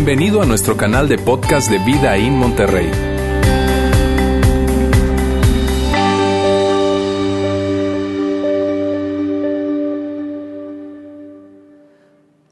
Bienvenido 0.00 0.40
a 0.40 0.46
nuestro 0.46 0.76
canal 0.76 1.08
de 1.08 1.18
podcast 1.18 1.68
de 1.68 1.78
Vida 1.80 2.16
en 2.16 2.36
Monterrey. 2.36 2.88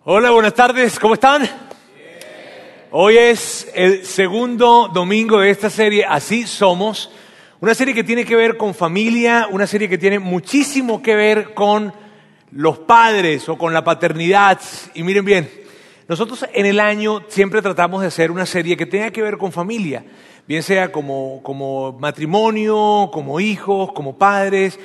Hola, 0.02 0.32
buenas 0.32 0.54
tardes, 0.54 0.98
¿cómo 0.98 1.14
están? 1.14 1.48
Hoy 2.90 3.16
es 3.16 3.70
el 3.76 4.04
segundo 4.04 4.90
domingo 4.92 5.38
de 5.38 5.50
esta 5.50 5.70
serie, 5.70 6.04
Así 6.04 6.48
Somos, 6.48 7.12
una 7.60 7.74
serie 7.74 7.94
que 7.94 8.02
tiene 8.02 8.24
que 8.24 8.34
ver 8.34 8.56
con 8.56 8.74
familia, 8.74 9.46
una 9.52 9.68
serie 9.68 9.88
que 9.88 9.98
tiene 9.98 10.18
muchísimo 10.18 11.00
que 11.00 11.14
ver 11.14 11.54
con 11.54 11.94
los 12.50 12.78
padres 12.80 13.48
o 13.48 13.56
con 13.56 13.72
la 13.72 13.84
paternidad. 13.84 14.60
Y 14.94 15.04
miren 15.04 15.24
bien, 15.24 15.65
nosotros 16.08 16.46
en 16.52 16.66
el 16.66 16.78
año 16.78 17.22
siempre 17.28 17.62
tratamos 17.62 18.00
de 18.00 18.06
hacer 18.08 18.30
una 18.30 18.46
serie 18.46 18.76
que 18.76 18.86
tenga 18.86 19.10
que 19.10 19.22
ver 19.22 19.38
con 19.38 19.50
familia, 19.50 20.04
bien 20.46 20.62
sea 20.62 20.92
como, 20.92 21.40
como 21.42 21.92
matrimonio, 21.98 23.10
como 23.12 23.40
hijos, 23.40 23.92
como 23.92 24.16
padres, 24.16 24.78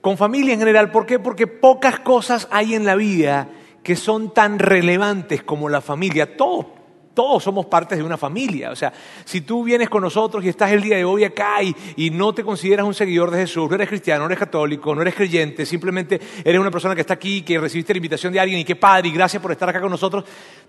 con 0.00 0.16
familia 0.16 0.54
en 0.54 0.60
general. 0.60 0.90
¿Por 0.90 1.04
qué? 1.04 1.18
Porque 1.18 1.46
pocas 1.46 2.00
cosas 2.00 2.48
hay 2.50 2.74
en 2.74 2.86
la 2.86 2.94
vida 2.94 3.48
que 3.82 3.96
son 3.96 4.32
tan 4.32 4.58
relevantes 4.58 5.42
como 5.42 5.68
la 5.68 5.80
familia. 5.80 6.36
Todos, 6.36 6.66
todos 7.14 7.42
somos 7.42 7.66
partes 7.66 7.98
de 7.98 8.04
una 8.04 8.16
familia. 8.16 8.70
O 8.70 8.76
sea, 8.76 8.92
si 9.24 9.42
tú 9.42 9.64
vienes 9.64 9.88
con 9.88 10.02
nosotros 10.02 10.44
y 10.44 10.48
estás 10.48 10.72
el 10.72 10.82
día 10.82 10.96
de 10.96 11.04
hoy 11.04 11.24
acá 11.24 11.62
y, 11.62 11.74
y, 11.96 12.10
no 12.10 12.34
te 12.34 12.42
consideras 12.42 12.86
un 12.86 12.94
seguidor 12.94 13.30
de 13.30 13.38
Jesús, 13.38 13.68
no 13.68 13.74
eres 13.74 13.88
cristiano, 13.88 14.20
no 14.20 14.26
eres 14.26 14.38
católico, 14.38 14.94
no 14.94 15.02
eres 15.02 15.14
creyente, 15.14 15.66
simplemente 15.66 16.20
eres 16.44 16.60
una 16.60 16.70
persona 16.70 16.94
que 16.94 17.00
está 17.00 17.14
aquí, 17.14 17.42
que 17.42 17.58
recibiste 17.58 17.92
la 17.92 17.98
invitación 17.98 18.32
de 18.32 18.40
alguien 18.40 18.60
y 18.60 18.64
qué 18.64 18.76
padre 18.76 19.08
y 19.08 19.12
gracias 19.12 19.42
por 19.42 19.52
estar 19.52 19.68
acá 19.68 19.80
con 19.80 19.90
nosotros, 19.90 20.24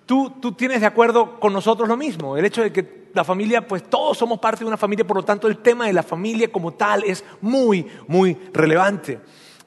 tú, 0.05 0.33
tú 0.41 0.53
tienes 0.53 0.81
de 0.81 0.87
acuerdo 0.87 1.39
con 1.39 1.53
nosotros 1.53 1.87
lo 1.87 1.97
mismo. 1.97 2.37
El 2.37 2.45
hecho 2.45 2.61
de 2.61 2.71
que 2.71 3.03
la 3.13 3.23
familia, 3.23 3.67
pues 3.67 3.83
todos 3.89 4.17
somos 4.17 4.39
parte 4.39 4.61
de 4.61 4.65
una 4.65 4.77
familia, 4.77 5.05
por 5.05 5.17
lo 5.17 5.23
tanto 5.23 5.47
el 5.47 5.57
tema 5.57 5.85
de 5.85 5.93
la 5.93 6.03
familia 6.03 6.51
como 6.51 6.73
tal 6.73 7.03
es 7.03 7.23
muy, 7.41 7.87
muy 8.07 8.37
relevante. 8.51 9.19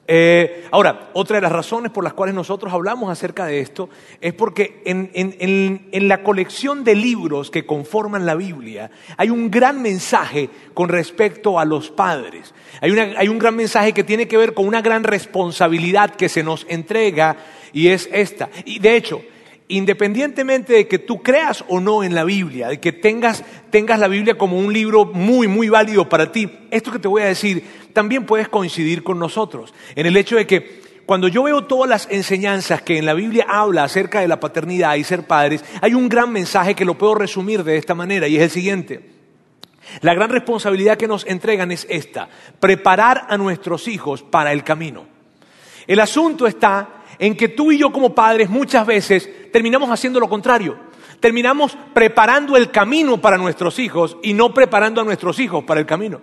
Eh, 0.09 0.65
ahora, 0.71 1.09
otra 1.13 1.35
de 1.35 1.41
las 1.41 1.51
razones 1.51 1.91
por 1.91 2.01
las 2.01 2.13
cuales 2.13 2.33
nosotros 2.33 2.71
hablamos 2.71 3.11
acerca 3.11 3.45
de 3.45 3.59
esto 3.59 3.89
es 4.21 4.33
porque 4.33 4.81
en, 4.85 5.11
en, 5.13 5.35
en, 5.39 5.89
en, 5.91 6.07
la 6.07 6.23
colección 6.23 6.85
de 6.85 6.95
libros 6.95 7.51
que 7.51 7.65
conforman 7.65 8.25
la 8.25 8.35
Biblia 8.35 8.89
hay 9.17 9.29
un 9.29 9.51
gran 9.51 9.81
mensaje 9.81 10.49
con 10.73 10.87
respecto 10.87 11.59
a 11.59 11.65
los 11.65 11.89
padres. 11.89 12.53
Hay, 12.79 12.91
una, 12.91 13.19
hay 13.19 13.27
un 13.27 13.37
gran 13.37 13.57
mensaje 13.57 13.93
que 13.93 14.05
tiene 14.05 14.29
que 14.29 14.37
ver 14.37 14.53
con 14.53 14.65
una 14.65 14.81
gran 14.81 15.03
responsabilidad 15.03 16.15
que 16.15 16.29
se 16.29 16.41
nos 16.41 16.65
entrega 16.69 17.35
y 17.73 17.89
es 17.89 18.07
esta. 18.13 18.49
Y 18.63 18.79
de 18.79 18.95
hecho, 18.95 19.21
independientemente 19.69 20.73
de 20.73 20.87
que 20.87 20.99
tú 20.99 21.21
creas 21.21 21.63
o 21.67 21.79
no 21.79 22.03
en 22.03 22.15
la 22.15 22.23
Biblia, 22.23 22.69
de 22.69 22.79
que 22.79 22.93
tengas, 22.93 23.43
tengas 23.69 23.99
la 23.99 24.07
Biblia 24.07 24.37
como 24.37 24.57
un 24.57 24.71
libro 24.71 25.05
muy, 25.05 25.47
muy 25.47 25.69
válido 25.69 26.07
para 26.07 26.31
ti, 26.31 26.49
esto 26.71 26.91
que 26.91 26.99
te 26.99 27.07
voy 27.07 27.21
a 27.21 27.25
decir, 27.25 27.63
también 27.93 28.25
puedes 28.25 28.47
coincidir 28.47 29.03
con 29.03 29.19
nosotros 29.19 29.73
en 29.95 30.05
el 30.05 30.15
hecho 30.15 30.37
de 30.37 30.47
que 30.47 30.87
cuando 31.05 31.29
yo 31.29 31.43
veo 31.43 31.63
todas 31.63 31.89
las 31.89 32.07
enseñanzas 32.11 32.81
que 32.81 32.97
en 32.97 33.05
la 33.05 33.13
Biblia 33.13 33.45
habla 33.47 33.85
acerca 33.85 34.19
de 34.19 34.27
la 34.27 34.41
paternidad 34.41 34.95
y 34.95 35.05
ser 35.05 35.23
padres, 35.25 35.63
hay 35.81 35.93
un 35.93 36.09
gran 36.09 36.31
mensaje 36.31 36.75
que 36.75 36.83
lo 36.83 36.97
puedo 36.97 37.15
resumir 37.15 37.63
de 37.63 37.77
esta 37.77 37.95
manera 37.95 38.27
y 38.27 38.35
es 38.35 38.43
el 38.43 38.49
siguiente. 38.49 39.17
La 40.01 40.13
gran 40.13 40.29
responsabilidad 40.29 40.97
que 40.97 41.07
nos 41.07 41.25
entregan 41.25 41.71
es 41.71 41.87
esta, 41.89 42.27
preparar 42.59 43.25
a 43.29 43.37
nuestros 43.37 43.87
hijos 43.87 44.21
para 44.21 44.51
el 44.51 44.65
camino. 44.65 45.05
El 45.87 46.01
asunto 46.01 46.45
está 46.45 46.96
en 47.19 47.35
que 47.35 47.49
tú 47.49 47.71
y 47.71 47.77
yo 47.77 47.91
como 47.91 48.13
padres 48.13 48.49
muchas 48.49 48.85
veces 48.85 49.51
terminamos 49.51 49.89
haciendo 49.89 50.19
lo 50.19 50.29
contrario. 50.29 50.77
Terminamos 51.19 51.77
preparando 51.93 52.55
el 52.57 52.69
camino 52.69 53.19
para 53.19 53.37
nuestros 53.37 53.79
hijos 53.79 54.17
y 54.21 54.33
no 54.33 54.53
preparando 54.53 55.01
a 55.01 55.03
nuestros 55.03 55.39
hijos 55.39 55.63
para 55.63 55.79
el 55.79 55.85
camino. 55.85 56.21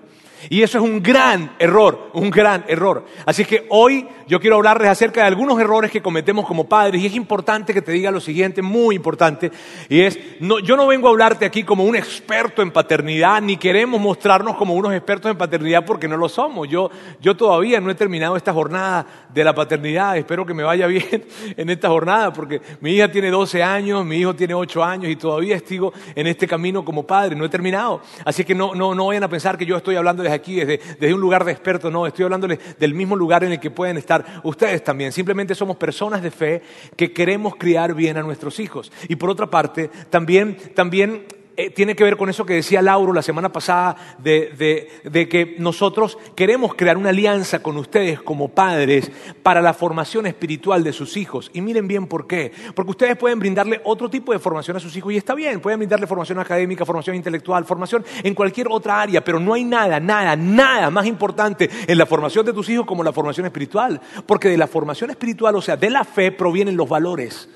Y 0.49 0.63
eso 0.63 0.79
es 0.79 0.85
un 0.85 1.03
gran 1.03 1.55
error, 1.59 2.11
un 2.13 2.31
gran 2.31 2.65
error. 2.69 3.05
Así 3.27 3.45
que 3.45 3.67
hoy 3.71 4.07
yo 4.27 4.41
quiero 4.41 4.57
hablarles 4.57 4.89
acerca 4.89 5.23
de 5.23 5.27
algunos 5.29 5.61
errores 5.61 5.91
que 5.91 6.03
cometemos 6.03 6.47
como 6.47 6.69
padres 6.69 7.03
y 7.03 7.07
es 7.07 7.15
importante 7.15 7.75
que 7.75 7.83
te 7.83 7.93
diga 7.93 8.11
lo 8.11 8.21
siguiente, 8.21 8.63
muy 8.63 8.97
importante, 8.97 9.51
y 9.89 10.01
es, 10.01 10.19
yo 10.41 10.77
no 10.77 10.87
vengo 10.87 11.09
a 11.09 11.11
hablarte 11.11 11.45
aquí 11.45 11.63
como 11.63 11.85
un 11.85 11.97
experto 11.97 12.63
en 12.63 12.71
paternidad, 12.71 13.43
ni 13.43 13.57
queremos 13.57 14.01
mostrarnos 14.01 14.57
como 14.57 14.75
unos 14.75 14.93
expertos 14.95 15.31
en 15.31 15.39
paternidad 15.39 15.85
porque 15.85 16.09
no 16.09 16.17
lo 16.17 16.29
somos. 16.29 16.69
Yo, 16.69 16.91
yo 17.21 17.37
todavía 17.37 17.81
no 17.81 17.91
he 17.91 17.95
terminado 17.95 18.37
esta 18.37 18.53
jornada 18.53 19.07
de 19.33 19.45
la 19.45 19.55
paternidad, 19.55 20.17
espero 20.17 20.47
que 20.47 20.55
me 20.55 20.63
vaya 20.63 20.87
bien 20.89 21.25
en 21.57 21.71
esta 21.71 21.89
jornada 21.89 22.33
porque 22.33 22.61
mi 22.81 22.93
hija 22.93 23.11
tiene 23.11 23.31
12 23.31 23.63
años, 23.63 24.05
mi 24.05 24.17
hijo 24.17 24.35
tiene 24.35 24.55
8 24.55 24.85
años 24.85 25.11
y 25.11 25.17
todavía 25.17 25.59
sigo 25.61 25.93
en 26.15 26.27
este 26.27 26.47
camino 26.47 26.85
como 26.85 27.07
padre, 27.07 27.37
no 27.37 27.45
he 27.45 27.49
terminado. 27.49 28.01
Así 28.25 28.45
que 28.45 28.55
no, 28.55 28.75
no, 28.75 28.95
no 28.95 29.07
vayan 29.07 29.25
a 29.25 29.29
pensar 29.29 29.59
que 29.59 29.67
yo 29.67 29.77
estoy 29.77 29.97
hablando 29.97 30.23
desde 30.23 30.34
aquí, 30.35 30.57
desde, 30.57 30.81
desde 31.01 31.15
un 31.15 31.21
lugar 31.21 31.45
de 31.45 31.53
experto, 31.53 31.91
no, 31.91 32.07
estoy 32.07 32.25
hablándoles 32.25 32.79
del 32.79 32.95
mismo 32.95 33.17
lugar 33.17 33.45
en 33.45 33.53
el 33.53 33.61
que 33.61 33.71
pueden 33.71 33.97
estar 33.97 34.41
ustedes 34.43 34.83
también. 34.85 35.13
Simplemente 35.13 35.55
somos 35.55 35.77
personas 35.77 36.23
de 36.23 36.31
fe 36.31 36.63
que 36.97 37.13
queremos 37.13 37.57
criar 37.57 37.95
bien 37.95 38.17
a 38.17 38.23
nuestros 38.23 38.61
hijos. 38.61 38.93
Y 39.09 39.17
por 39.17 39.31
otra 39.31 39.47
parte, 39.47 39.91
también, 40.11 40.57
también 40.75 41.25
eh, 41.57 41.71
tiene 41.71 41.95
que 41.95 42.05
ver 42.05 42.17
con 42.17 42.29
eso 42.29 42.45
que 42.45 42.55
decía 42.55 42.83
Lauro 42.83 43.13
la 43.13 43.23
semana 43.23 43.53
pasada, 43.53 43.97
de, 44.19 44.53
de, 44.59 45.11
de, 45.11 45.29
que 45.29 45.55
nosotros 45.59 46.19
queremos 46.35 46.75
crear 46.75 46.97
una 46.97 47.11
alianza 47.11 47.63
con 47.63 47.77
ustedes 47.77 48.21
como 48.21 48.49
padres 48.49 49.11
para 49.43 49.63
la 49.63 49.73
formación 49.73 50.27
espiritual 50.27 50.83
de 50.83 50.93
sus 50.93 51.17
hijos. 51.17 51.51
Y 51.53 51.61
miren 51.61 51.87
bien 51.87 52.07
por 52.07 52.27
qué. 52.27 52.53
Porque 52.75 52.91
ustedes 52.91 53.17
pueden 53.17 53.39
brindarle 53.39 53.81
otro 53.85 54.11
tipo 54.11 54.33
de 54.33 54.39
formación 54.39 54.77
a 54.77 54.81
sus 54.81 54.97
hijos 54.97 55.13
y 55.13 55.17
está 55.17 55.35
bien, 55.35 55.61
pueden 55.61 55.79
brindarle 55.79 56.07
formación 56.07 56.39
académica, 56.39 56.85
formación 56.85 57.17
intelectual, 57.17 57.65
formación 57.65 58.05
en 58.23 58.35
cualquier 58.35 58.67
otra 58.71 59.01
área, 59.01 59.23
pero 59.23 59.39
no 59.39 59.55
hay 59.55 59.65
nada, 59.65 60.01
nada, 60.01 60.35
nada 60.37 60.91
más 60.91 61.07
importante 61.07 61.71
en 61.87 61.99
la 61.99 62.07
formación 62.07 62.45
de 62.47 62.53
tus 62.53 62.69
hijos 62.69 62.87
como 62.87 63.05
la 63.05 63.13
formación 63.13 63.47
espiritual. 63.47 64.01
Porque 64.27 64.49
de 64.49 64.57
la 64.57 64.67
formación 64.67 65.11
espiritual, 65.11 65.55
o 65.57 65.63
sea, 65.63 65.77
de 65.77 65.91
la 65.91 66.05
fe, 66.05 66.33
provienen 66.33 66.77
los 66.77 66.89
valores. 66.89 67.49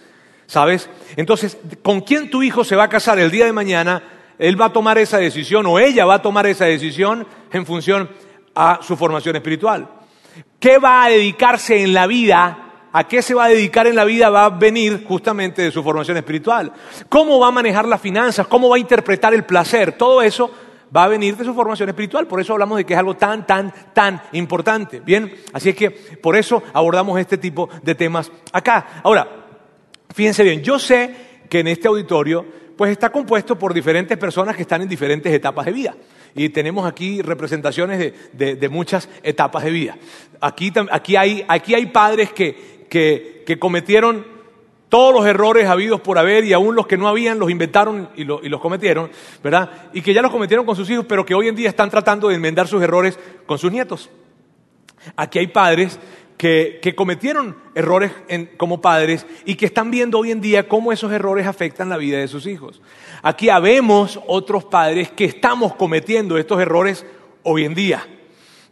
¿Sabes? 0.49 0.89
Entonces, 1.17 1.59
¿con 1.83 2.01
quién 2.01 2.31
tu 2.31 2.43
hijo 2.43 2.65
se 2.65 2.75
va 2.75 2.85
a 2.85 2.89
casar 2.89 3.19
el 3.19 3.31
día 3.31 3.45
de 3.45 3.53
mañana? 3.53 4.03
Él 4.39 4.59
va 4.59 4.67
a 4.67 4.73
tomar 4.73 4.97
esa 4.97 5.19
decisión 5.19 5.67
o 5.67 5.79
ella 5.79 6.07
va 6.07 6.15
a 6.15 6.23
tomar 6.23 6.47
esa 6.47 6.65
decisión 6.65 7.27
en 7.53 7.67
función 7.67 8.09
a 8.55 8.81
su 8.83 8.97
formación 8.97 9.37
espiritual. 9.37 9.87
¿Qué 10.59 10.79
va 10.79 11.05
a 11.05 11.11
dedicarse 11.11 11.83
en 11.83 11.93
la 11.93 12.07
vida? 12.07 12.89
¿A 12.91 13.07
qué 13.07 13.21
se 13.21 13.35
va 13.35 13.45
a 13.45 13.49
dedicar 13.49 13.87
en 13.87 13.95
la 13.95 14.07
vida? 14.07 14.31
Va 14.31 14.47
a 14.47 14.49
venir 14.49 15.05
justamente 15.07 15.61
de 15.61 15.71
su 15.71 15.83
formación 15.83 16.17
espiritual. 16.17 16.73
¿Cómo 17.11 17.39
va 17.39 17.49
a 17.49 17.53
manejar 17.53 17.87
las 17.87 18.01
finanzas? 18.01 18.47
¿Cómo 18.47 18.71
va 18.71 18.77
a 18.77 18.81
interpretar 18.81 19.35
el 19.35 19.45
placer? 19.45 19.99
Todo 19.99 20.23
eso 20.23 20.51
va 20.97 21.05
a 21.05 21.09
venir 21.09 21.37
de 21.37 21.45
su 21.45 21.53
formación 21.53 21.91
espiritual. 21.91 22.27
Por 22.27 22.41
eso 22.41 22.55
hablamos 22.55 22.79
de 22.79 22.87
que 22.87 22.95
es 22.95 22.99
algo 22.99 23.15
tan, 23.15 23.47
tan, 23.47 23.71
tan 23.93 24.23
importante. 24.33 25.01
Bien, 25.01 25.31
así 25.53 25.69
es 25.69 25.77
que 25.77 25.91
por 25.91 26.37
eso 26.37 26.63
abordamos 26.73 27.21
este 27.21 27.37
tipo 27.37 27.69
de 27.83 27.95
temas 27.95 28.33
acá. 28.51 29.03
Ahora, 29.05 29.38
Fíjense 30.15 30.43
bien, 30.43 30.63
yo 30.63 30.79
sé 30.79 31.15
que 31.49 31.61
en 31.61 31.69
este 31.69 31.89
auditorio 31.89 32.45
pues 32.77 32.93
está 32.93 33.11
compuesto 33.11 33.59
por 33.59 33.75
diferentes 33.75 34.17
personas 34.17 34.55
que 34.55 34.63
están 34.63 34.83
en 34.83 34.89
diferentes 34.89 35.33
etapas 35.33 35.67
de 35.67 35.73
vida. 35.73 35.97
Y 36.35 36.51
tenemos 36.51 36.87
aquí 36.87 37.21
representaciones 37.23 37.99
de, 38.33 38.55
de, 38.55 38.69
muchas 38.69 39.09
etapas 39.25 39.65
de 39.65 39.71
vida. 39.73 39.97
Aquí, 40.41 40.73
aquí, 40.93 41.17
hay, 41.17 41.45
aquí 41.49 41.75
hay, 41.75 41.87
padres 41.87 42.33
que, 42.33 42.87
que, 42.89 43.43
que, 43.45 43.59
cometieron 43.59 44.25
todos 44.89 45.13
los 45.13 45.27
errores 45.27 45.67
habidos 45.69 46.01
por 46.01 46.19
haber 46.19 46.45
y 46.45 46.53
aún 46.53 46.77
los 46.77 46.87
que 46.87 46.97
no 46.97 47.09
habían 47.09 47.41
los 47.41 47.51
inventaron 47.51 48.11
y, 48.15 48.23
lo, 48.23 48.41
y 48.45 48.49
los 48.49 48.61
cometieron, 48.61 49.11
¿verdad? 49.43 49.91
Y 49.93 50.01
que 50.01 50.15
ya 50.15 50.23
los 50.23 50.31
cometieron 50.31 50.65
con 50.65 50.77
sus 50.77 50.89
hijos, 50.89 51.05
pero 51.09 51.27
que 51.27 51.35
hoy 51.35 51.49
en 51.49 51.57
día 51.57 51.69
están 51.69 51.91
tratando 51.91 52.29
de 52.29 52.37
enmendar 52.37 52.69
sus 52.69 52.81
errores 52.81 53.19
con 53.45 53.59
sus 53.59 53.73
nietos. 53.73 54.09
Aquí 55.17 55.41
hay 55.41 55.49
padres 55.49 55.99
que, 56.39 56.79
que 56.81 56.95
cometieron 56.95 57.57
errores 57.75 58.13
en, 58.29 58.47
como 58.57 58.81
padres 58.81 59.27
y 59.45 59.57
que 59.57 59.67
están 59.67 59.91
viendo 59.91 60.19
hoy 60.19 60.31
en 60.31 60.41
día 60.41 60.69
cómo 60.69 60.93
esos 60.93 61.13
errores 61.13 61.47
afectan 61.47 61.91
la 61.91 61.99
vida 61.99 62.19
de 62.19 62.29
sus 62.29 62.47
hijos. 62.47 62.81
Aquí 63.23 63.51
habemos 63.51 64.19
otros 64.27 64.65
padres 64.65 65.11
que 65.11 65.27
estamos 65.27 65.75
cometiendo 65.75 66.39
estos 66.39 66.61
errores 66.61 67.05
hoy 67.43 67.65
en 67.65 67.75
día. 67.75 68.07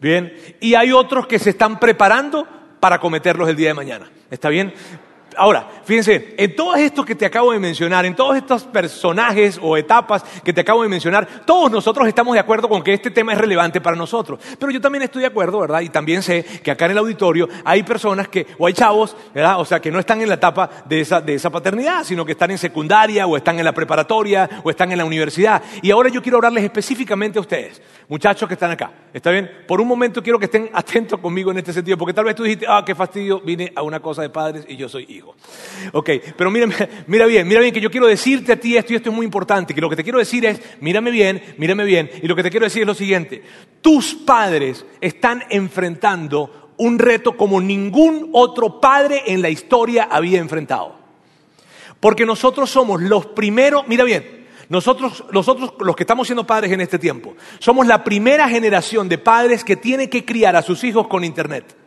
Bien, 0.00 0.32
y 0.60 0.74
hay 0.74 0.92
otros 0.92 1.26
que 1.26 1.38
se 1.38 1.50
están 1.50 1.80
preparando 1.80 2.46
para 2.80 3.00
cometerlos 3.00 3.48
el 3.48 3.56
día 3.56 3.68
de 3.68 3.74
mañana. 3.74 4.10
¿Está 4.30 4.48
bien? 4.48 4.72
Ahora, 5.36 5.68
fíjense, 5.84 6.34
en 6.38 6.56
todos 6.56 6.78
estos 6.78 7.04
que 7.04 7.14
te 7.14 7.26
acabo 7.26 7.52
de 7.52 7.58
mencionar, 7.58 8.06
en 8.06 8.14
todos 8.14 8.36
estos 8.36 8.64
personajes 8.64 9.58
o 9.62 9.76
etapas 9.76 10.24
que 10.42 10.52
te 10.52 10.62
acabo 10.62 10.82
de 10.82 10.88
mencionar, 10.88 11.44
todos 11.44 11.70
nosotros 11.70 12.08
estamos 12.08 12.34
de 12.34 12.40
acuerdo 12.40 12.68
con 12.68 12.82
que 12.82 12.94
este 12.94 13.10
tema 13.10 13.32
es 13.32 13.38
relevante 13.38 13.80
para 13.80 13.96
nosotros. 13.96 14.40
Pero 14.58 14.72
yo 14.72 14.80
también 14.80 15.02
estoy 15.02 15.20
de 15.20 15.28
acuerdo, 15.28 15.60
¿verdad? 15.60 15.80
Y 15.80 15.90
también 15.90 16.22
sé 16.22 16.42
que 16.42 16.70
acá 16.70 16.86
en 16.86 16.92
el 16.92 16.98
auditorio 16.98 17.48
hay 17.64 17.82
personas 17.82 18.28
que, 18.28 18.46
o 18.58 18.66
hay 18.66 18.72
chavos, 18.72 19.16
¿verdad? 19.34 19.60
O 19.60 19.64
sea, 19.64 19.80
que 19.80 19.90
no 19.90 19.98
están 19.98 20.22
en 20.22 20.28
la 20.28 20.36
etapa 20.36 20.70
de 20.86 21.00
esa, 21.00 21.20
de 21.20 21.34
esa 21.34 21.50
paternidad, 21.50 22.04
sino 22.04 22.24
que 22.24 22.32
están 22.32 22.50
en 22.50 22.58
secundaria, 22.58 23.26
o 23.26 23.36
están 23.36 23.58
en 23.58 23.64
la 23.64 23.72
preparatoria, 23.72 24.48
o 24.62 24.70
están 24.70 24.92
en 24.92 24.98
la 24.98 25.04
universidad. 25.04 25.62
Y 25.82 25.90
ahora 25.90 26.08
yo 26.08 26.22
quiero 26.22 26.38
hablarles 26.38 26.64
específicamente 26.64 27.38
a 27.38 27.42
ustedes, 27.42 27.82
muchachos 28.08 28.48
que 28.48 28.54
están 28.54 28.70
acá. 28.70 28.90
¿Está 29.12 29.30
bien? 29.30 29.50
Por 29.66 29.80
un 29.80 29.88
momento 29.88 30.22
quiero 30.22 30.38
que 30.38 30.46
estén 30.46 30.70
atentos 30.74 31.20
conmigo 31.20 31.50
en 31.50 31.58
este 31.58 31.72
sentido, 31.72 31.98
porque 31.98 32.14
tal 32.14 32.24
vez 32.24 32.34
tú 32.34 32.42
dijiste, 32.42 32.66
ah, 32.68 32.82
qué 32.84 32.94
fastidio, 32.94 33.40
vine 33.40 33.72
a 33.74 33.82
una 33.82 34.00
cosa 34.00 34.22
de 34.22 34.30
padres 34.30 34.64
y 34.68 34.76
yo 34.76 34.88
soy 34.88 35.06
hijo. 35.08 35.25
Ok, 35.92 36.10
pero 36.36 36.50
mira, 36.50 36.68
mira 37.06 37.26
bien, 37.26 37.46
mira 37.46 37.60
bien 37.60 37.72
que 37.72 37.80
yo 37.80 37.90
quiero 37.90 38.06
decirte 38.06 38.52
a 38.52 38.60
ti 38.60 38.76
esto 38.76 38.92
y 38.92 38.96
esto 38.96 39.10
es 39.10 39.16
muy 39.16 39.24
importante, 39.24 39.74
que 39.74 39.80
lo 39.80 39.90
que 39.90 39.96
te 39.96 40.02
quiero 40.02 40.18
decir 40.18 40.44
es, 40.44 40.60
mírame 40.80 41.10
bien, 41.10 41.42
mírame 41.58 41.84
bien, 41.84 42.10
y 42.22 42.26
lo 42.26 42.36
que 42.36 42.42
te 42.42 42.50
quiero 42.50 42.64
decir 42.64 42.82
es 42.82 42.88
lo 42.88 42.94
siguiente, 42.94 43.42
tus 43.80 44.14
padres 44.14 44.84
están 45.00 45.44
enfrentando 45.50 46.72
un 46.78 46.98
reto 46.98 47.36
como 47.36 47.60
ningún 47.60 48.30
otro 48.32 48.80
padre 48.80 49.22
en 49.26 49.42
la 49.42 49.48
historia 49.48 50.08
había 50.10 50.38
enfrentado. 50.38 50.94
Porque 52.00 52.26
nosotros 52.26 52.70
somos 52.70 53.00
los 53.00 53.26
primeros, 53.26 53.88
mira 53.88 54.04
bien, 54.04 54.46
nosotros, 54.68 55.24
nosotros, 55.32 55.74
los 55.78 55.94
que 55.94 56.02
estamos 56.02 56.26
siendo 56.26 56.46
padres 56.46 56.72
en 56.72 56.80
este 56.80 56.98
tiempo, 56.98 57.34
somos 57.58 57.86
la 57.86 58.02
primera 58.02 58.48
generación 58.48 59.08
de 59.08 59.18
padres 59.18 59.64
que 59.64 59.76
tiene 59.76 60.10
que 60.10 60.24
criar 60.24 60.56
a 60.56 60.62
sus 60.62 60.82
hijos 60.84 61.06
con 61.06 61.24
Internet. 61.24 61.85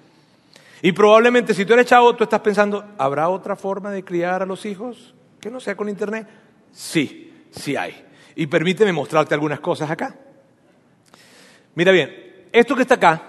Y 0.81 0.91
probablemente 0.91 1.53
si 1.53 1.65
tú 1.65 1.73
eres 1.73 1.85
chavo, 1.85 2.15
tú 2.15 2.23
estás 2.23 2.39
pensando, 2.39 2.93
¿habrá 2.97 3.29
otra 3.29 3.55
forma 3.55 3.91
de 3.91 4.03
criar 4.03 4.41
a 4.41 4.45
los 4.45 4.65
hijos 4.65 5.13
que 5.39 5.49
no 5.49 5.59
sea 5.59 5.75
con 5.75 5.89
internet? 5.89 6.27
Sí, 6.71 7.33
sí 7.51 7.75
hay. 7.75 8.05
Y 8.35 8.47
permíteme 8.47 8.93
mostrarte 8.93 9.33
algunas 9.33 9.59
cosas 9.59 9.91
acá. 9.91 10.15
Mira 11.75 11.91
bien, 11.91 12.47
esto 12.51 12.75
que 12.75 12.83
está 12.83 12.95
acá 12.95 13.23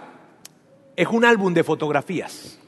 es 0.94 1.08
un 1.08 1.24
álbum 1.24 1.52
de 1.52 1.64
fotografías. 1.64 2.58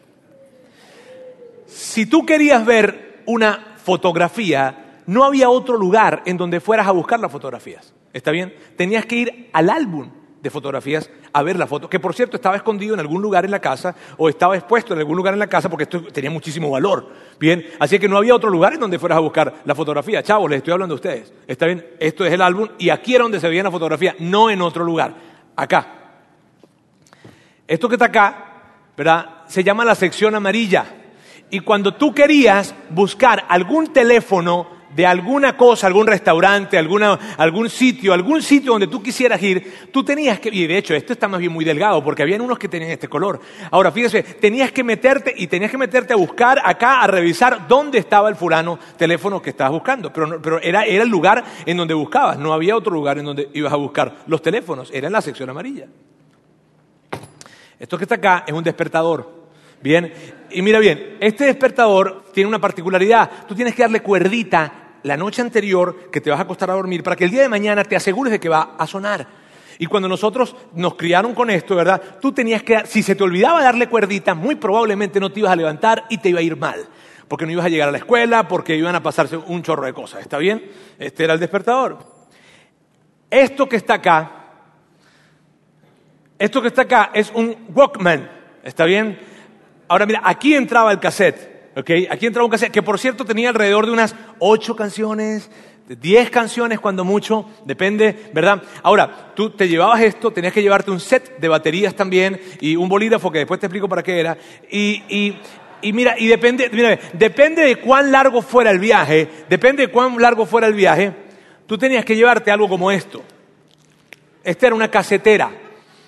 Si 1.66 2.06
tú 2.06 2.26
querías 2.26 2.64
ver 2.66 3.22
una 3.26 3.76
fotografía, 3.76 5.00
no 5.06 5.24
había 5.24 5.48
otro 5.48 5.76
lugar 5.76 6.22
en 6.26 6.36
donde 6.36 6.60
fueras 6.60 6.86
a 6.88 6.92
buscar 6.92 7.20
las 7.20 7.30
fotografías. 7.30 7.94
¿Está 8.12 8.30
bien? 8.30 8.54
Tenías 8.76 9.06
que 9.06 9.16
ir 9.16 9.50
al 9.52 9.70
álbum 9.70 10.10
de 10.42 10.50
fotografías 10.50 11.08
a 11.32 11.42
ver 11.42 11.56
la 11.56 11.68
foto, 11.68 11.88
que 11.88 12.00
por 12.00 12.14
cierto 12.14 12.36
estaba 12.36 12.56
escondido 12.56 12.94
en 12.94 13.00
algún 13.00 13.22
lugar 13.22 13.44
en 13.44 13.52
la 13.52 13.60
casa 13.60 13.94
o 14.16 14.28
estaba 14.28 14.56
expuesto 14.56 14.92
en 14.92 14.98
algún 14.98 15.16
lugar 15.16 15.34
en 15.34 15.38
la 15.38 15.46
casa 15.46 15.70
porque 15.70 15.84
esto 15.84 16.02
tenía 16.02 16.30
muchísimo 16.30 16.68
valor. 16.68 17.08
Bien, 17.38 17.64
así 17.78 17.98
que 17.98 18.08
no 18.08 18.16
había 18.16 18.34
otro 18.34 18.50
lugar 18.50 18.74
en 18.74 18.80
donde 18.80 18.98
fueras 18.98 19.18
a 19.18 19.20
buscar 19.20 19.54
la 19.64 19.74
fotografía. 19.74 20.22
Chavos, 20.22 20.50
les 20.50 20.58
estoy 20.58 20.72
hablando 20.72 20.94
a 20.94 20.96
ustedes. 20.96 21.32
Está 21.46 21.66
bien, 21.66 21.86
esto 22.00 22.24
es 22.24 22.32
el 22.32 22.42
álbum 22.42 22.68
y 22.76 22.90
aquí 22.90 23.14
era 23.14 23.22
donde 23.22 23.38
se 23.38 23.48
veía 23.48 23.62
la 23.62 23.70
fotografía, 23.70 24.16
no 24.18 24.50
en 24.50 24.60
otro 24.62 24.84
lugar, 24.84 25.14
acá. 25.54 25.86
Esto 27.68 27.88
que 27.88 27.94
está 27.94 28.06
acá, 28.06 28.62
¿verdad? 28.96 29.44
Se 29.46 29.62
llama 29.62 29.84
la 29.84 29.94
sección 29.94 30.34
amarilla. 30.34 30.84
Y 31.50 31.60
cuando 31.60 31.94
tú 31.94 32.12
querías 32.12 32.74
buscar 32.90 33.44
algún 33.48 33.92
teléfono 33.92 34.81
de 34.94 35.06
alguna 35.06 35.56
cosa, 35.56 35.86
algún 35.86 36.06
restaurante, 36.06 36.76
alguna, 36.76 37.18
algún 37.38 37.70
sitio, 37.70 38.12
algún 38.12 38.42
sitio 38.42 38.72
donde 38.72 38.86
tú 38.86 39.02
quisieras 39.02 39.42
ir, 39.42 39.88
tú 39.90 40.04
tenías 40.04 40.38
que, 40.38 40.50
y 40.50 40.66
de 40.66 40.78
hecho 40.78 40.94
esto 40.94 41.12
está 41.12 41.28
más 41.28 41.40
bien 41.40 41.52
muy 41.52 41.64
delgado 41.64 42.02
porque 42.04 42.22
habían 42.22 42.40
unos 42.40 42.58
que 42.58 42.68
tenían 42.68 42.90
este 42.90 43.08
color. 43.08 43.40
Ahora 43.70 43.90
fíjese, 43.90 44.22
tenías 44.22 44.72
que 44.72 44.84
meterte 44.84 45.34
y 45.36 45.46
tenías 45.46 45.70
que 45.70 45.78
meterte 45.78 46.12
a 46.12 46.16
buscar 46.16 46.60
acá, 46.64 47.02
a 47.02 47.06
revisar 47.06 47.66
dónde 47.66 47.98
estaba 47.98 48.28
el 48.28 48.36
fulano 48.36 48.78
teléfono 48.96 49.40
que 49.40 49.50
estabas 49.50 49.72
buscando, 49.72 50.12
pero, 50.12 50.40
pero 50.42 50.60
era, 50.60 50.84
era 50.84 51.04
el 51.04 51.08
lugar 51.08 51.42
en 51.64 51.76
donde 51.76 51.94
buscabas, 51.94 52.38
no 52.38 52.52
había 52.52 52.76
otro 52.76 52.92
lugar 52.92 53.18
en 53.18 53.24
donde 53.24 53.48
ibas 53.54 53.72
a 53.72 53.76
buscar 53.76 54.16
los 54.26 54.42
teléfonos, 54.42 54.90
era 54.92 55.06
en 55.06 55.12
la 55.12 55.22
sección 55.22 55.48
amarilla. 55.48 55.86
Esto 57.78 57.98
que 57.98 58.04
está 58.04 58.16
acá 58.16 58.44
es 58.46 58.52
un 58.52 58.62
despertador. 58.62 59.42
Bien, 59.82 60.12
y 60.52 60.62
mira 60.62 60.78
bien, 60.78 61.16
este 61.18 61.44
despertador 61.44 62.26
tiene 62.32 62.46
una 62.46 62.60
particularidad. 62.60 63.28
Tú 63.48 63.54
tienes 63.56 63.74
que 63.74 63.82
darle 63.82 64.00
cuerdita 64.00 64.81
la 65.02 65.16
noche 65.16 65.42
anterior 65.42 66.10
que 66.10 66.20
te 66.20 66.30
vas 66.30 66.38
a 66.38 66.42
acostar 66.42 66.70
a 66.70 66.74
dormir 66.74 67.02
para 67.02 67.16
que 67.16 67.24
el 67.24 67.30
día 67.30 67.42
de 67.42 67.48
mañana 67.48 67.84
te 67.84 67.96
asegures 67.96 68.32
de 68.32 68.40
que 68.40 68.48
va 68.48 68.74
a 68.78 68.86
sonar. 68.86 69.26
Y 69.78 69.86
cuando 69.86 70.08
nosotros 70.08 70.54
nos 70.74 70.94
criaron 70.94 71.34
con 71.34 71.50
esto, 71.50 71.74
¿verdad? 71.74 72.00
Tú 72.20 72.32
tenías 72.32 72.62
que, 72.62 72.86
si 72.86 73.02
se 73.02 73.14
te 73.14 73.24
olvidaba 73.24 73.62
darle 73.62 73.88
cuerdita, 73.88 74.34
muy 74.34 74.54
probablemente 74.54 75.18
no 75.18 75.32
te 75.32 75.40
ibas 75.40 75.52
a 75.52 75.56
levantar 75.56 76.04
y 76.08 76.18
te 76.18 76.28
iba 76.28 76.38
a 76.38 76.42
ir 76.42 76.56
mal. 76.56 76.86
Porque 77.26 77.46
no 77.46 77.52
ibas 77.52 77.66
a 77.66 77.68
llegar 77.68 77.88
a 77.88 77.92
la 77.92 77.98
escuela, 77.98 78.46
porque 78.46 78.76
iban 78.76 78.94
a 78.94 79.02
pasarse 79.02 79.36
un 79.36 79.62
chorro 79.62 79.86
de 79.86 79.92
cosas. 79.92 80.20
¿Está 80.20 80.38
bien? 80.38 80.70
Este 80.98 81.24
era 81.24 81.34
el 81.34 81.40
despertador. 81.40 81.98
Esto 83.30 83.68
que 83.68 83.76
está 83.76 83.94
acá, 83.94 84.42
esto 86.38 86.60
que 86.60 86.68
está 86.68 86.82
acá 86.82 87.10
es 87.14 87.32
un 87.34 87.56
Walkman. 87.74 88.30
¿Está 88.62 88.84
bien? 88.84 89.18
Ahora 89.88 90.06
mira, 90.06 90.22
aquí 90.24 90.54
entraba 90.54 90.92
el 90.92 91.00
cassette. 91.00 91.51
Aquí 91.74 92.26
entraba 92.26 92.44
un 92.44 92.50
cassette 92.50 92.72
que 92.72 92.82
por 92.82 92.98
cierto 92.98 93.24
tenía 93.24 93.48
alrededor 93.48 93.86
de 93.86 93.92
unas 93.92 94.14
ocho 94.38 94.76
canciones, 94.76 95.50
diez 95.88 96.28
canciones 96.30 96.80
cuando 96.80 97.04
mucho, 97.04 97.48
depende, 97.64 98.30
¿verdad? 98.34 98.62
Ahora, 98.82 99.32
tú 99.34 99.50
te 99.50 99.68
llevabas 99.68 100.02
esto, 100.02 100.30
tenías 100.30 100.52
que 100.52 100.62
llevarte 100.62 100.90
un 100.90 101.00
set 101.00 101.38
de 101.38 101.48
baterías 101.48 101.94
también 101.94 102.40
y 102.60 102.76
un 102.76 102.88
bolígrafo 102.88 103.30
que 103.30 103.38
después 103.38 103.58
te 103.58 103.66
explico 103.66 103.88
para 103.88 104.02
qué 104.02 104.20
era. 104.20 104.36
Y, 104.70 105.34
mira, 105.82 106.14
y 106.18 106.26
depende, 106.26 106.68
mira, 106.72 106.98
depende 107.14 107.62
de 107.62 107.76
cuán 107.76 108.12
largo 108.12 108.42
fuera 108.42 108.70
el 108.70 108.78
viaje, 108.78 109.28
depende 109.48 109.86
de 109.86 109.92
cuán 109.92 110.16
largo 110.20 110.44
fuera 110.46 110.66
el 110.66 110.74
viaje, 110.74 111.12
tú 111.66 111.78
tenías 111.78 112.04
que 112.04 112.16
llevarte 112.16 112.50
algo 112.50 112.68
como 112.68 112.90
esto. 112.90 113.22
Esta 114.44 114.66
era 114.66 114.76
una 114.76 114.90
casetera. 114.90 115.50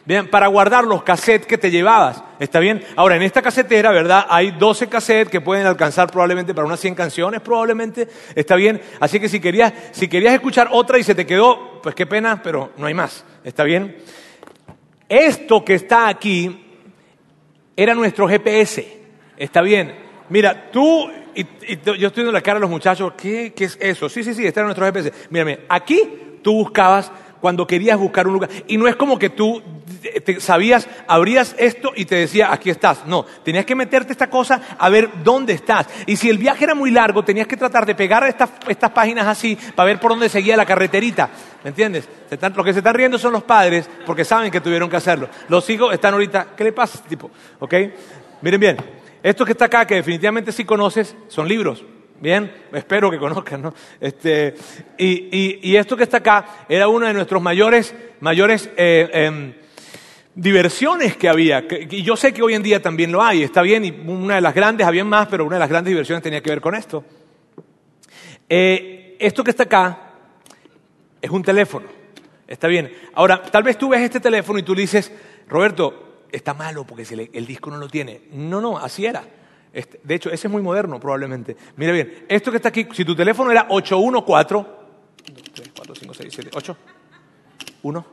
Bien, 0.06 0.28
para 0.28 0.48
guardar 0.48 0.84
los 0.84 1.02
cassettes 1.02 1.46
que 1.46 1.56
te 1.56 1.70
llevabas. 1.70 2.22
¿Está 2.38 2.60
bien? 2.60 2.84
Ahora, 2.94 3.16
en 3.16 3.22
esta 3.22 3.40
casetera, 3.40 3.90
¿verdad? 3.90 4.26
Hay 4.28 4.50
12 4.50 4.88
cassettes 4.88 5.30
que 5.30 5.40
pueden 5.40 5.66
alcanzar 5.66 6.10
probablemente 6.10 6.52
para 6.52 6.66
unas 6.66 6.80
100 6.80 6.94
canciones, 6.94 7.40
probablemente. 7.40 8.06
¿Está 8.34 8.54
bien? 8.54 8.82
Así 9.00 9.18
que 9.18 9.30
si 9.30 9.40
querías, 9.40 9.72
si 9.92 10.08
querías 10.08 10.34
escuchar 10.34 10.68
otra 10.72 10.98
y 10.98 11.04
se 11.04 11.14
te 11.14 11.24
quedó, 11.24 11.80
pues 11.82 11.94
qué 11.94 12.04
pena, 12.04 12.42
pero 12.42 12.72
no 12.76 12.86
hay 12.86 12.92
más. 12.92 13.24
¿Está 13.44 13.64
bien? 13.64 13.96
Esto 15.08 15.64
que 15.64 15.74
está 15.74 16.08
aquí 16.08 16.82
era 17.74 17.94
nuestro 17.94 18.28
GPS. 18.28 18.86
¿Está 19.38 19.62
bien? 19.62 19.96
Mira, 20.28 20.70
tú, 20.70 21.10
y, 21.34 21.46
yo 21.98 22.08
estoy 22.08 22.24
viendo 22.24 22.32
la 22.32 22.42
cara 22.42 22.56
de 22.56 22.62
los 22.62 22.70
muchachos, 22.70 23.14
¿qué, 23.16 23.54
¿qué 23.56 23.64
es 23.64 23.78
eso? 23.80 24.10
Sí, 24.10 24.22
sí, 24.22 24.34
sí, 24.34 24.46
este 24.46 24.60
era 24.60 24.66
nuestro 24.66 24.84
GPS. 24.84 25.12
Mírame, 25.30 25.60
aquí 25.66 26.40
tú 26.42 26.52
buscabas 26.52 27.10
cuando 27.44 27.67
querías 27.67 27.99
buscar 27.99 28.26
un 28.26 28.32
lugar. 28.32 28.49
Y 28.69 28.79
no 28.79 28.88
es 28.88 28.96
como 28.96 29.19
que 29.19 29.29
tú 29.29 29.62
te 30.25 30.41
sabías, 30.41 30.88
abrías 31.06 31.55
esto 31.58 31.93
y 31.94 32.06
te 32.06 32.14
decía, 32.14 32.50
aquí 32.50 32.70
estás. 32.70 33.05
No, 33.05 33.26
tenías 33.44 33.67
que 33.67 33.75
meterte 33.75 34.12
esta 34.12 34.31
cosa 34.31 34.62
a 34.79 34.88
ver 34.88 35.11
dónde 35.23 35.52
estás. 35.52 35.87
Y 36.06 36.17
si 36.17 36.31
el 36.31 36.38
viaje 36.38 36.64
era 36.64 36.75
muy 36.75 36.91
largo, 36.91 37.23
tenías 37.23 37.46
que 37.46 37.58
tratar 37.58 37.85
de 37.85 37.94
pegar 37.94 38.26
estas, 38.26 38.49
estas 38.67 38.93
páginas 38.93 39.26
así 39.26 39.58
para 39.75 39.88
ver 39.88 40.00
por 40.00 40.12
dónde 40.12 40.31
seguía 40.31 40.56
la 40.56 40.64
carreterita. 40.64 41.29
¿Me 41.62 41.69
entiendes? 41.69 42.08
Lo 42.31 42.49
los 42.49 42.64
que 42.64 42.73
se 42.73 42.79
están 42.79 42.94
riendo 42.94 43.19
son 43.19 43.32
los 43.35 43.43
padres 43.43 43.91
porque 44.06 44.25
saben 44.25 44.50
que 44.50 44.62
tuvieron 44.62 44.88
que 44.88 44.96
hacerlo. 44.96 45.29
Los 45.50 45.69
hijos 45.69 45.93
están 45.93 46.14
ahorita, 46.14 46.46
¿qué 46.56 46.64
le 46.64 46.73
pasa? 46.73 47.02
Tipo, 47.06 47.31
¿ok? 47.58 47.75
Miren 48.41 48.61
bien, 48.61 48.76
esto 49.23 49.44
que 49.44 49.52
está 49.52 49.67
acá, 49.67 49.87
que 49.87 49.96
definitivamente 49.96 50.50
sí 50.50 50.64
conoces, 50.64 51.14
son 51.29 51.46
libros. 51.46 51.85
Bien, 52.24 52.50
espero 52.72 53.10
que 53.10 53.18
conozcan, 53.18 53.60
¿no? 53.60 53.74
Este, 54.00 54.54
y, 54.96 55.76
esto 55.76 55.94
que 55.94 56.04
está 56.04 56.16
acá 56.16 56.64
era 56.70 56.88
una 56.88 57.08
de 57.08 57.12
nuestros 57.12 57.43
mayores, 57.43 57.94
mayores 58.20 58.70
eh, 58.78 59.10
em, 59.12 59.52
diversiones 60.34 61.19
que 61.19 61.28
había. 61.28 61.66
Y 61.90 62.02
yo 62.02 62.16
sé 62.16 62.32
que 62.32 62.43
hoy 62.43 62.54
en 62.54 62.62
día 62.62 62.81
también 62.81 63.12
lo 63.12 63.22
hay, 63.22 63.43
está 63.43 63.60
bien, 63.60 63.84
y 63.84 63.90
una 63.90 64.36
de 64.36 64.40
las 64.40 64.54
grandes, 64.54 64.86
había 64.86 65.04
más, 65.04 65.28
pero 65.28 65.44
una 65.44 65.56
de 65.56 65.60
las 65.60 65.69
grandes 65.69 65.90
diversiones 65.90 66.22
tenía 66.22 66.40
que 66.40 66.48
ver 66.48 66.62
con 66.62 66.74
esto. 66.74 67.04
Eh, 68.48 69.19
esto 69.20 69.44
que 69.44 69.50
está 69.50 69.64
acá 69.64 70.14
es 71.20 71.28
un 71.28 71.43
teléfono, 71.43 71.88
está 72.48 72.69
bien. 72.69 72.90
Ahora, 73.12 73.43
tal 73.43 73.64
vez 73.64 73.76
tú 73.76 73.90
ves 73.90 74.00
este 74.00 74.20
teléfono 74.20 74.58
y 74.58 74.62
tú 74.62 74.74
dices, 74.74 75.12
Roberto, 75.46 76.22
está 76.32 76.54
malo 76.54 76.86
porque 76.86 77.28
el 77.34 77.44
disco 77.44 77.70
no 77.70 77.76
lo 77.76 77.90
tiene. 77.90 78.22
No, 78.32 78.62
no, 78.62 78.78
así 78.78 79.04
era. 79.04 79.24
Este, 79.74 80.00
de 80.04 80.14
hecho, 80.14 80.31
ese 80.31 80.46
es 80.46 80.50
muy 80.50 80.62
moderno 80.62 81.00
probablemente. 81.00 81.56
Mira 81.76 81.93
bien, 81.93 82.26
esto 82.28 82.52
que 82.52 82.58
está 82.58 82.69
aquí, 82.69 82.86
si 82.93 83.04
tu 83.04 83.16
teléfono 83.16 83.50
era 83.50 83.66
814, 83.69 84.70
3, 85.52 85.70
4, 85.74 85.94
5, 85.94 86.14
6, 86.14 86.32
7, 86.32 86.50
8, 86.54 86.76
1, 87.82 88.06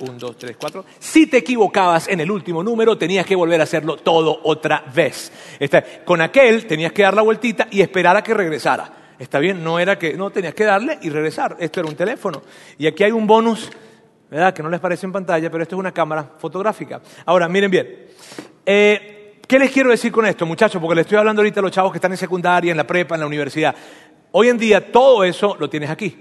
1, 0.00 0.12
2, 0.18 0.36
3, 0.38 0.56
4. 0.56 0.84
Si 1.00 1.26
te 1.26 1.38
equivocabas 1.38 2.06
en 2.06 2.20
el 2.20 2.30
último 2.30 2.62
número, 2.62 2.96
tenías 2.96 3.26
que 3.26 3.34
volver 3.34 3.60
a 3.60 3.64
hacerlo 3.64 3.96
todo 3.96 4.40
otra 4.44 4.84
vez. 4.94 5.32
con 6.04 6.20
aquel 6.20 6.66
tenías 6.66 6.92
que 6.92 7.02
dar 7.02 7.14
la 7.14 7.22
vueltita 7.22 7.66
y 7.72 7.80
esperar 7.80 8.16
a 8.16 8.22
que 8.22 8.32
regresara. 8.32 8.92
Está 9.18 9.40
bien, 9.40 9.64
no 9.64 9.80
era 9.80 9.98
que, 9.98 10.14
no, 10.14 10.30
tenías 10.30 10.54
que 10.54 10.64
darle 10.64 10.98
y 11.02 11.10
regresar. 11.10 11.56
Esto 11.58 11.80
era 11.80 11.88
un 11.88 11.96
teléfono. 11.96 12.40
Y 12.78 12.86
aquí 12.86 13.02
hay 13.02 13.10
un 13.10 13.26
bonus, 13.26 13.68
¿verdad? 14.30 14.54
Que 14.54 14.62
no 14.62 14.70
les 14.70 14.80
parece 14.80 15.06
en 15.06 15.12
pantalla, 15.12 15.50
pero 15.50 15.62
esto 15.62 15.74
es 15.74 15.80
una 15.80 15.92
cámara 15.92 16.36
fotográfica. 16.38 17.02
Ahora, 17.26 17.48
miren 17.48 17.70
bien. 17.70 18.06
Eh, 18.64 19.19
¿Qué 19.50 19.58
les 19.58 19.72
quiero 19.72 19.90
decir 19.90 20.12
con 20.12 20.24
esto, 20.26 20.46
muchachos? 20.46 20.80
Porque 20.80 20.94
les 20.94 21.06
estoy 21.06 21.18
hablando 21.18 21.42
ahorita 21.42 21.58
a 21.58 21.62
los 21.64 21.72
chavos 21.72 21.90
que 21.90 21.98
están 21.98 22.12
en 22.12 22.16
secundaria, 22.16 22.70
en 22.70 22.76
la 22.76 22.86
prepa, 22.86 23.16
en 23.16 23.20
la 23.22 23.26
universidad. 23.26 23.74
Hoy 24.30 24.48
en 24.48 24.56
día 24.56 24.92
todo 24.92 25.24
eso 25.24 25.56
lo 25.58 25.68
tienes 25.68 25.90
aquí. 25.90 26.16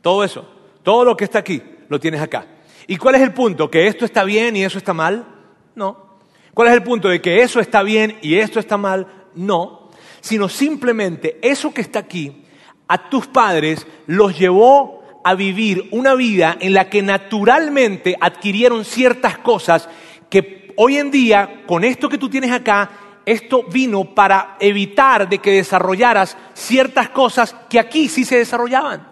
Todo 0.00 0.24
eso. 0.24 0.48
Todo 0.82 1.04
lo 1.04 1.14
que 1.14 1.24
está 1.24 1.40
aquí 1.40 1.62
lo 1.90 2.00
tienes 2.00 2.22
acá. 2.22 2.46
¿Y 2.86 2.96
cuál 2.96 3.16
es 3.16 3.20
el 3.20 3.34
punto? 3.34 3.70
¿Que 3.70 3.88
esto 3.88 4.06
está 4.06 4.24
bien 4.24 4.56
y 4.56 4.64
eso 4.64 4.78
está 4.78 4.94
mal? 4.94 5.26
No. 5.74 6.16
¿Cuál 6.54 6.68
es 6.68 6.72
el 6.72 6.82
punto 6.82 7.10
de 7.10 7.20
que 7.20 7.42
eso 7.42 7.60
está 7.60 7.82
bien 7.82 8.16
y 8.22 8.36
esto 8.36 8.58
está 8.58 8.78
mal? 8.78 9.06
No. 9.34 9.90
Sino 10.22 10.48
simplemente 10.48 11.40
eso 11.42 11.74
que 11.74 11.82
está 11.82 11.98
aquí 11.98 12.46
a 12.88 13.10
tus 13.10 13.26
padres 13.26 13.86
los 14.06 14.38
llevó 14.38 15.02
a 15.24 15.34
vivir 15.34 15.90
una 15.90 16.14
vida 16.14 16.56
en 16.58 16.72
la 16.72 16.88
que 16.88 17.02
naturalmente 17.02 18.16
adquirieron 18.18 18.86
ciertas 18.86 19.36
cosas 19.36 19.90
que 20.32 20.61
hoy 20.76 20.98
en 20.98 21.10
día, 21.10 21.62
con 21.66 21.84
esto 21.84 22.08
que 22.08 22.18
tú 22.18 22.28
tienes 22.28 22.50
acá, 22.50 22.90
esto 23.24 23.64
vino 23.64 24.04
para 24.04 24.56
evitar 24.58 25.28
de 25.28 25.38
que 25.38 25.52
desarrollaras 25.52 26.36
ciertas 26.54 27.08
cosas 27.10 27.54
que 27.68 27.78
aquí 27.78 28.08
sí 28.08 28.24
se 28.24 28.38
desarrollaban. 28.38 29.06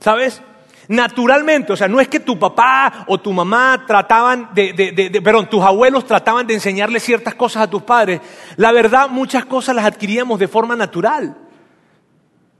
¿Sabes? 0.00 0.42
Naturalmente, 0.88 1.74
o 1.74 1.76
sea, 1.76 1.86
no 1.86 2.00
es 2.00 2.08
que 2.08 2.20
tu 2.20 2.38
papá 2.38 3.04
o 3.08 3.18
tu 3.20 3.30
mamá 3.32 3.84
trataban 3.86 4.50
de, 4.54 4.72
de, 4.72 5.20
perdón, 5.20 5.50
tus 5.50 5.62
abuelos 5.62 6.06
trataban 6.06 6.46
de 6.46 6.54
enseñarle 6.54 6.98
ciertas 6.98 7.34
cosas 7.34 7.64
a 7.64 7.70
tus 7.70 7.82
padres. 7.82 8.22
La 8.56 8.72
verdad, 8.72 9.10
muchas 9.10 9.44
cosas 9.44 9.76
las 9.76 9.84
adquiríamos 9.84 10.38
de 10.38 10.48
forma 10.48 10.74
natural. 10.76 11.36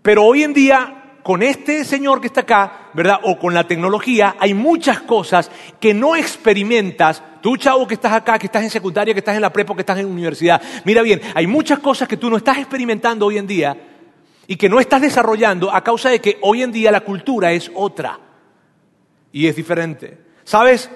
Pero 0.02 0.24
hoy 0.24 0.42
en 0.42 0.52
día 0.52 0.97
con 1.22 1.42
este 1.42 1.84
señor 1.84 2.20
que 2.20 2.28
está 2.28 2.42
acá, 2.42 2.90
¿verdad? 2.94 3.20
O 3.22 3.38
con 3.38 3.54
la 3.54 3.66
tecnología, 3.66 4.36
hay 4.38 4.54
muchas 4.54 5.00
cosas 5.00 5.50
que 5.80 5.92
no 5.92 6.16
experimentas. 6.16 7.22
Tú, 7.40 7.56
chavo, 7.56 7.86
que 7.86 7.94
estás 7.94 8.12
acá, 8.12 8.38
que 8.38 8.46
estás 8.46 8.62
en 8.62 8.70
secundaria, 8.70 9.14
que 9.14 9.20
estás 9.20 9.36
en 9.36 9.42
la 9.42 9.52
prepa, 9.52 9.74
que 9.74 9.80
estás 9.80 9.98
en 9.98 10.06
universidad. 10.06 10.60
Mira 10.84 11.02
bien, 11.02 11.20
hay 11.34 11.46
muchas 11.46 11.78
cosas 11.80 12.08
que 12.08 12.16
tú 12.16 12.30
no 12.30 12.36
estás 12.36 12.58
experimentando 12.58 13.26
hoy 13.26 13.38
en 13.38 13.46
día 13.46 13.76
y 14.46 14.56
que 14.56 14.68
no 14.68 14.80
estás 14.80 15.02
desarrollando 15.02 15.74
a 15.74 15.84
causa 15.84 16.08
de 16.08 16.20
que 16.20 16.38
hoy 16.42 16.62
en 16.62 16.72
día 16.72 16.90
la 16.90 17.00
cultura 17.00 17.52
es 17.52 17.70
otra 17.74 18.18
y 19.32 19.46
es 19.46 19.56
diferente. 19.56 20.18
¿Sabes? 20.44 20.90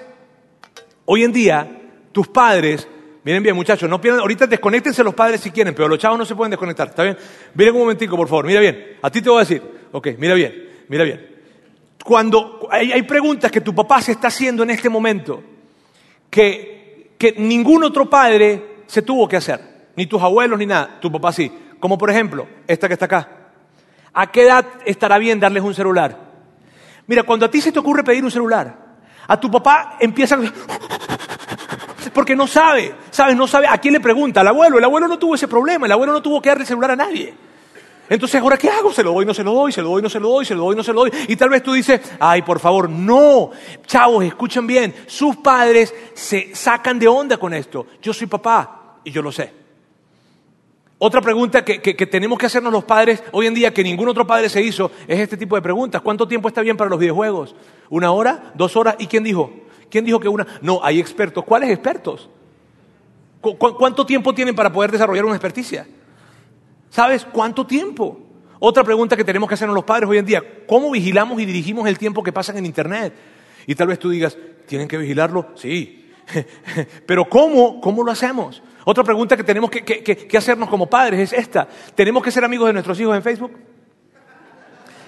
Hoy 1.05 1.23
en 1.23 1.31
día, 1.31 1.81
tus 2.11 2.27
padres 2.27 2.87
Miren 3.25 3.41
bien, 3.41 3.55
muchachos, 3.55 3.89
no 3.89 4.01
pierdan, 4.01 4.19
ahorita 4.19 4.47
desconectense 4.47 5.01
los 5.01 5.13
padres 5.13 5.39
si 5.39 5.49
quieren, 5.49 5.73
pero 5.73 5.87
los 5.87 5.97
chavos 5.97 6.19
no 6.19 6.25
se 6.25 6.35
pueden 6.35 6.51
desconectar, 6.51 6.89
¿está 6.89 7.03
bien? 7.03 7.17
Miren 7.53 7.73
un 7.73 7.81
momentico, 7.81 8.17
por 8.17 8.27
favor, 8.27 8.45
mira 8.45 8.59
bien, 8.59 8.97
a 9.01 9.09
ti 9.09 9.21
te 9.21 9.29
voy 9.29 9.37
a 9.37 9.39
decir, 9.41 9.63
ok, 9.93 10.07
mira 10.17 10.33
bien, 10.33 10.85
mira 10.89 11.05
bien. 11.05 11.29
Cuando 12.03 12.67
hay, 12.69 13.01
preguntas 13.03 13.49
que 13.49 13.61
tu 13.61 13.73
papá 13.73 14.01
se 14.01 14.11
está 14.11 14.27
haciendo 14.27 14.63
en 14.63 14.71
este 14.71 14.89
momento, 14.89 15.41
que, 16.29 17.13
que 17.17 17.35
ningún 17.37 17.83
otro 17.85 18.09
padre 18.09 18.83
se 18.87 19.01
tuvo 19.01 19.27
que 19.27 19.37
hacer, 19.37 19.87
ni 19.95 20.05
tus 20.05 20.21
abuelos 20.21 20.59
ni 20.59 20.65
nada, 20.65 20.99
tu 20.99 21.09
papá 21.09 21.31
sí. 21.31 21.49
Como 21.79 21.97
por 21.97 22.09
ejemplo, 22.09 22.47
esta 22.67 22.87
que 22.87 22.93
está 22.93 23.05
acá. 23.05 23.29
¿A 24.13 24.31
qué 24.31 24.43
edad 24.43 24.65
estará 24.85 25.17
bien 25.17 25.39
darles 25.39 25.63
un 25.63 25.73
celular? 25.73 26.17
Mira, 27.07 27.23
cuando 27.23 27.45
a 27.45 27.51
ti 27.51 27.61
se 27.61 27.71
te 27.71 27.79
ocurre 27.79 28.03
pedir 28.03 28.23
un 28.23 28.31
celular, 28.31 28.75
a 29.27 29.39
tu 29.39 29.49
papá 29.49 29.97
empieza 29.99 30.37
porque 32.13 32.35
no 32.35 32.47
sabe, 32.47 32.95
¿sabes? 33.11 33.35
No 33.35 33.47
sabe 33.47 33.67
a 33.67 33.77
quién 33.77 33.93
le 33.93 33.99
pregunta, 33.99 34.41
al 34.41 34.47
abuelo. 34.47 34.77
El 34.77 34.83
abuelo 34.83 35.07
no 35.07 35.17
tuvo 35.17 35.35
ese 35.35 35.47
problema, 35.47 35.85
el 35.85 35.91
abuelo 35.91 36.13
no 36.13 36.21
tuvo 36.21 36.41
que 36.41 36.49
darle 36.49 36.65
celular 36.65 36.91
a 36.91 36.95
nadie. 36.95 37.33
Entonces, 38.09 38.41
¿ahora 38.41 38.57
qué 38.57 38.69
hago? 38.69 38.91
Se 38.91 39.03
lo 39.03 39.13
doy, 39.13 39.25
no 39.25 39.33
se 39.33 39.43
lo 39.43 39.53
doy, 39.53 39.71
se 39.71 39.81
lo 39.81 39.89
doy, 39.89 40.01
no 40.01 40.09
se 40.09 40.19
lo 40.19 40.29
doy, 40.29 40.45
se 40.45 40.55
lo 40.55 40.63
doy, 40.63 40.75
no 40.75 40.83
se 40.83 40.93
lo 40.93 41.01
doy. 41.01 41.11
Y 41.27 41.35
tal 41.35 41.49
vez 41.49 41.63
tú 41.63 41.73
dices, 41.73 42.01
ay, 42.19 42.41
por 42.41 42.59
favor, 42.59 42.89
no. 42.89 43.51
Chavos, 43.85 44.25
escuchen 44.25 44.67
bien, 44.67 44.93
sus 45.07 45.37
padres 45.37 45.93
se 46.13 46.53
sacan 46.55 46.99
de 46.99 47.07
onda 47.07 47.37
con 47.37 47.53
esto. 47.53 47.87
Yo 48.01 48.13
soy 48.13 48.27
papá 48.27 48.99
y 49.03 49.11
yo 49.11 49.21
lo 49.21 49.31
sé. 49.31 49.63
Otra 51.05 51.21
pregunta 51.21 51.65
que, 51.65 51.81
que, 51.81 52.05
tenemos 52.05 52.37
que 52.37 52.45
hacernos 52.45 52.71
los 52.71 52.85
padres 52.85 53.23
hoy 53.31 53.47
en 53.47 53.53
día, 53.53 53.73
que 53.73 53.83
ningún 53.83 54.07
otro 54.07 54.25
padre 54.25 54.47
se 54.47 54.61
hizo, 54.61 54.91
es 55.07 55.19
este 55.19 55.35
tipo 55.35 55.55
de 55.55 55.61
preguntas. 55.61 56.01
¿Cuánto 56.01 56.27
tiempo 56.27 56.47
está 56.47 56.61
bien 56.61 56.77
para 56.77 56.89
los 56.89 56.99
videojuegos? 56.99 57.55
¿Una 57.89 58.11
hora? 58.11 58.53
¿Dos 58.55 58.77
horas? 58.77 58.95
¿Y 58.99 59.07
quién 59.07 59.23
dijo? 59.23 59.51
¿Quién 59.89 60.05
dijo 60.05 60.19
que 60.19 60.29
una? 60.29 60.47
No, 60.61 60.79
hay 60.81 60.99
expertos. 60.99 61.43
¿Cuáles 61.43 61.71
expertos? 61.71 62.29
¿Cuánto 63.41 64.05
tiempo 64.05 64.33
tienen 64.33 64.55
para 64.55 64.71
poder 64.71 64.91
desarrollar 64.91 65.25
una 65.25 65.35
experticia? 65.35 65.85
¿Sabes 66.93 67.25
cuánto 67.25 67.65
tiempo? 67.65 68.19
Otra 68.59 68.83
pregunta 68.83 69.17
que 69.17 69.23
tenemos 69.23 69.49
que 69.49 69.55
hacernos 69.55 69.73
los 69.73 69.83
padres 69.83 70.07
hoy 70.07 70.19
en 70.19 70.25
día, 70.25 70.43
¿cómo 70.67 70.91
vigilamos 70.91 71.41
y 71.41 71.45
dirigimos 71.47 71.87
el 71.87 71.97
tiempo 71.97 72.21
que 72.21 72.31
pasan 72.31 72.55
en 72.57 72.67
Internet? 72.67 73.15
Y 73.65 73.73
tal 73.73 73.87
vez 73.87 73.97
tú 73.97 74.11
digas, 74.11 74.37
¿tienen 74.67 74.87
que 74.87 74.99
vigilarlo? 74.99 75.47
Sí. 75.55 76.11
Pero 77.07 77.25
¿cómo? 77.25 77.81
¿Cómo 77.81 78.03
lo 78.03 78.11
hacemos? 78.11 78.61
Otra 78.85 79.03
pregunta 79.03 79.35
que 79.35 79.43
tenemos 79.43 79.71
que, 79.71 79.83
que 79.83 80.37
hacernos 80.37 80.69
como 80.69 80.87
padres 80.87 81.19
es 81.19 81.33
esta. 81.33 81.67
¿Tenemos 81.95 82.21
que 82.21 82.29
ser 82.29 82.45
amigos 82.45 82.67
de 82.67 82.73
nuestros 82.73 82.99
hijos 82.99 83.15
en 83.15 83.23
Facebook? 83.23 83.53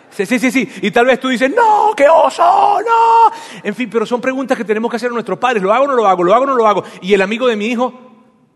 Sí, 0.09 0.25
sí, 0.25 0.39
sí, 0.39 0.49
sí. 0.49 0.67
Y 0.81 0.89
tal 0.89 1.05
vez 1.05 1.19
tú 1.19 1.27
dices, 1.27 1.51
no, 1.55 1.91
qué 1.95 2.09
oso, 2.09 2.81
no. 2.81 3.31
En 3.61 3.75
fin, 3.75 3.91
pero 3.91 4.07
son 4.07 4.21
preguntas 4.21 4.57
que 4.57 4.63
tenemos 4.63 4.89
que 4.89 4.97
hacer 4.97 5.11
a 5.11 5.13
nuestros 5.13 5.37
padres. 5.37 5.61
¿Lo 5.61 5.71
hago 5.71 5.85
o 5.85 5.87
no 5.87 5.93
lo 5.93 6.07
hago? 6.07 6.23
¿Lo 6.23 6.33
hago 6.33 6.45
o 6.45 6.47
no 6.47 6.55
lo 6.55 6.67
hago? 6.67 6.83
Y 7.03 7.13
el 7.13 7.21
amigo 7.21 7.47
de 7.47 7.55
mi 7.55 7.67
hijo, 7.67 8.14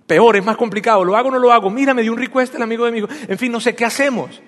peor, 0.10 0.36
es 0.36 0.44
más 0.44 0.58
complicado. 0.58 1.06
¿Lo 1.06 1.16
hago 1.16 1.30
o 1.30 1.32
no 1.32 1.38
lo 1.38 1.54
hago? 1.54 1.70
Mira, 1.70 1.94
me 1.94 2.02
dio 2.02 2.12
un 2.12 2.18
request 2.18 2.56
el 2.56 2.64
amigo 2.64 2.84
de 2.84 2.92
mi 2.92 2.98
hijo. 2.98 3.08
En 3.28 3.38
fin, 3.38 3.52
no 3.52 3.60
sé, 3.60 3.76
¿qué 3.76 3.86
hacemos? 3.86 4.42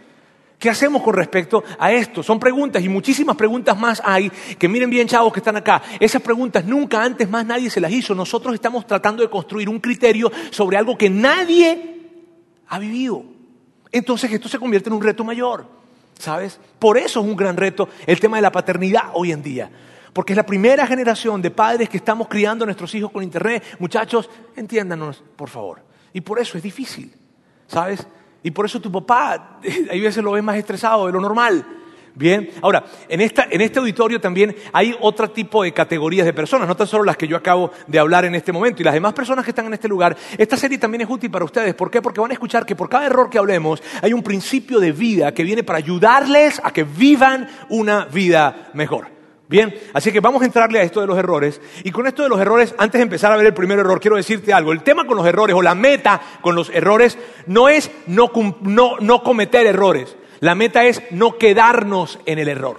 ¿Qué 0.57 0.69
hacemos 0.69 1.03
con 1.03 1.13
respecto 1.13 1.63
a 1.77 1.91
esto? 1.91 2.23
Son 2.23 2.39
preguntas 2.39 2.83
y 2.83 2.89
muchísimas 2.89 3.35
preguntas 3.35 3.79
más 3.79 4.01
hay 4.03 4.29
que 4.57 4.67
miren 4.67 4.89
bien, 4.89 5.07
chavos, 5.07 5.31
que 5.31 5.39
están 5.39 5.55
acá. 5.55 5.81
Esas 5.99 6.21
preguntas 6.21 6.65
nunca 6.65 7.03
antes 7.03 7.29
más 7.29 7.45
nadie 7.45 7.69
se 7.69 7.79
las 7.79 7.91
hizo. 7.91 8.15
Nosotros 8.15 8.55
estamos 8.55 8.87
tratando 8.87 9.21
de 9.21 9.29
construir 9.29 9.69
un 9.69 9.79
criterio 9.79 10.31
sobre 10.49 10.77
algo 10.77 10.97
que 10.97 11.09
nadie 11.09 11.99
ha 12.67 12.79
vivido. 12.79 13.23
Entonces 13.91 14.31
esto 14.31 14.49
se 14.49 14.57
convierte 14.57 14.89
en 14.89 14.93
un 14.93 15.03
reto 15.03 15.23
mayor. 15.23 15.65
¿Sabes? 16.17 16.59
Por 16.79 16.97
eso 16.97 17.19
es 17.19 17.25
un 17.25 17.35
gran 17.35 17.55
reto 17.55 17.87
el 18.05 18.19
tema 18.19 18.37
de 18.37 18.41
la 18.41 18.51
paternidad 18.51 19.05
hoy 19.13 19.31
en 19.31 19.43
día. 19.43 19.69
Porque 20.13 20.33
es 20.33 20.37
la 20.37 20.45
primera 20.45 20.85
generación 20.85 21.41
de 21.41 21.51
padres 21.51 21.87
que 21.87 21.97
estamos 21.97 22.27
criando 22.27 22.63
a 22.63 22.67
nuestros 22.67 22.93
hijos 22.95 23.11
con 23.11 23.23
Internet. 23.23 23.63
Muchachos, 23.79 24.29
entiéndanos, 24.55 25.23
por 25.35 25.49
favor. 25.49 25.81
Y 26.13 26.21
por 26.21 26.39
eso 26.39 26.57
es 26.57 26.63
difícil, 26.63 27.13
¿sabes? 27.67 28.05
Y 28.43 28.51
por 28.51 28.65
eso 28.65 28.81
tu 28.81 28.91
papá, 28.91 29.59
hay 29.89 30.01
veces 30.01 30.23
lo 30.23 30.33
ves 30.33 30.43
más 30.43 30.57
estresado 30.57 31.07
de 31.07 31.13
lo 31.13 31.21
normal. 31.21 31.65
Bien, 32.13 32.49
ahora, 32.61 32.83
en, 33.07 33.21
este 33.21 33.79
auditorio 33.79 34.19
también 34.19 34.53
hay 34.73 34.93
otro 34.99 35.31
tipo 35.31 35.63
de 35.63 35.71
categorías 35.71 36.25
de 36.25 36.33
personas, 36.33 36.67
no 36.67 36.75
tan 36.75 36.85
solo 36.85 37.05
las 37.05 37.15
que 37.15 37.25
yo 37.25 37.37
acabo 37.37 37.71
de 37.87 37.99
hablar 37.99 38.25
en 38.25 38.35
este 38.35 38.51
momento. 38.51 38.81
Y 38.81 38.85
las 38.85 38.93
demás 38.93 39.13
personas 39.13 39.45
que 39.45 39.51
están 39.51 39.67
en 39.67 39.75
este 39.75 39.87
lugar, 39.87 40.17
esta 40.37 40.57
serie 40.57 40.77
también 40.77 41.01
es 41.03 41.09
útil 41.09 41.31
para 41.31 41.45
ustedes. 41.45 41.73
¿Por 41.73 41.89
qué? 41.89 42.01
Porque 42.01 42.19
van 42.19 42.31
a 42.31 42.33
escuchar 42.33 42.65
que 42.65 42.75
por 42.75 42.89
cada 42.89 43.05
error 43.05 43.29
que 43.29 43.37
hablemos 43.37 43.81
hay 44.01 44.11
un 44.11 44.23
principio 44.23 44.81
de 44.81 44.91
vida 44.91 45.33
que 45.33 45.43
viene 45.43 45.63
para 45.63 45.77
ayudarles 45.77 46.59
a 46.61 46.71
que 46.73 46.83
vivan 46.83 47.47
una 47.69 48.03
vida 48.05 48.71
mejor. 48.73 49.20
Bien, 49.51 49.77
así 49.93 50.13
que 50.13 50.21
vamos 50.21 50.41
a 50.41 50.45
entrarle 50.45 50.79
a 50.79 50.83
esto 50.83 51.01
de 51.01 51.07
los 51.07 51.17
errores. 51.17 51.59
Y 51.83 51.91
con 51.91 52.07
esto 52.07 52.23
de 52.23 52.29
los 52.29 52.39
errores, 52.39 52.73
antes 52.77 52.97
de 52.97 53.03
empezar 53.03 53.33
a 53.33 53.35
ver 53.35 53.47
el 53.47 53.53
primer 53.53 53.77
error, 53.77 53.99
quiero 53.99 54.15
decirte 54.15 54.53
algo. 54.53 54.71
El 54.71 54.81
tema 54.81 55.05
con 55.05 55.17
los 55.17 55.27
errores 55.27 55.53
o 55.53 55.61
la 55.61 55.75
meta 55.75 56.21
con 56.39 56.55
los 56.55 56.69
errores 56.69 57.17
no 57.47 57.67
es 57.67 57.91
no 58.07 58.31
cometer 58.31 59.67
errores. 59.67 60.15
La 60.39 60.55
meta 60.55 60.85
es 60.85 61.03
no 61.11 61.37
quedarnos 61.37 62.17
en 62.25 62.39
el 62.39 62.47
error. 62.47 62.77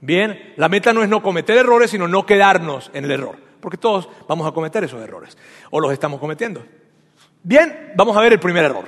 Bien, 0.00 0.54
la 0.56 0.68
meta 0.68 0.92
no 0.92 1.02
es 1.02 1.08
no 1.08 1.20
cometer 1.20 1.56
errores, 1.56 1.90
sino 1.90 2.06
no 2.06 2.24
quedarnos 2.24 2.92
en 2.94 3.06
el 3.06 3.10
error. 3.10 3.34
Porque 3.60 3.76
todos 3.76 4.08
vamos 4.28 4.46
a 4.46 4.52
cometer 4.52 4.84
esos 4.84 5.02
errores. 5.02 5.36
O 5.70 5.80
los 5.80 5.92
estamos 5.92 6.20
cometiendo. 6.20 6.64
Bien, 7.42 7.92
vamos 7.96 8.16
a 8.16 8.20
ver 8.20 8.34
el 8.34 8.38
primer 8.38 8.64
error. 8.64 8.84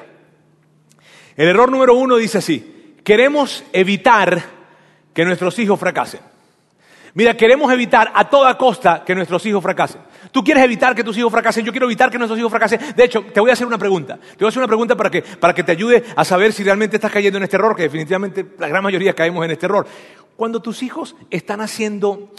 El 1.36 1.48
error 1.48 1.72
número 1.72 1.94
uno 1.94 2.18
dice 2.18 2.38
así. 2.38 2.94
Queremos 3.02 3.64
evitar 3.72 4.44
que 5.12 5.24
nuestros 5.24 5.58
hijos 5.58 5.80
fracasen. 5.80 6.35
Mira, 7.16 7.34
queremos 7.34 7.72
evitar 7.72 8.12
a 8.14 8.28
toda 8.28 8.58
costa 8.58 9.02
que 9.02 9.14
nuestros 9.14 9.46
hijos 9.46 9.62
fracasen. 9.62 10.02
Tú 10.30 10.44
quieres 10.44 10.62
evitar 10.62 10.94
que 10.94 11.02
tus 11.02 11.16
hijos 11.16 11.32
fracasen, 11.32 11.64
yo 11.64 11.72
quiero 11.72 11.86
evitar 11.86 12.10
que 12.10 12.18
nuestros 12.18 12.38
hijos 12.38 12.50
fracasen. 12.50 12.78
De 12.94 13.04
hecho, 13.04 13.24
te 13.32 13.40
voy 13.40 13.48
a 13.48 13.54
hacer 13.54 13.66
una 13.66 13.78
pregunta. 13.78 14.18
Te 14.18 14.36
voy 14.44 14.48
a 14.48 14.48
hacer 14.50 14.60
una 14.60 14.68
pregunta 14.68 14.94
para 14.96 15.08
que, 15.08 15.22
para 15.22 15.54
que 15.54 15.62
te 15.62 15.72
ayude 15.72 16.04
a 16.14 16.26
saber 16.26 16.52
si 16.52 16.62
realmente 16.62 16.96
estás 16.96 17.10
cayendo 17.10 17.38
en 17.38 17.44
este 17.44 17.56
error, 17.56 17.74
que 17.74 17.84
definitivamente 17.84 18.44
la 18.58 18.68
gran 18.68 18.82
mayoría 18.82 19.14
caemos 19.14 19.42
en 19.46 19.50
este 19.50 19.64
error. 19.64 19.86
Cuando 20.36 20.60
tus 20.60 20.82
hijos 20.82 21.16
están 21.30 21.62
haciendo 21.62 22.32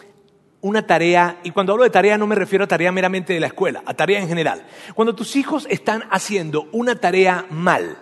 una 0.61 0.85
tarea, 0.85 1.39
y 1.41 1.49
cuando 1.49 1.71
hablo 1.71 1.83
de 1.83 1.89
tarea 1.89 2.15
no 2.19 2.27
me 2.27 2.35
refiero 2.35 2.65
a 2.65 2.67
tarea 2.67 2.91
meramente 2.91 3.33
de 3.33 3.39
la 3.39 3.47
escuela, 3.47 3.81
a 3.83 3.95
tarea 3.95 4.19
en 4.19 4.27
general. 4.27 4.63
Cuando 4.93 5.15
tus 5.15 5.35
hijos 5.35 5.65
están 5.71 6.03
haciendo 6.11 6.67
una 6.71 6.97
tarea 6.97 7.47
mal, 7.49 7.97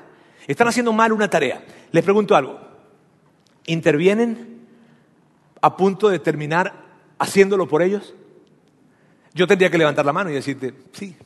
están 0.46 0.68
haciendo 0.68 0.92
mal 0.92 1.14
una 1.14 1.30
tarea, 1.30 1.64
les 1.94 2.04
pregunto 2.04 2.36
algo, 2.36 2.60
¿intervienen? 3.66 4.55
A 5.66 5.76
punto 5.76 6.10
de 6.10 6.20
terminar 6.20 6.76
haciéndolo 7.18 7.68
por 7.68 7.82
ellos? 7.82 8.14
Yo 9.34 9.48
tendría 9.48 9.72
que 9.72 9.80
levantar 9.80 10.06
la 10.06 10.14
mano 10.14 10.30
y 10.30 10.34
decirte, 10.34 10.76
sí, 10.92 11.18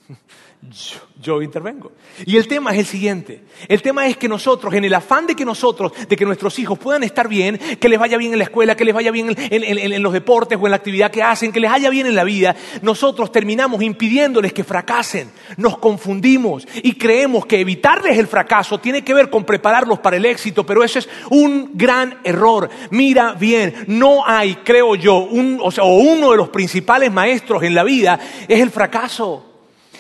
yo, 1.21 1.41
intervengo. 1.41 1.93
Y 2.25 2.35
el 2.35 2.47
tema 2.47 2.71
es 2.71 2.79
el 2.79 2.85
siguiente. 2.85 3.43
El 3.67 3.81
tema 3.81 4.07
es 4.07 4.17
que 4.17 4.27
nosotros, 4.27 4.73
en 4.73 4.83
el 4.83 4.93
afán 4.93 5.25
de 5.25 5.35
que 5.35 5.45
nosotros, 5.45 5.93
de 6.07 6.15
que 6.17 6.25
nuestros 6.25 6.59
hijos 6.59 6.77
puedan 6.77 7.03
estar 7.03 7.29
bien, 7.29 7.57
que 7.79 7.87
les 7.87 7.97
vaya 7.97 8.17
bien 8.17 8.33
en 8.33 8.39
la 8.39 8.43
escuela, 8.43 8.75
que 8.75 8.83
les 8.83 8.93
vaya 8.93 9.09
bien 9.09 9.33
en, 9.37 10.03
los 10.03 10.11
deportes 10.11 10.57
o 10.61 10.67
en 10.67 10.71
la 10.71 10.77
actividad 10.77 11.11
que 11.11 11.23
hacen, 11.23 11.53
que 11.53 11.61
les 11.61 11.71
vaya 11.71 11.89
bien 11.89 12.07
en 12.07 12.15
la 12.15 12.25
vida, 12.25 12.55
nosotros 12.81 13.31
terminamos 13.31 13.81
impidiéndoles 13.81 14.51
que 14.51 14.65
fracasen. 14.65 15.31
Nos 15.55 15.77
confundimos 15.77 16.67
y 16.83 16.93
creemos 16.93 17.45
que 17.45 17.61
evitarles 17.61 18.17
el 18.17 18.27
fracaso 18.27 18.79
tiene 18.79 19.01
que 19.01 19.13
ver 19.13 19.29
con 19.29 19.45
prepararlos 19.45 19.99
para 19.99 20.17
el 20.17 20.25
éxito, 20.25 20.65
pero 20.65 20.83
eso 20.83 20.99
es 20.99 21.09
un 21.29 21.71
gran 21.73 22.19
error. 22.23 22.69
Mira 22.91 23.33
bien, 23.33 23.85
no 23.87 24.25
hay, 24.25 24.55
creo 24.55 24.95
yo, 24.95 25.19
un, 25.19 25.59
o, 25.61 25.71
sea, 25.71 25.85
o 25.85 25.97
uno 25.99 26.31
de 26.31 26.37
los 26.37 26.49
principales 26.49 27.11
maestros 27.11 27.63
en 27.63 27.73
la 27.73 27.83
vida 27.83 28.19
es 28.47 28.59
el 28.59 28.71
fracaso. 28.71 29.48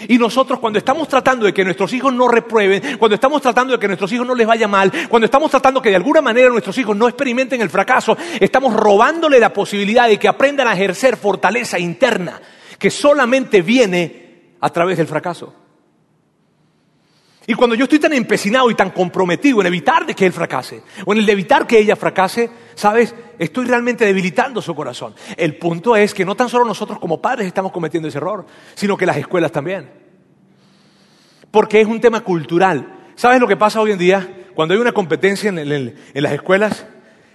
Y 0.07 0.17
nosotros 0.17 0.59
cuando 0.59 0.79
estamos 0.79 1.07
tratando 1.07 1.45
de 1.45 1.53
que 1.53 1.63
nuestros 1.63 1.91
hijos 1.93 2.13
no 2.13 2.27
reprueben, 2.27 2.97
cuando 2.97 3.15
estamos 3.15 3.41
tratando 3.41 3.73
de 3.73 3.79
que 3.79 3.87
nuestros 3.87 4.11
hijos 4.11 4.25
no 4.25 4.35
les 4.35 4.47
vaya 4.47 4.67
mal, 4.67 4.91
cuando 5.09 5.25
estamos 5.25 5.51
tratando 5.51 5.81
que 5.81 5.89
de 5.89 5.95
alguna 5.95 6.21
manera 6.21 6.49
nuestros 6.49 6.77
hijos 6.77 6.95
no 6.95 7.07
experimenten 7.07 7.61
el 7.61 7.69
fracaso, 7.69 8.17
estamos 8.39 8.73
robándole 8.73 9.39
la 9.39 9.53
posibilidad 9.53 10.07
de 10.07 10.17
que 10.17 10.27
aprendan 10.27 10.67
a 10.67 10.73
ejercer 10.73 11.17
fortaleza 11.17 11.77
interna 11.79 12.41
que 12.77 12.89
solamente 12.89 13.61
viene 13.61 14.55
a 14.61 14.69
través 14.69 14.97
del 14.97 15.07
fracaso. 15.07 15.53
Y 17.49 17.55
cuando 17.55 17.75
yo 17.75 17.85
estoy 17.85 17.97
tan 17.97 18.13
empecinado 18.13 18.69
y 18.69 18.75
tan 18.75 18.91
comprometido 18.91 19.59
en 19.59 19.65
evitar 19.65 20.05
que 20.05 20.23
él 20.23 20.31
fracase, 20.31 20.83
o 21.03 21.13
en 21.13 21.17
el 21.17 21.25
de 21.25 21.31
evitar 21.31 21.65
que 21.65 21.79
ella 21.79 21.95
fracase, 21.95 22.47
¿sabes? 22.75 23.15
Estoy 23.39 23.65
realmente 23.65 24.05
debilitando 24.05 24.61
su 24.61 24.75
corazón. 24.75 25.15
El 25.35 25.57
punto 25.57 25.95
es 25.95 26.13
que 26.13 26.23
no 26.23 26.35
tan 26.35 26.47
solo 26.47 26.63
nosotros 26.63 26.99
como 26.99 27.19
padres 27.19 27.47
estamos 27.47 27.71
cometiendo 27.71 28.07
ese 28.07 28.19
error, 28.19 28.45
sino 28.75 28.95
que 28.95 29.07
las 29.07 29.17
escuelas 29.17 29.51
también. 29.51 29.89
Porque 31.49 31.81
es 31.81 31.87
un 31.87 31.99
tema 31.99 32.21
cultural. 32.21 33.13
¿Sabes 33.15 33.39
lo 33.39 33.47
que 33.47 33.57
pasa 33.57 33.81
hoy 33.81 33.93
en 33.93 33.97
día? 33.97 34.45
Cuando 34.53 34.75
hay 34.75 34.79
una 34.79 34.91
competencia 34.91 35.49
en, 35.49 35.57
en 35.57 35.95
las 36.13 36.33
escuelas 36.33 36.85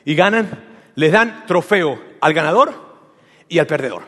y 0.04 0.14
ganan, 0.14 0.49
les 0.94 1.11
dan 1.11 1.44
trofeo 1.44 2.00
al 2.21 2.33
ganador 2.33 2.73
y 3.49 3.59
al 3.59 3.66
perdedor. 3.66 4.04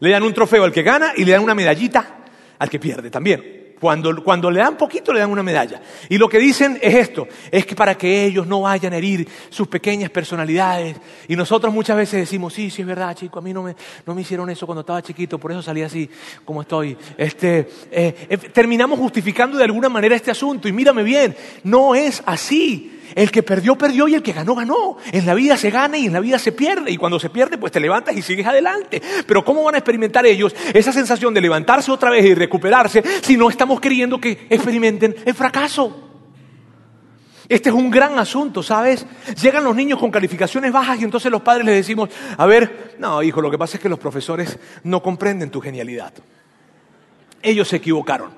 Le 0.00 0.08
dan 0.08 0.22
un 0.22 0.32
trofeo 0.32 0.64
al 0.64 0.72
que 0.72 0.82
gana 0.82 1.12
y 1.14 1.26
le 1.26 1.32
dan 1.32 1.42
una 1.42 1.54
medallita 1.54 2.24
al 2.58 2.70
que 2.70 2.78
pierde 2.78 3.10
también. 3.10 3.63
Cuando, 3.80 4.50
le 4.50 4.60
dan 4.60 4.76
poquito, 4.76 5.12
le 5.12 5.20
dan 5.20 5.30
una 5.30 5.42
medalla. 5.42 5.80
Y 6.08 6.16
lo 6.18 6.28
que 6.28 6.38
dicen 6.38 6.78
es 6.80 6.94
esto, 6.94 7.28
es 7.50 7.66
que 7.66 7.74
para 7.74 7.96
que 7.96 8.24
ellos 8.24 8.46
no 8.46 8.62
vayan 8.62 8.92
a 8.92 8.96
herir 8.96 9.28
sus 9.50 9.68
pequeñas 9.68 10.10
personalidades. 10.10 10.96
Y 11.28 11.36
nosotros 11.36 11.72
muchas 11.72 11.96
veces 11.96 12.20
decimos, 12.20 12.54
sí, 12.54 12.70
sí 12.70 12.82
es 12.82 12.88
verdad, 12.88 13.14
chico, 13.14 13.38
a 13.38 13.42
mí 13.42 13.52
no 13.52 13.62
me, 13.62 13.76
no 14.06 14.14
me 14.14 14.22
hicieron 14.22 14.48
eso 14.48 14.66
cuando 14.66 14.80
estaba 14.80 15.02
chiquito, 15.02 15.38
por 15.38 15.52
eso 15.52 15.62
salí 15.62 15.82
así 15.82 16.08
como 16.44 16.62
estoy. 16.62 16.96
Este, 17.18 17.68
eh, 17.90 18.26
eh, 18.28 18.38
terminamos 18.38 18.98
justificando 18.98 19.58
de 19.58 19.64
alguna 19.64 19.88
manera 19.88 20.16
este 20.16 20.30
asunto. 20.30 20.68
Y 20.68 20.72
mírame 20.72 21.02
bien, 21.02 21.36
no 21.62 21.94
es 21.94 22.22
así. 22.26 22.93
El 23.14 23.30
que 23.30 23.42
perdió, 23.42 23.76
perdió 23.76 24.08
y 24.08 24.14
el 24.14 24.22
que 24.22 24.32
ganó, 24.32 24.54
ganó. 24.54 24.96
En 25.12 25.26
la 25.26 25.34
vida 25.34 25.56
se 25.56 25.70
gana 25.70 25.96
y 25.98 26.06
en 26.06 26.12
la 26.12 26.20
vida 26.20 26.38
se 26.38 26.52
pierde. 26.52 26.90
Y 26.90 26.96
cuando 26.96 27.20
se 27.20 27.30
pierde, 27.30 27.58
pues 27.58 27.72
te 27.72 27.80
levantas 27.80 28.16
y 28.16 28.22
sigues 28.22 28.46
adelante. 28.46 29.02
Pero 29.26 29.44
¿cómo 29.44 29.62
van 29.62 29.74
a 29.74 29.78
experimentar 29.78 30.26
ellos 30.26 30.54
esa 30.72 30.92
sensación 30.92 31.34
de 31.34 31.40
levantarse 31.40 31.90
otra 31.90 32.10
vez 32.10 32.24
y 32.24 32.34
recuperarse 32.34 33.02
si 33.22 33.36
no 33.36 33.50
estamos 33.50 33.80
queriendo 33.80 34.20
que 34.20 34.46
experimenten 34.50 35.14
el 35.24 35.34
fracaso? 35.34 36.00
Este 37.48 37.68
es 37.68 37.74
un 37.74 37.90
gran 37.90 38.18
asunto, 38.18 38.62
¿sabes? 38.62 39.06
Llegan 39.40 39.64
los 39.64 39.76
niños 39.76 39.98
con 39.98 40.10
calificaciones 40.10 40.72
bajas 40.72 40.98
y 41.00 41.04
entonces 41.04 41.30
los 41.30 41.42
padres 41.42 41.66
les 41.66 41.76
decimos, 41.76 42.08
a 42.38 42.46
ver, 42.46 42.94
no, 42.98 43.22
hijo, 43.22 43.42
lo 43.42 43.50
que 43.50 43.58
pasa 43.58 43.76
es 43.76 43.82
que 43.82 43.88
los 43.88 43.98
profesores 43.98 44.58
no 44.82 45.02
comprenden 45.02 45.50
tu 45.50 45.60
genialidad 45.60 46.14
ellos 47.44 47.68
se 47.68 47.76
equivocaron. 47.76 48.30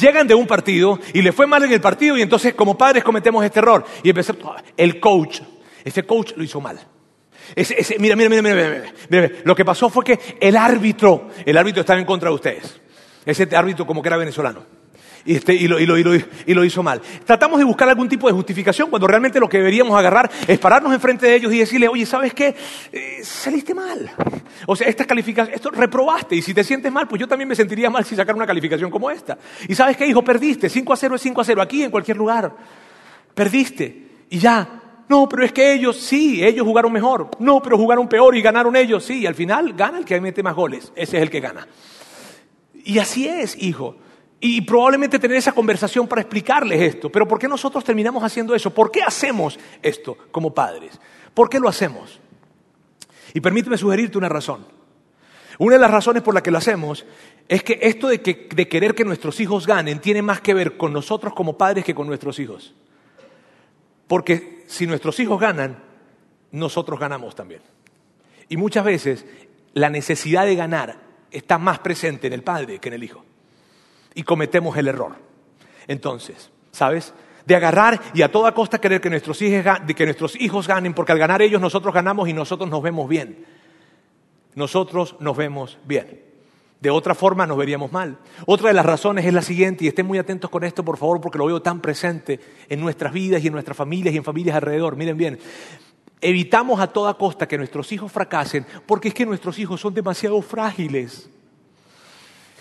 Llegan 0.00 0.26
de 0.26 0.34
un 0.34 0.46
partido 0.46 0.98
y 1.12 1.22
le 1.22 1.32
fue 1.32 1.46
mal 1.46 1.62
en 1.64 1.72
el 1.72 1.80
partido 1.80 2.16
y 2.16 2.22
entonces 2.22 2.54
como 2.54 2.76
padres 2.76 3.04
cometemos 3.04 3.44
este 3.44 3.60
error. 3.60 3.84
Y 4.02 4.10
empezamos, 4.10 4.62
el 4.76 4.98
coach, 4.98 5.40
ese 5.84 6.04
coach 6.04 6.32
lo 6.36 6.42
hizo 6.42 6.60
mal. 6.60 6.80
mira, 7.98 8.16
mira, 8.16 8.30
mira, 8.30 8.42
mira, 8.42 8.92
mira, 9.08 9.30
lo 9.44 9.54
que 9.54 9.64
pasó 9.64 9.90
fue 9.90 10.04
que 10.04 10.18
el 10.40 10.56
árbitro, 10.56 11.28
el 11.44 11.56
árbitro 11.56 11.80
estaba 11.80 12.00
en 12.00 12.06
contra 12.06 12.30
de 12.30 12.34
ustedes. 12.34 12.80
Ese 13.24 13.48
árbitro 13.54 13.86
como 13.86 14.02
que 14.02 14.08
era 14.08 14.16
venezolano. 14.16 14.83
Este, 15.26 15.54
y, 15.54 15.66
lo, 15.68 16.64
hizo 16.64 16.82
mal. 16.82 17.00
Tratamos 17.24 17.58
de 17.58 17.64
buscar 17.64 17.88
algún 17.88 18.08
tipo 18.08 18.26
de 18.26 18.34
justificación 18.34 18.90
cuando 18.90 19.06
realmente 19.06 19.40
lo 19.40 19.48
que 19.48 19.56
deberíamos 19.56 19.98
agarrar 19.98 20.30
es 20.46 20.58
pararnos 20.58 20.92
enfrente 20.92 21.26
de 21.26 21.36
ellos 21.36 21.52
y 21.52 21.58
decirle, 21.58 21.88
oye, 21.88 22.04
¿sabes 22.04 22.34
qué? 22.34 22.54
Eh, 22.92 23.20
saliste 23.22 23.74
mal. 23.74 24.10
O 24.66 24.76
sea, 24.76 24.86
esta 24.86 25.06
calificación, 25.06 25.54
esto 25.54 25.70
reprobaste 25.70 26.36
y 26.36 26.42
si 26.42 26.52
te 26.52 26.62
sientes 26.62 26.92
mal, 26.92 27.08
pues 27.08 27.20
yo 27.20 27.26
también 27.26 27.48
me 27.48 27.54
sentiría 27.54 27.88
mal 27.88 28.04
si 28.04 28.14
sacara 28.14 28.36
una 28.36 28.46
calificación 28.46 28.90
como 28.90 29.10
esta. 29.10 29.38
Y 29.66 29.74
¿sabes 29.74 29.96
qué, 29.96 30.06
hijo? 30.06 30.22
Perdiste. 30.22 30.68
5 30.68 30.92
a 30.92 30.96
0 30.96 31.14
es 31.14 31.22
5 31.22 31.40
a 31.40 31.44
0, 31.44 31.62
aquí 31.62 31.82
en 31.82 31.90
cualquier 31.90 32.18
lugar. 32.18 32.54
Perdiste. 33.34 34.04
Y 34.28 34.38
ya, 34.38 34.82
no, 35.08 35.26
pero 35.26 35.42
es 35.42 35.52
que 35.52 35.72
ellos 35.72 35.96
sí, 35.96 36.44
ellos 36.44 36.66
jugaron 36.66 36.92
mejor. 36.92 37.30
No, 37.38 37.62
pero 37.62 37.78
jugaron 37.78 38.08
peor 38.08 38.36
y 38.36 38.42
ganaron 38.42 38.76
ellos. 38.76 39.02
Sí, 39.02 39.20
y 39.20 39.26
al 39.26 39.34
final 39.34 39.72
gana 39.72 39.96
el 39.96 40.04
que 40.04 40.20
mete 40.20 40.42
más 40.42 40.54
goles. 40.54 40.92
Ese 40.94 41.16
es 41.16 41.22
el 41.22 41.30
que 41.30 41.40
gana. 41.40 41.66
Y 42.84 42.98
así 42.98 43.26
es, 43.26 43.56
hijo 43.62 43.96
y 44.46 44.60
probablemente 44.60 45.18
tener 45.18 45.38
esa 45.38 45.52
conversación 45.52 46.06
para 46.06 46.20
explicarles 46.20 46.78
esto. 46.78 47.10
Pero 47.10 47.26
¿por 47.26 47.38
qué 47.38 47.48
nosotros 47.48 47.82
terminamos 47.82 48.22
haciendo 48.22 48.54
eso? 48.54 48.74
¿Por 48.74 48.90
qué 48.90 49.02
hacemos 49.02 49.58
esto 49.80 50.18
como 50.30 50.52
padres? 50.52 51.00
¿Por 51.32 51.48
qué 51.48 51.58
lo 51.58 51.66
hacemos? 51.66 52.20
Y 53.32 53.40
permíteme 53.40 53.78
sugerirte 53.78 54.18
una 54.18 54.28
razón. 54.28 54.66
Una 55.58 55.76
de 55.76 55.80
las 55.80 55.90
razones 55.90 56.22
por 56.22 56.34
las 56.34 56.42
que 56.42 56.50
lo 56.50 56.58
hacemos 56.58 57.06
es 57.48 57.62
que 57.62 57.78
esto 57.80 58.08
de, 58.08 58.18
de 58.54 58.68
querer 58.68 58.94
que 58.94 59.06
nuestros 59.06 59.40
hijos 59.40 59.66
ganen 59.66 59.98
tiene 59.98 60.20
más 60.20 60.42
que 60.42 60.52
ver 60.52 60.76
con 60.76 60.92
nosotros 60.92 61.32
como 61.32 61.56
padres 61.56 61.82
que 61.82 61.94
con 61.94 62.06
nuestros 62.06 62.38
hijos. 62.38 62.74
Porque 64.06 64.64
si 64.66 64.86
nuestros 64.86 65.18
hijos 65.20 65.40
ganan, 65.40 65.82
nosotros 66.52 67.00
ganamos 67.00 67.34
también. 67.34 67.62
Y 68.50 68.58
muchas 68.58 68.84
veces 68.84 69.24
la 69.72 69.88
necesidad 69.88 70.44
de 70.44 70.54
ganar 70.54 70.98
está 71.30 71.56
más 71.56 71.78
presente 71.78 72.26
en 72.26 72.34
el 72.34 72.42
padre 72.42 72.78
que 72.78 72.88
en 72.88 72.94
el 72.96 73.04
hijo 73.04 73.24
y 74.14 74.22
cometemos 74.22 74.76
el 74.76 74.88
error. 74.88 75.16
Entonces, 75.86 76.50
¿sabes? 76.70 77.12
De 77.46 77.54
agarrar 77.54 78.00
y 78.14 78.22
a 78.22 78.30
toda 78.30 78.52
costa 78.52 78.80
querer 78.80 79.00
que 79.00 79.10
nuestros, 79.10 79.42
hijos, 79.42 80.66
ganen, 80.66 80.94
porque 80.94 81.12
al 81.12 81.18
ganar 81.18 81.42
ellos 81.42 81.60
nosotros 81.60 81.92
ganamos 81.92 82.28
y 82.28 82.32
nosotros 82.32 82.70
nos 82.70 82.82
vemos 82.82 83.08
bien. 83.08 83.44
Nosotros 84.54 85.16
nos 85.20 85.36
vemos 85.36 85.78
bien. 85.84 86.22
De 86.80 86.90
otra 86.90 87.14
forma 87.14 87.46
nos 87.46 87.56
veríamos 87.56 87.92
mal. 87.92 88.18
Otra 88.46 88.68
de 88.68 88.74
las 88.74 88.86
razones 88.86 89.24
es 89.24 89.32
la 89.32 89.42
siguiente, 89.42 89.84
y 89.84 89.88
estén 89.88 90.06
muy 90.06 90.18
atentos 90.18 90.50
con 90.50 90.64
esto, 90.64 90.84
por 90.84 90.96
favor, 90.96 91.20
porque 91.20 91.38
lo 91.38 91.46
veo 91.46 91.62
tan 91.62 91.80
presente 91.80 92.38
en 92.68 92.80
nuestras 92.80 93.12
vidas 93.12 93.42
y 93.42 93.46
en 93.46 93.52
nuestras 93.54 93.76
familias 93.76 94.14
y 94.14 94.18
en 94.18 94.24
familias 94.24 94.56
alrededor. 94.56 94.96
Miren 94.96 95.16
bien, 95.16 95.38
evitamos 96.20 96.80
a 96.80 96.86
toda 96.86 97.14
costa 97.14 97.48
que 97.48 97.58
nuestros 97.58 97.90
hijos 97.92 98.10
fracasen 98.10 98.66
porque 98.86 99.08
es 99.08 99.14
que 99.14 99.26
nuestros 99.26 99.58
hijos 99.58 99.80
son 99.80 99.94
demasiado 99.94 100.40
frágiles. 100.40 101.28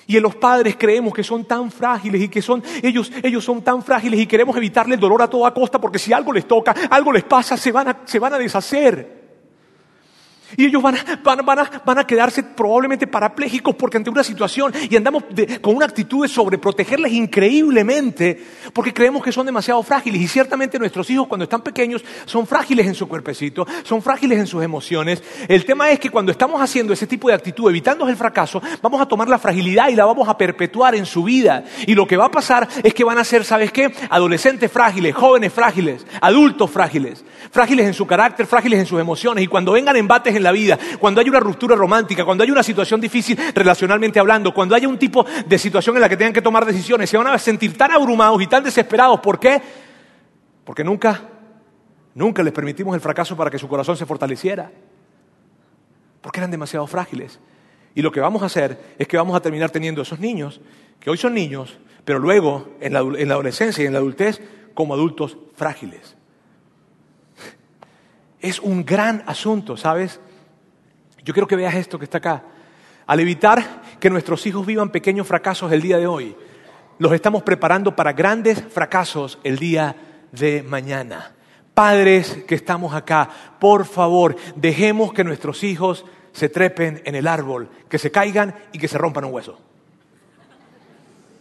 Y 0.07 0.17
en 0.17 0.23
los 0.23 0.35
padres 0.35 0.75
creemos 0.77 1.13
que 1.13 1.23
son 1.23 1.45
tan 1.45 1.71
frágiles 1.71 2.21
y 2.21 2.29
que 2.29 2.41
son, 2.41 2.63
ellos, 2.81 3.11
ellos 3.23 3.43
son 3.43 3.61
tan 3.61 3.81
frágiles 3.81 4.19
y 4.19 4.27
queremos 4.27 4.55
evitarle 4.57 4.95
el 4.95 5.01
dolor 5.01 5.21
a 5.21 5.29
toda 5.29 5.53
costa 5.53 5.79
porque 5.79 5.99
si 5.99 6.13
algo 6.13 6.33
les 6.33 6.47
toca, 6.47 6.75
algo 6.89 7.11
les 7.11 7.23
pasa, 7.23 7.57
se 7.57 7.71
van 7.71 7.87
a, 7.87 8.01
se 8.05 8.19
van 8.19 8.33
a 8.33 8.37
deshacer. 8.37 9.22
Y 10.57 10.65
ellos 10.65 10.81
van 10.81 10.95
a, 10.97 12.07
quedarse 12.07 12.43
probablemente 12.43 13.07
parapléjicos 13.07 13.75
porque 13.75 13.97
ante 13.97 14.09
una 14.09 14.23
situación 14.23 14.73
y 14.89 14.95
andamos 14.95 15.23
con 15.61 15.75
una 15.75 15.85
actitud 15.85 16.23
de 16.23 16.27
sobreprotegerles 16.27 17.11
increíblemente 17.13 18.43
porque 18.73 18.93
creemos 18.93 19.23
que 19.23 19.31
son 19.31 19.45
demasiado 19.45 19.81
frágiles. 19.83 20.21
Y 20.21 20.27
ciertamente 20.27 20.79
nuestros 20.79 21.09
hijos 21.09 21.27
cuando 21.27 21.43
están 21.43 21.61
pequeños 21.61 22.03
son 22.25 22.45
frágiles 22.47 22.87
en 22.87 22.95
su 22.95 23.07
cuerpecito, 23.07 23.65
son 23.83 24.01
frágiles 24.01 24.39
en 24.39 24.47
sus 24.47 24.63
emociones. 24.63 25.23
El 25.47 25.65
tema 25.65 25.89
es 25.89 25.99
que 25.99 26.09
cuando 26.09 26.31
estamos 26.31 26.61
haciendo 26.61 26.93
ese 26.93 27.07
tipo 27.07 27.27
de 27.27 27.33
actitud, 27.33 27.69
evitando 27.69 28.07
el 28.07 28.15
fracaso, 28.15 28.61
vamos 28.81 29.01
a 29.01 29.05
tomar 29.05 29.27
la 29.27 29.39
fragilidad 29.39 29.89
y 29.89 29.95
la 29.95 30.05
vamos 30.05 30.27
a 30.27 30.37
perpetuar 30.37 30.95
en 30.95 31.05
su 31.05 31.23
vida. 31.23 31.63
Y 31.87 31.95
lo 31.95 32.07
que 32.07 32.17
va 32.17 32.25
a 32.25 32.31
pasar 32.31 32.67
es 32.83 32.93
que 32.93 33.03
van 33.03 33.17
a 33.17 33.23
ser, 33.23 33.43
¿sabes 33.43 33.71
qué? 33.71 33.93
Adolescentes 34.09 34.71
frágiles, 34.71 35.15
jóvenes 35.15 35.53
frágiles, 35.53 36.05
adultos 36.21 36.69
frágiles, 36.69 37.23
frágiles 37.53 37.85
en 37.85 37.93
su 37.93 38.07
carácter, 38.07 38.47
frágiles 38.47 38.79
en 38.79 38.87
sus 38.87 38.99
emociones. 38.99 39.43
Y 39.43 39.47
cuando 39.47 39.73
vengan 39.73 39.95
embates 39.95 40.35
en 40.35 40.41
la 40.41 40.51
vida, 40.51 40.77
cuando 40.99 41.21
hay 41.21 41.29
una 41.29 41.39
ruptura 41.39 41.75
romántica, 41.75 42.25
cuando 42.25 42.43
hay 42.43 42.49
una 42.49 42.63
situación 42.63 42.99
difícil 42.99 43.37
relacionalmente 43.53 44.19
hablando, 44.19 44.51
cuando 44.51 44.73
haya 44.73 44.87
un 44.87 44.97
tipo 44.97 45.23
de 45.45 45.59
situación 45.59 45.95
en 45.95 46.01
la 46.01 46.09
que 46.09 46.17
tengan 46.17 46.33
que 46.33 46.41
tomar 46.41 46.65
decisiones, 46.65 47.11
se 47.11 47.17
van 47.17 47.27
a 47.27 47.37
sentir 47.37 47.77
tan 47.77 47.91
abrumados 47.91 48.41
y 48.41 48.47
tan 48.47 48.63
desesperados. 48.63 49.19
¿Por 49.19 49.39
qué? 49.39 49.61
Porque 50.65 50.83
nunca, 50.83 51.21
nunca 52.15 52.41
les 52.41 52.53
permitimos 52.53 52.95
el 52.95 53.01
fracaso 53.01 53.37
para 53.37 53.51
que 53.51 53.59
su 53.59 53.67
corazón 53.67 53.97
se 53.97 54.07
fortaleciera. 54.07 54.71
Porque 56.21 56.39
eran 56.39 56.49
demasiado 56.49 56.87
frágiles. 56.87 57.39
Y 57.93 58.01
lo 58.01 58.11
que 58.11 58.19
vamos 58.19 58.41
a 58.41 58.47
hacer 58.47 58.95
es 58.97 59.07
que 59.07 59.15
vamos 59.15 59.35
a 59.35 59.41
terminar 59.41 59.69
teniendo 59.69 60.01
esos 60.01 60.19
niños, 60.19 60.59
que 60.99 61.11
hoy 61.11 61.17
son 61.17 61.35
niños, 61.35 61.77
pero 62.03 62.17
luego 62.17 62.69
en 62.81 62.93
la, 62.93 63.01
en 63.01 63.27
la 63.27 63.35
adolescencia 63.35 63.83
y 63.83 63.87
en 63.87 63.93
la 63.93 63.99
adultez 63.99 64.41
como 64.73 64.95
adultos 64.95 65.37
frágiles. 65.55 66.15
Es 68.43 68.59
un 68.59 68.83
gran 68.83 69.23
asunto, 69.25 69.77
¿sabes? 69.77 70.19
Yo 71.23 71.33
quiero 71.33 71.47
que 71.47 71.55
veas 71.55 71.75
esto 71.75 71.97
que 71.97 72.03
está 72.03 72.17
acá. 72.17 72.43
Al 73.07 73.21
evitar 73.21 73.81
que 74.01 74.09
nuestros 74.09 74.45
hijos 74.45 74.65
vivan 74.65 74.89
pequeños 74.89 75.25
fracasos 75.25 75.71
el 75.71 75.81
día 75.81 75.97
de 75.97 76.07
hoy, 76.07 76.35
los 76.99 77.13
estamos 77.13 77.43
preparando 77.43 77.95
para 77.95 78.11
grandes 78.11 78.61
fracasos 78.61 79.39
el 79.45 79.57
día 79.57 79.95
de 80.33 80.61
mañana. 80.61 81.31
Padres 81.73 82.43
que 82.45 82.55
estamos 82.55 82.93
acá, 82.93 83.29
por 83.61 83.85
favor, 83.85 84.35
dejemos 84.57 85.13
que 85.13 85.23
nuestros 85.23 85.63
hijos 85.63 86.03
se 86.33 86.49
trepen 86.49 87.01
en 87.05 87.15
el 87.15 87.27
árbol, 87.27 87.69
que 87.87 87.97
se 87.97 88.11
caigan 88.11 88.53
y 88.73 88.77
que 88.77 88.89
se 88.89 88.97
rompan 88.97 89.23
un 89.23 89.33
hueso. 89.33 89.57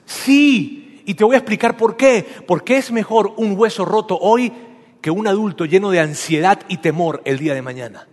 Sí, 0.06 1.02
y 1.04 1.14
te 1.14 1.24
voy 1.24 1.34
a 1.34 1.38
explicar 1.38 1.76
por 1.76 1.96
qué. 1.96 2.24
Porque 2.46 2.76
es 2.76 2.92
mejor 2.92 3.34
un 3.38 3.58
hueso 3.58 3.84
roto 3.84 4.16
hoy 4.20 4.52
que 5.02 5.10
un 5.10 5.26
adulto 5.26 5.66
lleno 5.66 5.90
de 5.90 6.00
ansiedad 6.00 6.60
y 6.68 6.78
temor 6.78 7.20
el 7.24 7.38
día 7.38 7.54
de 7.54 7.60
mañana. 7.60 8.06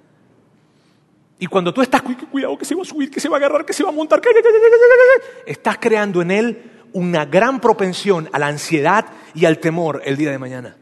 Y 1.38 1.45
cuando 1.45 1.73
tú 1.73 1.82
estás, 1.82 2.02
cuidado 2.02 2.58
que 2.58 2.65
se 2.65 2.75
va 2.75 2.82
a 2.82 2.86
subir, 2.86 3.10
que 3.10 3.21
se 3.21 3.30
va 3.30 3.38
a 3.38 3.39
agarrar, 3.39 3.63
que 3.63 3.71
se 3.71 3.84
va 3.84 3.89
a 3.89 3.93
montar, 3.93 4.19
estás 5.45 5.78
creando 5.80 6.21
en 6.21 6.32
él 6.32 6.71
una 6.91 7.25
gran 7.25 7.62
propensión 7.62 8.28
a 8.34 8.39
la 8.39 8.47
ansiedad 8.47 9.06
y 9.36 9.45
al 9.45 9.60
temor 9.60 10.02
el 10.04 10.17
día 10.17 10.32
de 10.32 10.39
mañana. 10.39 10.75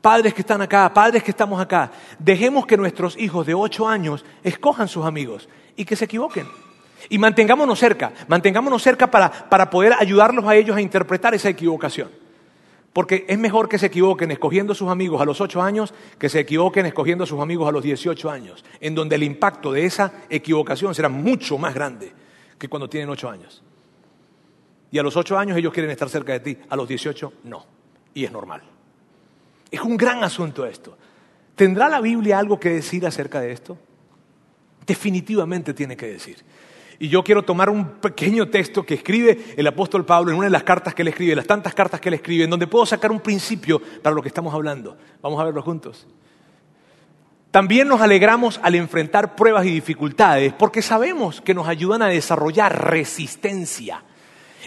Padres 0.00 0.32
que 0.32 0.42
están 0.42 0.62
acá, 0.62 0.94
padres 0.94 1.22
que 1.22 1.32
estamos 1.32 1.60
acá, 1.60 1.90
dejemos 2.20 2.66
que 2.66 2.76
nuestros 2.76 3.18
hijos 3.18 3.44
de 3.44 3.52
ocho 3.52 3.86
años 3.86 4.24
escojan 4.44 4.88
sus 4.88 5.04
amigos 5.04 5.48
y 5.76 5.84
que 5.84 5.96
se 5.96 6.04
equivoquen. 6.04 6.46
Y 7.10 7.18
mantengámonos 7.18 7.78
cerca, 7.78 8.12
mantengámonos 8.28 8.80
cerca 8.80 9.10
para, 9.10 9.30
para 9.30 9.68
poder 9.68 9.92
ayudarlos 9.98 10.46
a 10.46 10.54
ellos 10.54 10.76
a 10.76 10.80
interpretar 10.80 11.34
esa 11.34 11.48
equivocación. 11.48 12.27
Porque 12.92 13.26
es 13.28 13.38
mejor 13.38 13.68
que 13.68 13.78
se 13.78 13.86
equivoquen 13.86 14.30
escogiendo 14.30 14.72
a 14.72 14.76
sus 14.76 14.88
amigos 14.88 15.20
a 15.20 15.24
los 15.24 15.40
8 15.40 15.62
años 15.62 15.94
que 16.18 16.28
se 16.28 16.40
equivoquen 16.40 16.86
escogiendo 16.86 17.24
a 17.24 17.26
sus 17.26 17.40
amigos 17.40 17.68
a 17.68 17.72
los 17.72 17.82
18 17.82 18.30
años, 18.30 18.64
en 18.80 18.94
donde 18.94 19.16
el 19.16 19.22
impacto 19.22 19.72
de 19.72 19.84
esa 19.84 20.12
equivocación 20.28 20.94
será 20.94 21.08
mucho 21.08 21.58
más 21.58 21.74
grande 21.74 22.12
que 22.58 22.68
cuando 22.68 22.88
tienen 22.88 23.08
8 23.10 23.30
años. 23.30 23.62
Y 24.90 24.98
a 24.98 25.02
los 25.02 25.16
8 25.16 25.38
años 25.38 25.56
ellos 25.58 25.72
quieren 25.72 25.90
estar 25.90 26.08
cerca 26.08 26.32
de 26.32 26.40
ti, 26.40 26.58
a 26.68 26.76
los 26.76 26.88
18 26.88 27.32
no. 27.44 27.66
Y 28.14 28.24
es 28.24 28.32
normal. 28.32 28.62
Es 29.70 29.80
un 29.82 29.96
gran 29.96 30.24
asunto 30.24 30.64
esto. 30.64 30.96
¿Tendrá 31.54 31.88
la 31.88 32.00
Biblia 32.00 32.38
algo 32.38 32.58
que 32.58 32.70
decir 32.70 33.06
acerca 33.06 33.40
de 33.40 33.52
esto? 33.52 33.76
Definitivamente 34.86 35.74
tiene 35.74 35.96
que 35.96 36.06
decir. 36.06 36.38
Y 37.00 37.08
yo 37.08 37.22
quiero 37.22 37.42
tomar 37.42 37.70
un 37.70 37.86
pequeño 38.00 38.48
texto 38.48 38.82
que 38.84 38.94
escribe 38.94 39.54
el 39.56 39.66
apóstol 39.66 40.04
Pablo 40.04 40.32
en 40.32 40.38
una 40.38 40.46
de 40.46 40.52
las 40.52 40.64
cartas 40.64 40.94
que 40.94 41.02
él 41.02 41.08
escribe, 41.08 41.36
las 41.36 41.46
tantas 41.46 41.72
cartas 41.74 42.00
que 42.00 42.08
él 42.08 42.14
escribe, 42.14 42.44
en 42.44 42.50
donde 42.50 42.66
puedo 42.66 42.84
sacar 42.86 43.12
un 43.12 43.20
principio 43.20 43.80
para 44.02 44.14
lo 44.14 44.22
que 44.22 44.28
estamos 44.28 44.52
hablando. 44.52 44.96
Vamos 45.22 45.40
a 45.40 45.44
verlo 45.44 45.62
juntos. 45.62 46.06
También 47.50 47.88
nos 47.88 48.00
alegramos 48.00 48.60
al 48.62 48.74
enfrentar 48.74 49.34
pruebas 49.34 49.64
y 49.64 49.70
dificultades 49.70 50.52
porque 50.52 50.82
sabemos 50.82 51.40
que 51.40 51.54
nos 51.54 51.68
ayudan 51.68 52.02
a 52.02 52.08
desarrollar 52.08 52.90
resistencia. 52.90 54.02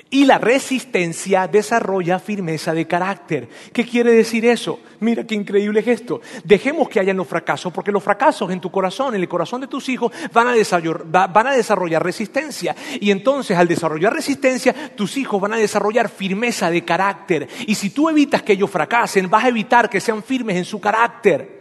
Y 0.09 0.25
la 0.25 0.37
resistencia 0.37 1.47
desarrolla 1.47 2.19
firmeza 2.19 2.73
de 2.73 2.87
carácter. 2.87 3.47
¿Qué 3.73 3.85
quiere 3.85 4.11
decir 4.11 4.45
eso? 4.45 4.79
Mira 4.99 5.25
qué 5.25 5.35
increíble 5.35 5.79
es 5.79 5.87
esto. 5.87 6.21
Dejemos 6.43 6.89
que 6.89 6.99
hayan 6.99 7.17
los 7.17 7.27
fracasos, 7.27 7.71
porque 7.71 7.91
los 7.91 8.03
fracasos 8.03 8.51
en 8.51 8.59
tu 8.59 8.71
corazón, 8.71 9.15
en 9.15 9.21
el 9.21 9.29
corazón 9.29 9.61
de 9.61 9.67
tus 9.67 9.89
hijos, 9.89 10.11
van 10.33 10.47
a, 10.47 10.53
desarrollar, 10.53 11.05
van 11.07 11.47
a 11.47 11.53
desarrollar 11.53 12.03
resistencia. 12.03 12.75
Y 12.99 13.11
entonces 13.11 13.57
al 13.57 13.67
desarrollar 13.67 14.13
resistencia, 14.13 14.95
tus 14.95 15.17
hijos 15.17 15.39
van 15.39 15.53
a 15.53 15.57
desarrollar 15.57 16.09
firmeza 16.09 16.69
de 16.69 16.83
carácter. 16.83 17.47
Y 17.67 17.75
si 17.75 17.89
tú 17.89 18.09
evitas 18.09 18.43
que 18.43 18.53
ellos 18.53 18.69
fracasen, 18.69 19.29
vas 19.29 19.45
a 19.45 19.49
evitar 19.49 19.89
que 19.89 20.01
sean 20.01 20.23
firmes 20.23 20.57
en 20.57 20.65
su 20.65 20.79
carácter. 20.79 21.60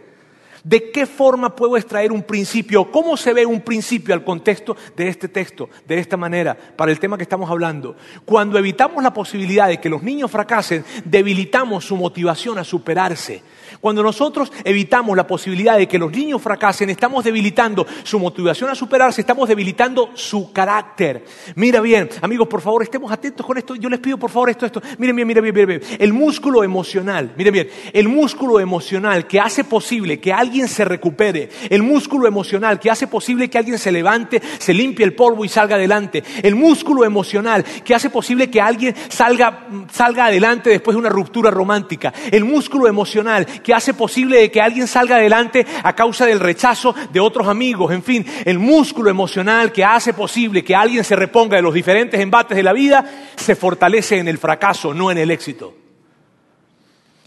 ¿De 0.63 0.91
qué 0.91 1.07
forma 1.07 1.55
puedo 1.55 1.75
extraer 1.75 2.11
un 2.11 2.21
principio? 2.21 2.91
¿Cómo 2.91 3.17
se 3.17 3.33
ve 3.33 3.45
un 3.45 3.61
principio 3.61 4.13
al 4.13 4.23
contexto 4.23 4.75
de 4.95 5.07
este 5.07 5.27
texto, 5.27 5.69
de 5.87 5.97
esta 5.97 6.17
manera, 6.17 6.55
para 6.75 6.91
el 6.91 6.99
tema 6.99 7.17
que 7.17 7.23
estamos 7.23 7.49
hablando? 7.49 7.95
Cuando 8.25 8.59
evitamos 8.59 9.03
la 9.03 9.11
posibilidad 9.11 9.67
de 9.67 9.79
que 9.79 9.89
los 9.89 10.03
niños 10.03 10.29
fracasen, 10.29 10.85
debilitamos 11.03 11.85
su 11.85 11.97
motivación 11.97 12.59
a 12.59 12.63
superarse. 12.63 13.41
Cuando 13.79 14.03
nosotros 14.03 14.51
evitamos 14.63 15.17
la 15.17 15.25
posibilidad 15.25 15.77
de 15.77 15.87
que 15.87 15.97
los 15.97 16.11
niños 16.11 16.41
fracasen, 16.41 16.91
estamos 16.91 17.23
debilitando 17.23 17.87
su 18.03 18.19
motivación 18.19 18.69
a 18.69 18.75
superarse, 18.75 19.21
estamos 19.21 19.49
debilitando 19.49 20.11
su 20.13 20.51
carácter. 20.51 21.25
Mira 21.55 21.81
bien, 21.81 22.07
amigos, 22.21 22.47
por 22.47 22.61
favor, 22.61 22.83
estemos 22.83 23.11
atentos 23.11 23.43
con 23.45 23.57
esto. 23.57 23.75
Yo 23.75 23.89
les 23.89 23.99
pido, 23.99 24.17
por 24.17 24.29
favor, 24.29 24.51
esto, 24.51 24.67
esto. 24.67 24.81
Miren 24.99 25.15
bien, 25.15 25.27
miren 25.27 25.43
bien, 25.43 25.55
miren 25.55 25.79
bien. 25.79 25.97
El 25.99 26.13
músculo 26.13 26.63
emocional, 26.63 27.33
miren 27.35 27.53
bien, 27.53 27.69
el 27.93 28.07
músculo 28.07 28.59
emocional 28.59 29.25
que 29.25 29.39
hace 29.39 29.63
posible 29.63 30.19
que 30.19 30.31
alguien 30.31 30.50
se 30.67 30.85
recupere, 30.85 31.49
el 31.69 31.83
músculo 31.83 32.27
emocional 32.27 32.79
que 32.79 32.91
hace 32.91 33.07
posible 33.07 33.49
que 33.49 33.57
alguien 33.57 33.77
se 33.77 33.91
levante, 33.91 34.41
se 34.59 34.73
limpie 34.73 35.05
el 35.05 35.13
polvo 35.13 35.45
y 35.45 35.49
salga 35.49 35.75
adelante, 35.75 36.23
el 36.43 36.55
músculo 36.55 37.05
emocional 37.05 37.63
que 37.83 37.95
hace 37.95 38.09
posible 38.09 38.49
que 38.49 38.61
alguien 38.61 38.95
salga, 39.09 39.67
salga 39.91 40.25
adelante 40.25 40.69
después 40.69 40.95
de 40.95 40.99
una 40.99 41.09
ruptura 41.09 41.51
romántica, 41.51 42.13
el 42.31 42.45
músculo 42.45 42.87
emocional 42.87 43.45
que 43.45 43.73
hace 43.73 43.93
posible 43.93 44.51
que 44.51 44.61
alguien 44.61 44.87
salga 44.87 45.15
adelante 45.15 45.65
a 45.83 45.93
causa 45.93 46.25
del 46.25 46.39
rechazo 46.39 46.93
de 47.11 47.19
otros 47.19 47.47
amigos, 47.47 47.91
en 47.91 48.03
fin, 48.03 48.25
el 48.45 48.59
músculo 48.59 49.09
emocional 49.09 49.71
que 49.71 49.83
hace 49.83 50.13
posible 50.13 50.63
que 50.63 50.75
alguien 50.75 51.03
se 51.03 51.15
reponga 51.15 51.55
de 51.55 51.61
los 51.61 51.73
diferentes 51.73 52.19
embates 52.19 52.55
de 52.55 52.63
la 52.63 52.73
vida, 52.73 53.05
se 53.35 53.55
fortalece 53.55 54.17
en 54.17 54.27
el 54.27 54.37
fracaso, 54.37 54.93
no 54.93 55.11
en 55.11 55.17
el 55.17 55.31
éxito. 55.31 55.80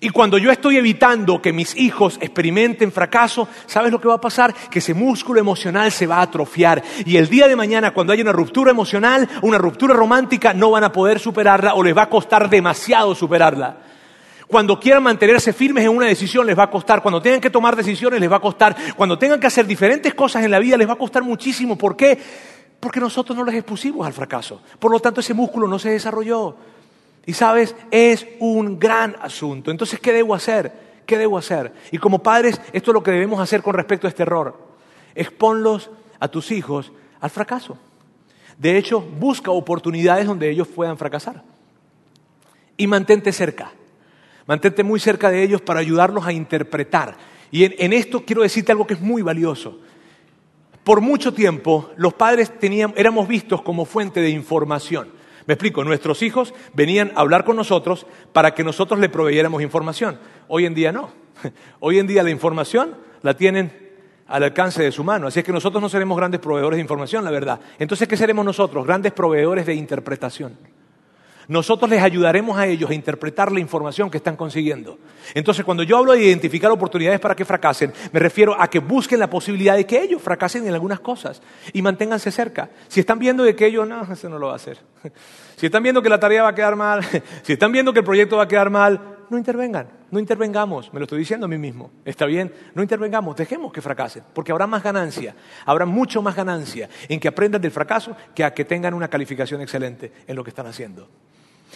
Y 0.04 0.10
cuando 0.10 0.36
yo 0.36 0.50
estoy 0.50 0.76
evitando 0.76 1.40
que 1.40 1.50
mis 1.50 1.74
hijos 1.78 2.18
experimenten 2.20 2.92
fracaso, 2.92 3.48
¿sabes 3.64 3.90
lo 3.90 3.98
que 3.98 4.06
va 4.06 4.16
a 4.16 4.20
pasar? 4.20 4.52
Que 4.52 4.80
ese 4.80 4.92
músculo 4.92 5.40
emocional 5.40 5.90
se 5.90 6.06
va 6.06 6.18
a 6.18 6.20
atrofiar. 6.20 6.82
Y 7.06 7.16
el 7.16 7.26
día 7.26 7.48
de 7.48 7.56
mañana, 7.56 7.94
cuando 7.94 8.12
haya 8.12 8.22
una 8.22 8.32
ruptura 8.32 8.70
emocional, 8.70 9.26
una 9.40 9.56
ruptura 9.56 9.94
romántica, 9.94 10.52
no 10.52 10.72
van 10.72 10.84
a 10.84 10.92
poder 10.92 11.18
superarla 11.18 11.72
o 11.72 11.82
les 11.82 11.96
va 11.96 12.02
a 12.02 12.10
costar 12.10 12.50
demasiado 12.50 13.14
superarla. 13.14 13.78
Cuando 14.46 14.78
quieran 14.78 15.04
mantenerse 15.04 15.54
firmes 15.54 15.84
en 15.84 15.96
una 15.96 16.04
decisión 16.04 16.46
les 16.46 16.58
va 16.58 16.64
a 16.64 16.70
costar. 16.70 17.00
Cuando 17.00 17.22
tengan 17.22 17.40
que 17.40 17.48
tomar 17.48 17.74
decisiones 17.74 18.20
les 18.20 18.30
va 18.30 18.36
a 18.36 18.40
costar. 18.40 18.76
Cuando 18.94 19.18
tengan 19.18 19.40
que 19.40 19.46
hacer 19.46 19.66
diferentes 19.66 20.12
cosas 20.12 20.44
en 20.44 20.50
la 20.50 20.58
vida 20.58 20.76
les 20.76 20.86
va 20.86 20.92
a 20.92 20.96
costar 20.96 21.22
muchísimo. 21.22 21.78
¿Por 21.78 21.96
qué? 21.96 22.18
Porque 22.78 23.00
nosotros 23.00 23.34
no 23.38 23.42
les 23.42 23.54
expusimos 23.54 24.06
al 24.06 24.12
fracaso. 24.12 24.60
Por 24.78 24.90
lo 24.90 25.00
tanto, 25.00 25.20
ese 25.20 25.32
músculo 25.32 25.66
no 25.66 25.78
se 25.78 25.88
desarrolló. 25.88 26.73
Y 27.26 27.32
sabes, 27.32 27.74
es 27.90 28.26
un 28.38 28.78
gran 28.78 29.16
asunto. 29.20 29.70
Entonces, 29.70 29.98
¿qué 30.00 30.12
debo 30.12 30.34
hacer? 30.34 30.72
¿Qué 31.06 31.18
debo 31.18 31.38
hacer? 31.38 31.72
Y 31.90 31.98
como 31.98 32.22
padres, 32.22 32.60
esto 32.72 32.90
es 32.90 32.94
lo 32.94 33.02
que 33.02 33.10
debemos 33.10 33.40
hacer 33.40 33.62
con 33.62 33.74
respecto 33.74 34.06
a 34.06 34.10
este 34.10 34.22
error. 34.22 34.58
Exponlos 35.14 35.90
a 36.20 36.28
tus 36.28 36.50
hijos 36.50 36.92
al 37.20 37.30
fracaso. 37.30 37.78
De 38.58 38.76
hecho, 38.76 39.00
busca 39.00 39.50
oportunidades 39.50 40.26
donde 40.26 40.50
ellos 40.50 40.68
puedan 40.68 40.98
fracasar. 40.98 41.42
Y 42.76 42.86
mantente 42.86 43.32
cerca. 43.32 43.72
Mantente 44.46 44.82
muy 44.82 45.00
cerca 45.00 45.30
de 45.30 45.42
ellos 45.42 45.60
para 45.60 45.80
ayudarlos 45.80 46.26
a 46.26 46.32
interpretar. 46.32 47.16
Y 47.50 47.64
en, 47.64 47.92
esto 47.92 48.24
quiero 48.24 48.42
decirte 48.42 48.72
algo 48.72 48.86
que 48.86 48.94
es 48.94 49.00
muy 49.00 49.22
valioso. 49.22 49.78
Por 50.82 51.00
mucho 51.00 51.32
tiempo 51.32 51.90
los 51.96 52.12
padres 52.14 52.52
éramos 52.60 53.26
vistos 53.26 53.62
como 53.62 53.84
fuente 53.84 54.20
de 54.20 54.30
información. 54.30 55.08
Me 55.46 55.54
explico, 55.54 55.84
nuestros 55.84 56.22
hijos 56.22 56.54
venían 56.72 57.12
a 57.14 57.20
hablar 57.20 57.44
con 57.44 57.56
nosotros 57.56 58.06
para 58.32 58.54
que 58.54 58.64
nosotros 58.64 58.98
le 58.98 59.08
proveyéramos 59.08 59.62
información. 59.62 60.18
Hoy 60.48 60.66
en 60.66 60.74
día 60.74 60.92
no. 60.92 61.10
Hoy 61.80 61.98
en 61.98 62.06
día 62.06 62.22
la 62.22 62.30
información 62.30 62.96
la 63.22 63.36
tienen 63.36 63.84
al 64.26 64.42
alcance 64.42 64.82
de 64.82 64.92
su 64.92 65.04
mano. 65.04 65.26
Así 65.26 65.40
es 65.40 65.44
que 65.44 65.52
nosotros 65.52 65.82
no 65.82 65.88
seremos 65.88 66.16
grandes 66.16 66.40
proveedores 66.40 66.78
de 66.78 66.82
información, 66.82 67.24
la 67.24 67.30
verdad. 67.30 67.60
Entonces, 67.78 68.08
¿qué 68.08 68.16
seremos 68.16 68.44
nosotros? 68.44 68.86
Grandes 68.86 69.12
proveedores 69.12 69.66
de 69.66 69.74
interpretación. 69.74 70.56
Nosotros 71.48 71.90
les 71.90 72.02
ayudaremos 72.02 72.56
a 72.58 72.66
ellos 72.66 72.90
a 72.90 72.94
interpretar 72.94 73.52
la 73.52 73.60
información 73.60 74.10
que 74.10 74.18
están 74.18 74.36
consiguiendo. 74.36 74.98
Entonces, 75.34 75.64
cuando 75.64 75.82
yo 75.82 75.98
hablo 75.98 76.12
de 76.12 76.22
identificar 76.22 76.70
oportunidades 76.70 77.20
para 77.20 77.34
que 77.34 77.44
fracasen, 77.44 77.92
me 78.12 78.20
refiero 78.20 78.60
a 78.60 78.68
que 78.68 78.78
busquen 78.78 79.18
la 79.18 79.30
posibilidad 79.30 79.76
de 79.76 79.86
que 79.86 80.02
ellos 80.02 80.22
fracasen 80.22 80.66
en 80.66 80.74
algunas 80.74 81.00
cosas 81.00 81.42
y 81.72 81.82
manténganse 81.82 82.30
cerca. 82.30 82.70
Si 82.88 83.00
están 83.00 83.18
viendo 83.18 83.44
que 83.54 83.66
ellos, 83.66 83.86
no, 83.86 84.02
eso 84.10 84.28
no 84.28 84.38
lo 84.38 84.48
va 84.48 84.52
a 84.54 84.56
hacer. 84.56 84.78
Si 85.56 85.66
están 85.66 85.84
viendo 85.84 86.02
que 86.02 86.08
la 86.08 86.18
tarea 86.18 86.42
va 86.42 86.48
a 86.48 86.54
quedar 86.54 86.74
mal, 86.74 87.00
si 87.42 87.52
están 87.52 87.70
viendo 87.70 87.92
que 87.92 88.00
el 88.00 88.04
proyecto 88.04 88.36
va 88.36 88.42
a 88.42 88.48
quedar 88.48 88.70
mal, 88.70 89.14
no 89.30 89.38
intervengan, 89.38 89.88
no 90.10 90.18
intervengamos, 90.18 90.92
me 90.92 90.98
lo 90.98 91.04
estoy 91.04 91.20
diciendo 91.20 91.46
a 91.46 91.48
mí 91.48 91.58
mismo, 91.58 91.90
está 92.04 92.26
bien, 92.26 92.52
no 92.74 92.82
intervengamos, 92.82 93.36
dejemos 93.36 93.72
que 93.72 93.80
fracasen, 93.80 94.24
porque 94.32 94.52
habrá 94.52 94.66
más 94.66 94.82
ganancia, 94.82 95.34
habrá 95.64 95.86
mucho 95.86 96.22
más 96.22 96.34
ganancia 96.34 96.88
en 97.08 97.20
que 97.20 97.28
aprendan 97.28 97.62
del 97.62 97.70
fracaso 97.70 98.16
que 98.34 98.44
a 98.44 98.52
que 98.52 98.64
tengan 98.64 98.94
una 98.94 99.08
calificación 99.08 99.60
excelente 99.60 100.12
en 100.26 100.36
lo 100.36 100.44
que 100.44 100.50
están 100.50 100.66
haciendo. 100.66 101.08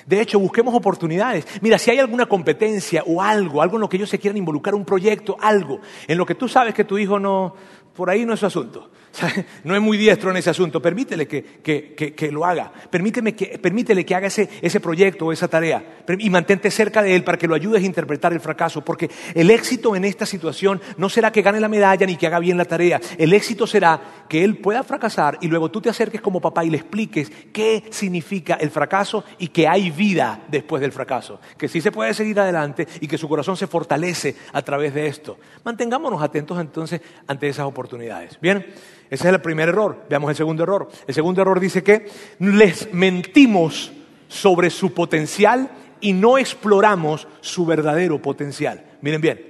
De 0.06 0.20
hecho, 0.20 0.38
busquemos 0.38 0.74
oportunidades. 0.74 1.46
Mira, 1.60 1.78
si 1.78 1.90
hay 1.90 1.98
alguna 1.98 2.26
competencia 2.26 3.02
o 3.06 3.22
algo, 3.22 3.62
algo 3.62 3.76
en 3.76 3.80
lo 3.82 3.88
que 3.88 3.96
ellos 3.96 4.10
se 4.10 4.18
quieran 4.18 4.36
involucrar, 4.36 4.74
un 4.74 4.84
proyecto, 4.84 5.36
algo, 5.40 5.80
en 6.06 6.18
lo 6.18 6.26
que 6.26 6.34
tú 6.34 6.48
sabes 6.48 6.74
que 6.74 6.84
tu 6.84 6.98
hijo 6.98 7.18
no, 7.18 7.54
por 7.98 8.10
ahí 8.10 8.24
no 8.24 8.34
es 8.34 8.40
su 8.40 8.46
asunto. 8.46 8.90
No 9.64 9.74
es 9.74 9.82
muy 9.82 9.98
diestro 9.98 10.30
en 10.30 10.36
ese 10.36 10.50
asunto. 10.50 10.80
Permítele 10.80 11.26
que, 11.26 12.28
lo 12.30 12.44
haga. 12.44 12.72
Permíteme 12.90 13.34
que, 13.34 13.58
permítele 13.58 14.06
que 14.06 14.14
haga 14.14 14.28
ese, 14.28 14.48
ese 14.62 14.80
proyecto 14.80 15.26
o 15.26 15.32
esa 15.32 15.48
tarea. 15.48 16.04
Y 16.18 16.30
mantente 16.30 16.70
cerca 16.70 17.02
de 17.02 17.14
él 17.14 17.24
para 17.24 17.36
que 17.36 17.48
lo 17.48 17.54
ayudes 17.54 17.82
a 17.82 17.86
interpretar 17.86 18.32
el 18.32 18.40
fracaso. 18.40 18.84
Porque 18.84 19.10
el 19.34 19.50
éxito 19.50 19.96
en 19.96 20.04
esta 20.04 20.26
situación 20.26 20.80
no 20.96 21.08
será 21.08 21.32
que 21.32 21.42
gane 21.42 21.60
la 21.60 21.68
medalla 21.68 22.06
ni 22.06 22.16
que 22.16 22.26
haga 22.26 22.38
bien 22.38 22.56
la 22.56 22.64
tarea. 22.64 23.00
El 23.18 23.32
éxito 23.32 23.66
será 23.66 24.24
que 24.28 24.44
él 24.44 24.58
pueda 24.58 24.84
fracasar 24.84 25.38
y 25.40 25.48
luego 25.48 25.70
tú 25.70 25.80
te 25.80 25.90
acerques 25.90 26.20
como 26.20 26.40
papá 26.40 26.64
y 26.64 26.70
le 26.70 26.76
expliques 26.76 27.30
qué 27.52 27.84
significa 27.90 28.54
el 28.54 28.70
fracaso 28.70 29.24
y 29.38 29.48
que 29.48 29.66
hay 29.66 29.87
vida 29.90 30.42
después 30.48 30.80
del 30.80 30.92
fracaso. 30.92 31.40
Que 31.56 31.68
sí 31.68 31.80
se 31.80 31.92
puede 31.92 32.14
seguir 32.14 32.38
adelante 32.40 32.86
y 33.00 33.08
que 33.08 33.18
su 33.18 33.28
corazón 33.28 33.56
se 33.56 33.66
fortalece 33.66 34.36
a 34.52 34.62
través 34.62 34.94
de 34.94 35.06
esto. 35.06 35.38
Mantengámonos 35.64 36.22
atentos 36.22 36.58
entonces 36.60 37.00
ante 37.26 37.48
esas 37.48 37.66
oportunidades. 37.66 38.38
Bien. 38.40 38.66
Ese 39.10 39.26
es 39.26 39.34
el 39.34 39.40
primer 39.40 39.70
error. 39.70 40.04
Veamos 40.08 40.30
el 40.30 40.36
segundo 40.36 40.62
error. 40.62 40.88
El 41.06 41.14
segundo 41.14 41.40
error 41.40 41.60
dice 41.60 41.82
que 41.82 42.08
les 42.38 42.92
mentimos 42.92 43.92
sobre 44.28 44.70
su 44.70 44.92
potencial 44.92 45.70
y 46.00 46.12
no 46.12 46.38
exploramos 46.38 47.26
su 47.40 47.64
verdadero 47.64 48.20
potencial. 48.20 48.84
Miren 49.00 49.20
bien, 49.20 49.48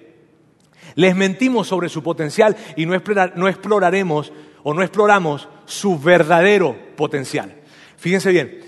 les 0.94 1.14
mentimos 1.14 1.68
sobre 1.68 1.88
su 1.88 2.02
potencial 2.02 2.56
y 2.76 2.86
no, 2.86 2.94
exploraremos 2.94 4.32
o 4.62 4.74
no 4.74 4.82
exploramos 4.82 5.48
su 5.66 5.98
verdadero 5.98 6.76
potencial. 6.96 7.54
Fíjense 7.96 8.30
bien, 8.30 8.60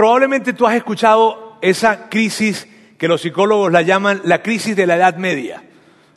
probablemente 0.00 0.54
tú 0.54 0.66
has 0.66 0.76
escuchado 0.76 1.58
esa 1.60 2.08
crisis 2.08 2.66
que 2.96 3.06
los 3.06 3.20
psicólogos 3.20 3.70
la 3.70 3.82
llaman 3.82 4.22
la 4.24 4.40
crisis 4.40 4.74
de 4.74 4.86
la 4.86 4.96
Edad 4.96 5.16
Media. 5.16 5.62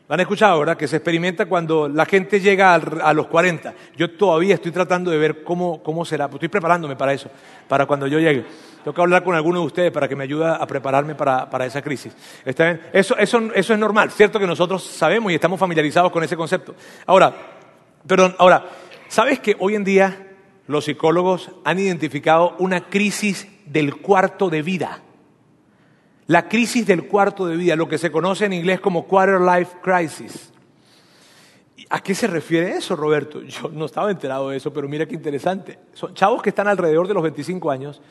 Han 0.08 0.22
escuchado, 0.22 0.58
¿verdad? 0.58 0.78
Que 0.78 0.88
se 0.88 0.96
experimenta 0.96 1.48
cuando 1.48 1.90
la 1.90 2.06
gente 2.06 2.40
llega 2.40 2.76
a 2.76 3.14
los 3.14 3.28
40. 3.28 3.74
Yo 3.98 4.12
todavía 4.12 4.56
estoy 4.56 4.72
tratando 4.72 5.12
de 5.12 5.18
ver 5.18 5.44
cómo, 5.44 5.84
cómo 5.84 6.06
será. 6.06 6.30
Estoy 6.32 6.48
preparándome 6.48 6.96
para 6.96 7.12
eso, 7.12 7.30
para 7.68 7.86
cuando 7.86 8.08
yo 8.08 8.20
llegue. 8.20 8.46
Tengo 8.86 8.94
que 8.94 9.02
hablar 9.02 9.22
con 9.22 9.36
alguno 9.36 9.60
de 9.60 9.66
ustedes 9.66 9.92
para 9.92 10.08
que 10.08 10.16
me 10.16 10.24
ayude 10.24 10.46
a 10.48 10.66
prepararme 10.66 11.14
para, 11.14 11.50
para 11.50 11.66
esa 11.66 11.82
crisis. 11.82 12.16
Eso, 12.46 13.18
eso, 13.18 13.40
eso 13.54 13.74
es 13.74 13.80
normal. 13.80 14.12
Cierto 14.12 14.40
que 14.40 14.48
nosotros 14.48 14.82
sabemos 14.82 15.30
y 15.30 15.36
estamos 15.36 15.60
familiarizados 15.60 16.10
con 16.10 16.24
ese 16.24 16.38
concepto. 16.38 16.74
Ahora, 17.06 17.36
perdón, 18.08 18.34
ahora, 18.40 18.64
¿sabes 19.10 19.42
que 19.42 19.58
hoy 19.60 19.76
en 19.76 19.84
día 19.84 20.28
los 20.68 20.86
psicólogos 20.86 21.52
han 21.66 21.80
identificado 21.80 22.56
una 22.60 22.88
crisis 22.88 23.50
del 23.66 23.98
cuarto 23.98 24.50
de 24.50 24.62
vida? 24.62 25.02
La 26.28 26.48
crisis 26.48 26.86
del 26.86 27.08
cuarto 27.08 27.46
de 27.46 27.58
vida, 27.58 27.76
lo 27.76 27.88
que 27.88 27.98
se 27.98 28.12
conoce 28.12 28.46
en 28.46 28.54
inglés 28.54 28.80
como 28.80 29.06
quarter 29.06 29.42
life 29.42 29.78
crisis. 29.82 30.54
¿A 31.90 32.02
qué 32.02 32.16
se 32.16 32.28
refiere 32.28 32.72
eso, 32.72 32.96
Roberto? 32.96 33.42
Yo 33.44 33.70
no 33.70 33.86
estaba 33.86 34.10
enterado 34.10 34.50
de 34.50 34.58
eso, 34.58 34.72
pero 34.74 34.88
mira 34.88 35.06
qué 35.06 35.16
interesante. 35.16 35.80
Son 35.94 36.14
chavos 36.14 36.42
que 36.42 36.50
están 36.50 36.68
alrededor 36.68 37.08
de 37.08 37.14
los 37.14 37.24
25 37.24 37.70
años, 37.72 38.02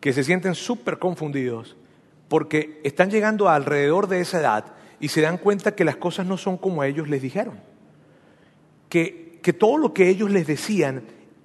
que 0.00 0.12
se 0.12 0.24
sienten 0.24 0.54
súper 0.54 0.98
confundidos, 0.98 1.76
porque 2.28 2.80
están 2.84 3.10
llegando 3.10 3.48
alrededor 3.48 4.06
de 4.06 4.20
esa 4.20 4.40
edad 4.40 4.64
y 5.00 5.08
se 5.08 5.20
dan 5.20 5.36
cuenta 5.36 5.74
que 5.74 5.84
las 5.84 5.96
cosas 5.96 6.26
no 6.26 6.36
son 6.38 6.56
como 6.56 6.84
ellos 6.84 7.08
les 7.08 7.20
dijeron. 7.20 7.60
Que, 8.88 9.40
que 9.42 9.52
todo 9.52 9.78
lo 9.78 9.92
que 9.92 10.08
ellos 10.08 10.30
les 10.30 10.46
decían 10.46 11.02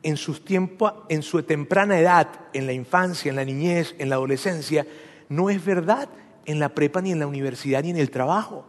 en, 0.08 0.15
sus 0.15 0.46
tiempos, 0.46 0.93
en 1.10 1.22
su 1.22 1.43
temprana 1.43 2.00
edad, 2.00 2.30
en 2.54 2.65
la 2.65 2.72
infancia, 2.72 3.30
en 3.30 3.36
la 3.36 3.43
niñez, 3.43 3.93
en 3.98 4.08
la 4.08 4.15
adolescencia, 4.15 4.88
no 5.28 5.50
es 5.50 5.63
verdad 5.65 6.08
en 6.46 6.60
la 6.60 6.70
prepa, 6.70 7.02
ni 7.02 7.12
en 7.12 7.20
la 7.20 7.28
universidad, 7.28 7.84
ni 7.84 7.89
en 7.89 7.98
el 7.98 8.10
trabajo. 8.10 8.65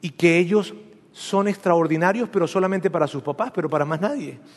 Y 0.00 0.08
que 0.10 0.38
ellos 0.38 0.72
son 1.12 1.48
extraordinarios, 1.48 2.30
pero 2.32 2.48
solamente 2.48 2.88
para 2.88 3.06
sus 3.06 3.22
papás, 3.22 3.52
pero 3.54 3.68
para 3.68 3.84
más 3.84 4.00
nadie. 4.00 4.38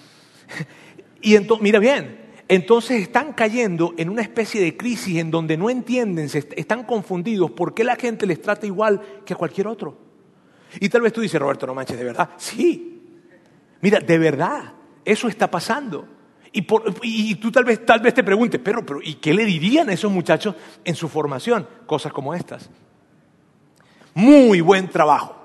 Y 1.20 1.36
entonces, 1.36 1.64
mira 1.64 1.80
bien, 1.80 2.20
entonces 2.48 3.02
están 3.02 3.34
cayendo 3.34 3.96
en 3.98 4.10
una 4.10 4.22
especie 4.22 4.62
de 4.62 4.78
crisis 4.78 5.18
en 5.18 5.32
donde 5.32 5.58
no 5.58 5.68
entienden, 5.68 6.30
están 6.56 6.84
confundidos 6.84 7.50
por 7.52 7.74
qué 7.74 7.84
la 7.84 7.96
gente 7.96 8.28
les 8.28 8.40
trata 8.40 8.68
igual 8.68 9.02
que 9.26 9.34
a 9.34 9.36
cualquier 9.36 9.68
otro. 9.68 9.98
Y 10.80 10.88
tal 10.90 11.02
vez 11.02 11.12
tú 11.12 11.22
dices, 11.22 11.42
Roberto, 11.42 11.66
no 11.66 11.74
manches, 11.74 11.98
¿de 11.98 12.04
verdad? 12.04 12.30
Sí. 12.38 13.02
Mira, 13.82 14.00
de 14.00 14.18
verdad, 14.20 14.77
eso 15.08 15.28
está 15.30 15.50
pasando. 15.50 16.06
Y, 16.52 17.36
tú 17.36 17.52
tal 17.52 17.64
vez, 17.64 17.86
tal 17.86 18.00
vez 18.00 18.14
te 18.14 18.24
preguntes, 18.24 18.60
pero, 18.64 18.86
pero 18.86 19.00
¿y 19.02 19.16
qué 19.16 19.34
le 19.34 19.46
dirían 19.46 19.90
a 19.90 19.94
esos 19.94 20.12
muchachos 20.12 20.56
en 20.84 20.96
su 20.96 21.08
formación? 21.08 21.68
Cosas 21.86 22.12
como 22.12 22.34
estas. 22.34 22.70
Muy 24.14 24.62
buen 24.62 24.90
trabajo. 24.90 25.36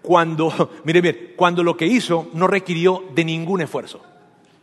Cuando, 0.00 0.70
mire 0.84 1.00
bien, 1.00 1.32
cuando 1.36 1.62
lo 1.62 1.76
que 1.76 1.86
hizo 1.86 2.30
no 2.32 2.46
requirió 2.46 3.04
de 3.14 3.24
ningún 3.24 3.60
esfuerzo. 3.60 4.00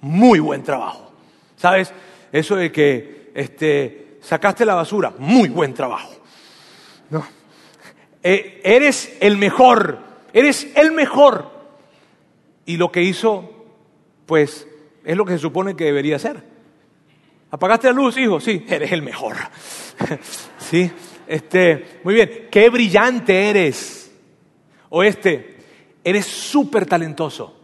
Muy 0.01 0.39
buen 0.39 0.63
trabajo. 0.63 1.12
¿Sabes? 1.57 1.93
Eso 2.31 2.55
de 2.55 2.71
que 2.71 3.31
este, 3.35 4.17
sacaste 4.21 4.65
la 4.65 4.75
basura, 4.75 5.13
muy 5.17 5.49
buen 5.49 5.73
trabajo. 5.73 6.12
No. 7.09 7.25
Eh, 8.23 8.62
eres 8.63 9.17
el 9.19 9.38
mejor, 9.38 9.99
eres 10.33 10.67
el 10.75 10.91
mejor. 10.91 11.51
Y 12.65 12.77
lo 12.77 12.91
que 12.91 13.01
hizo, 13.01 13.58
pues 14.29 14.67
es 15.03 15.17
lo 15.17 15.25
que 15.25 15.33
se 15.33 15.39
supone 15.39 15.75
que 15.75 15.85
debería 15.85 16.19
ser. 16.19 16.43
¿Apagaste 17.49 17.87
la 17.87 17.93
luz, 17.93 18.15
hijo? 18.15 18.39
Sí, 18.39 18.63
eres 18.69 18.91
el 18.91 19.01
mejor. 19.01 19.35
sí, 20.59 20.91
este, 21.25 21.99
muy 22.03 22.13
bien. 22.13 22.47
Qué 22.51 22.69
brillante 22.69 23.49
eres. 23.49 24.11
O 24.89 25.01
este, 25.01 25.57
eres 26.03 26.27
súper 26.27 26.85
talentoso. 26.85 27.57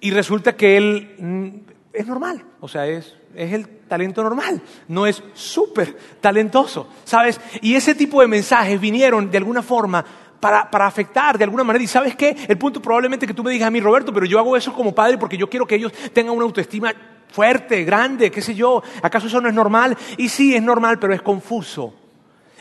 Y 0.00 0.12
resulta 0.12 0.56
que 0.56 0.78
él 0.78 1.14
mm, 1.18 1.48
es 1.92 2.06
normal, 2.06 2.42
o 2.60 2.68
sea, 2.68 2.86
es, 2.86 3.14
es 3.34 3.52
el 3.52 3.68
talento 3.86 4.22
normal, 4.22 4.62
no 4.88 5.06
es 5.06 5.22
súper 5.34 5.94
talentoso, 6.22 6.88
¿sabes? 7.04 7.38
Y 7.60 7.74
ese 7.74 7.94
tipo 7.94 8.22
de 8.22 8.28
mensajes 8.28 8.80
vinieron 8.80 9.30
de 9.30 9.36
alguna 9.36 9.60
forma 9.60 10.02
para, 10.42 10.86
afectar 10.86 11.38
de 11.38 11.44
alguna 11.44 11.62
manera. 11.62 11.84
Y 11.84 11.86
sabes 11.86 12.16
qué? 12.16 12.36
El 12.48 12.58
punto 12.58 12.82
probablemente 12.82 13.28
que 13.28 13.32
tú 13.32 13.44
me 13.44 13.52
digas 13.52 13.68
a 13.68 13.70
mí, 13.70 13.78
Roberto, 13.80 14.12
pero 14.12 14.26
yo 14.26 14.40
hago 14.40 14.56
eso 14.56 14.72
como 14.72 14.92
padre 14.92 15.16
porque 15.16 15.38
yo 15.38 15.48
quiero 15.48 15.66
que 15.66 15.76
ellos 15.76 15.92
tengan 16.12 16.34
una 16.34 16.44
autoestima 16.44 16.92
fuerte, 17.30 17.84
grande, 17.84 18.28
qué 18.32 18.42
sé 18.42 18.52
yo. 18.52 18.82
¿Acaso 19.02 19.28
eso 19.28 19.40
no 19.40 19.48
es 19.48 19.54
normal? 19.54 19.96
Y 20.16 20.28
sí, 20.28 20.56
es 20.56 20.62
normal, 20.62 20.98
pero 20.98 21.14
es 21.14 21.22
confuso. 21.22 21.94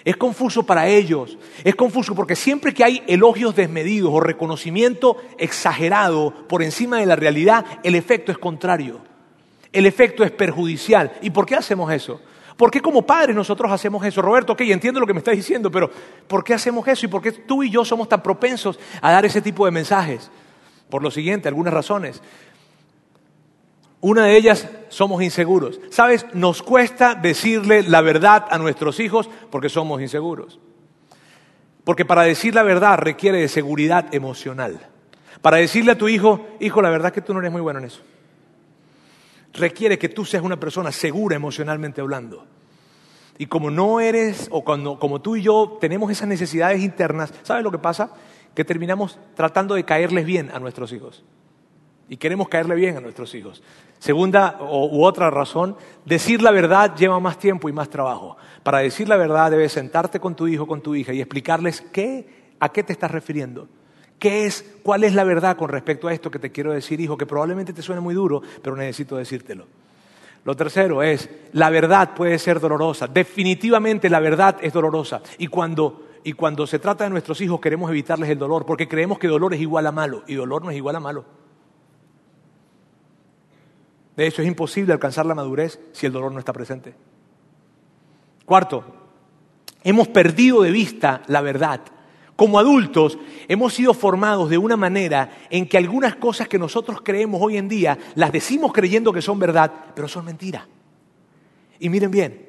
Es 0.05 0.15
confuso 0.15 0.63
para 0.63 0.87
ellos. 0.87 1.39
Es 1.63 1.73
confuso 1.73 2.13
porque 2.13 2.35
siempre 2.35 2.71
que 2.71 2.83
hay 2.83 3.03
elogios 3.07 3.55
desmedidos 3.55 4.11
o 4.13 4.19
reconocimiento 4.19 5.17
exagerado 5.39 6.47
por 6.47 6.61
encima 6.61 6.99
de 6.99 7.07
la 7.07 7.15
realidad, 7.15 7.65
el 7.81 7.95
efecto 7.95 8.31
es 8.31 8.37
contrario. 8.37 9.01
El 9.73 9.87
efecto 9.87 10.23
es 10.23 10.29
perjudicial. 10.29 11.13
¿Y 11.23 11.31
por 11.31 11.47
qué 11.47 11.55
hacemos 11.55 11.91
eso? 11.91 12.21
¿Por 12.61 12.69
qué 12.69 12.79
como 12.79 13.01
padres 13.01 13.35
nosotros 13.35 13.71
hacemos 13.71 14.05
eso? 14.05 14.21
Roberto, 14.21 14.53
ok, 14.53 14.61
entiendo 14.61 14.99
lo 14.99 15.07
que 15.07 15.15
me 15.15 15.17
estás 15.17 15.35
diciendo, 15.35 15.71
pero 15.71 15.89
¿por 16.27 16.43
qué 16.43 16.53
hacemos 16.53 16.87
eso? 16.87 17.07
¿Y 17.07 17.09
por 17.09 17.19
qué 17.19 17.31
tú 17.31 17.63
y 17.63 17.71
yo 17.71 17.83
somos 17.83 18.07
tan 18.07 18.21
propensos 18.21 18.77
a 19.01 19.11
dar 19.11 19.25
ese 19.25 19.41
tipo 19.41 19.65
de 19.65 19.71
mensajes? 19.71 20.29
Por 20.87 21.01
lo 21.01 21.09
siguiente, 21.09 21.47
algunas 21.47 21.73
razones. 21.73 22.21
Una 23.99 24.25
de 24.25 24.37
ellas, 24.37 24.69
somos 24.89 25.23
inseguros. 25.23 25.79
¿Sabes? 25.89 26.27
Nos 26.33 26.61
cuesta 26.61 27.15
decirle 27.15 27.81
la 27.81 28.01
verdad 28.01 28.45
a 28.51 28.59
nuestros 28.59 28.99
hijos 28.99 29.27
porque 29.49 29.67
somos 29.67 29.99
inseguros. 29.99 30.59
Porque 31.83 32.05
para 32.05 32.21
decir 32.21 32.53
la 32.53 32.61
verdad 32.61 32.99
requiere 32.99 33.39
de 33.39 33.47
seguridad 33.47 34.13
emocional. 34.13 34.87
Para 35.41 35.57
decirle 35.57 35.93
a 35.93 35.97
tu 35.97 36.07
hijo, 36.07 36.45
hijo, 36.59 36.83
la 36.83 36.91
verdad 36.91 37.07
es 37.07 37.13
que 37.13 37.21
tú 37.21 37.33
no 37.33 37.39
eres 37.39 37.51
muy 37.51 37.61
bueno 37.61 37.79
en 37.79 37.85
eso 37.85 38.03
requiere 39.53 39.97
que 39.97 40.09
tú 40.09 40.25
seas 40.25 40.43
una 40.43 40.59
persona 40.59 40.91
segura 40.91 41.35
emocionalmente 41.35 42.01
hablando. 42.01 42.45
Y 43.37 43.47
como 43.47 43.71
no 43.71 43.99
eres, 43.99 44.47
o 44.51 44.63
cuando, 44.63 44.99
como 44.99 45.21
tú 45.21 45.35
y 45.35 45.41
yo 45.41 45.77
tenemos 45.81 46.11
esas 46.11 46.27
necesidades 46.27 46.81
internas, 46.81 47.33
¿sabes 47.43 47.63
lo 47.63 47.71
que 47.71 47.79
pasa? 47.79 48.11
Que 48.53 48.65
terminamos 48.65 49.17
tratando 49.35 49.75
de 49.75 49.83
caerles 49.83 50.25
bien 50.25 50.51
a 50.53 50.59
nuestros 50.59 50.93
hijos. 50.93 51.23
Y 52.07 52.17
queremos 52.17 52.49
caerle 52.49 52.75
bien 52.75 52.97
a 52.97 52.99
nuestros 52.99 53.33
hijos. 53.33 53.63
Segunda 53.97 54.57
u 54.61 55.03
otra 55.03 55.29
razón, 55.29 55.77
decir 56.05 56.41
la 56.41 56.51
verdad 56.51 56.95
lleva 56.95 57.19
más 57.19 57.39
tiempo 57.39 57.69
y 57.69 57.73
más 57.73 57.89
trabajo. 57.89 58.35
Para 58.63 58.79
decir 58.79 59.07
la 59.07 59.15
verdad 59.15 59.49
debes 59.49 59.71
sentarte 59.71 60.19
con 60.19 60.35
tu 60.35 60.47
hijo, 60.47 60.67
con 60.67 60.81
tu 60.81 60.93
hija 60.93 61.13
y 61.13 61.21
explicarles 61.21 61.81
qué, 61.81 62.53
a 62.59 62.69
qué 62.69 62.83
te 62.83 62.93
estás 62.93 63.11
refiriendo. 63.11 63.69
¿Qué 64.21 64.45
es, 64.45 64.63
cuál 64.83 65.03
es 65.03 65.15
la 65.15 65.23
verdad 65.23 65.57
con 65.57 65.67
respecto 65.67 66.07
a 66.07 66.13
esto 66.13 66.29
que 66.29 66.37
te 66.37 66.51
quiero 66.51 66.71
decir, 66.71 67.01
hijo? 67.01 67.17
Que 67.17 67.25
probablemente 67.25 67.73
te 67.73 67.81
suene 67.81 68.01
muy 68.01 68.13
duro, 68.13 68.43
pero 68.61 68.75
necesito 68.75 69.17
decírtelo. 69.17 69.65
Lo 70.45 70.55
tercero 70.55 71.01
es, 71.01 71.27
la 71.53 71.71
verdad 71.71 72.13
puede 72.13 72.37
ser 72.37 72.59
dolorosa. 72.59 73.07
Definitivamente 73.07 74.11
la 74.11 74.19
verdad 74.19 74.57
es 74.61 74.73
dolorosa. 74.73 75.23
Y 75.39 75.47
cuando, 75.47 76.07
y 76.23 76.33
cuando 76.33 76.67
se 76.67 76.77
trata 76.77 77.03
de 77.03 77.09
nuestros 77.09 77.41
hijos 77.41 77.59
queremos 77.59 77.89
evitarles 77.89 78.29
el 78.29 78.37
dolor, 78.37 78.63
porque 78.63 78.87
creemos 78.87 79.17
que 79.17 79.27
dolor 79.27 79.55
es 79.55 79.59
igual 79.59 79.87
a 79.87 79.91
malo, 79.91 80.21
y 80.27 80.35
dolor 80.35 80.63
no 80.63 80.69
es 80.69 80.77
igual 80.77 80.97
a 80.97 80.99
malo. 80.99 81.25
De 84.15 84.27
hecho, 84.27 84.43
es 84.43 84.47
imposible 84.47 84.93
alcanzar 84.93 85.25
la 85.25 85.33
madurez 85.33 85.79
si 85.93 86.05
el 86.05 86.11
dolor 86.11 86.31
no 86.31 86.37
está 86.37 86.53
presente. 86.53 86.93
Cuarto, 88.45 88.83
hemos 89.83 90.09
perdido 90.09 90.61
de 90.61 90.69
vista 90.69 91.23
la 91.25 91.41
verdad 91.41 91.81
como 92.41 92.57
adultos 92.57 93.19
hemos 93.47 93.71
sido 93.71 93.93
formados 93.93 94.49
de 94.49 94.57
una 94.57 94.75
manera 94.75 95.29
en 95.51 95.69
que 95.69 95.77
algunas 95.77 96.15
cosas 96.15 96.47
que 96.47 96.57
nosotros 96.57 97.01
creemos 97.03 97.39
hoy 97.39 97.55
en 97.55 97.69
día 97.69 97.99
las 98.15 98.31
decimos 98.31 98.73
creyendo 98.73 99.13
que 99.13 99.21
son 99.21 99.37
verdad, 99.37 99.71
pero 99.93 100.07
son 100.07 100.25
mentira. 100.25 100.67
Y 101.77 101.87
miren 101.89 102.09
bien, 102.09 102.43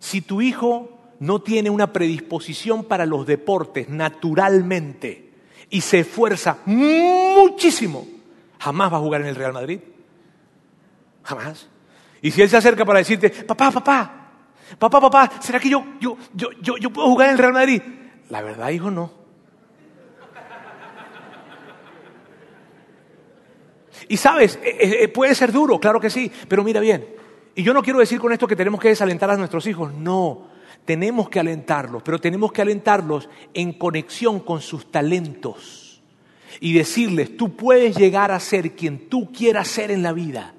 si 0.00 0.22
tu 0.22 0.42
hijo 0.42 0.90
no 1.20 1.40
tiene 1.40 1.70
una 1.70 1.92
predisposición 1.92 2.82
para 2.82 3.06
los 3.06 3.28
deportes 3.28 3.88
naturalmente 3.88 5.30
y 5.70 5.82
se 5.82 6.00
esfuerza 6.00 6.58
muchísimo, 6.64 8.08
jamás 8.58 8.92
va 8.92 8.96
a 8.96 9.02
jugar 9.02 9.20
en 9.20 9.28
el 9.28 9.36
Real 9.36 9.52
Madrid. 9.52 9.78
Jamás. 11.22 11.68
Y 12.22 12.32
si 12.32 12.42
él 12.42 12.48
se 12.48 12.56
acerca 12.56 12.84
para 12.84 12.98
decirte, 12.98 13.30
papá, 13.30 13.70
papá, 13.70 14.30
papá, 14.76 15.00
papá, 15.00 15.30
¿será 15.40 15.60
que 15.60 15.70
yo, 15.70 15.84
yo, 16.00 16.18
yo, 16.34 16.76
yo, 16.76 16.90
puedo 16.90 17.06
jugar 17.06 17.28
en 17.28 17.34
el 17.34 17.38
Real 17.38 17.52
Madrid? 17.52 17.80
La 18.30 18.42
verdad, 18.42 18.70
hijo, 18.70 18.90
no. 18.90 19.27
Y 24.08 24.16
sabes, 24.16 24.58
eh, 24.62 24.76
eh, 24.80 24.96
eh, 25.02 25.08
puede 25.08 25.34
ser 25.34 25.52
duro, 25.52 25.78
claro 25.78 26.00
que 26.00 26.10
sí, 26.10 26.30
pero 26.48 26.64
mira 26.64 26.80
bien. 26.80 27.06
Y 27.54 27.62
yo 27.62 27.74
no 27.74 27.82
quiero 27.82 27.98
decir 27.98 28.18
con 28.18 28.32
esto 28.32 28.46
que 28.46 28.56
tenemos 28.56 28.80
que 28.80 28.88
desalentar 28.88 29.30
a 29.30 29.36
nuestros 29.36 29.66
hijos, 29.66 29.92
no. 29.92 30.48
Tenemos 30.84 31.28
que 31.28 31.38
alentarlos, 31.38 32.02
pero 32.02 32.18
tenemos 32.18 32.50
que 32.50 32.62
alentarlos 32.62 33.28
en 33.52 33.74
conexión 33.74 34.40
con 34.40 34.62
sus 34.62 34.90
talentos. 34.90 36.02
Y 36.60 36.72
decirles, 36.72 37.36
tú 37.36 37.54
puedes 37.54 37.96
llegar 37.96 38.32
a 38.32 38.40
ser 38.40 38.72
quien 38.72 39.08
tú 39.08 39.30
quieras 39.30 39.68
ser 39.68 39.90
en 39.90 40.02
la 40.02 40.12
vida. 40.12 40.54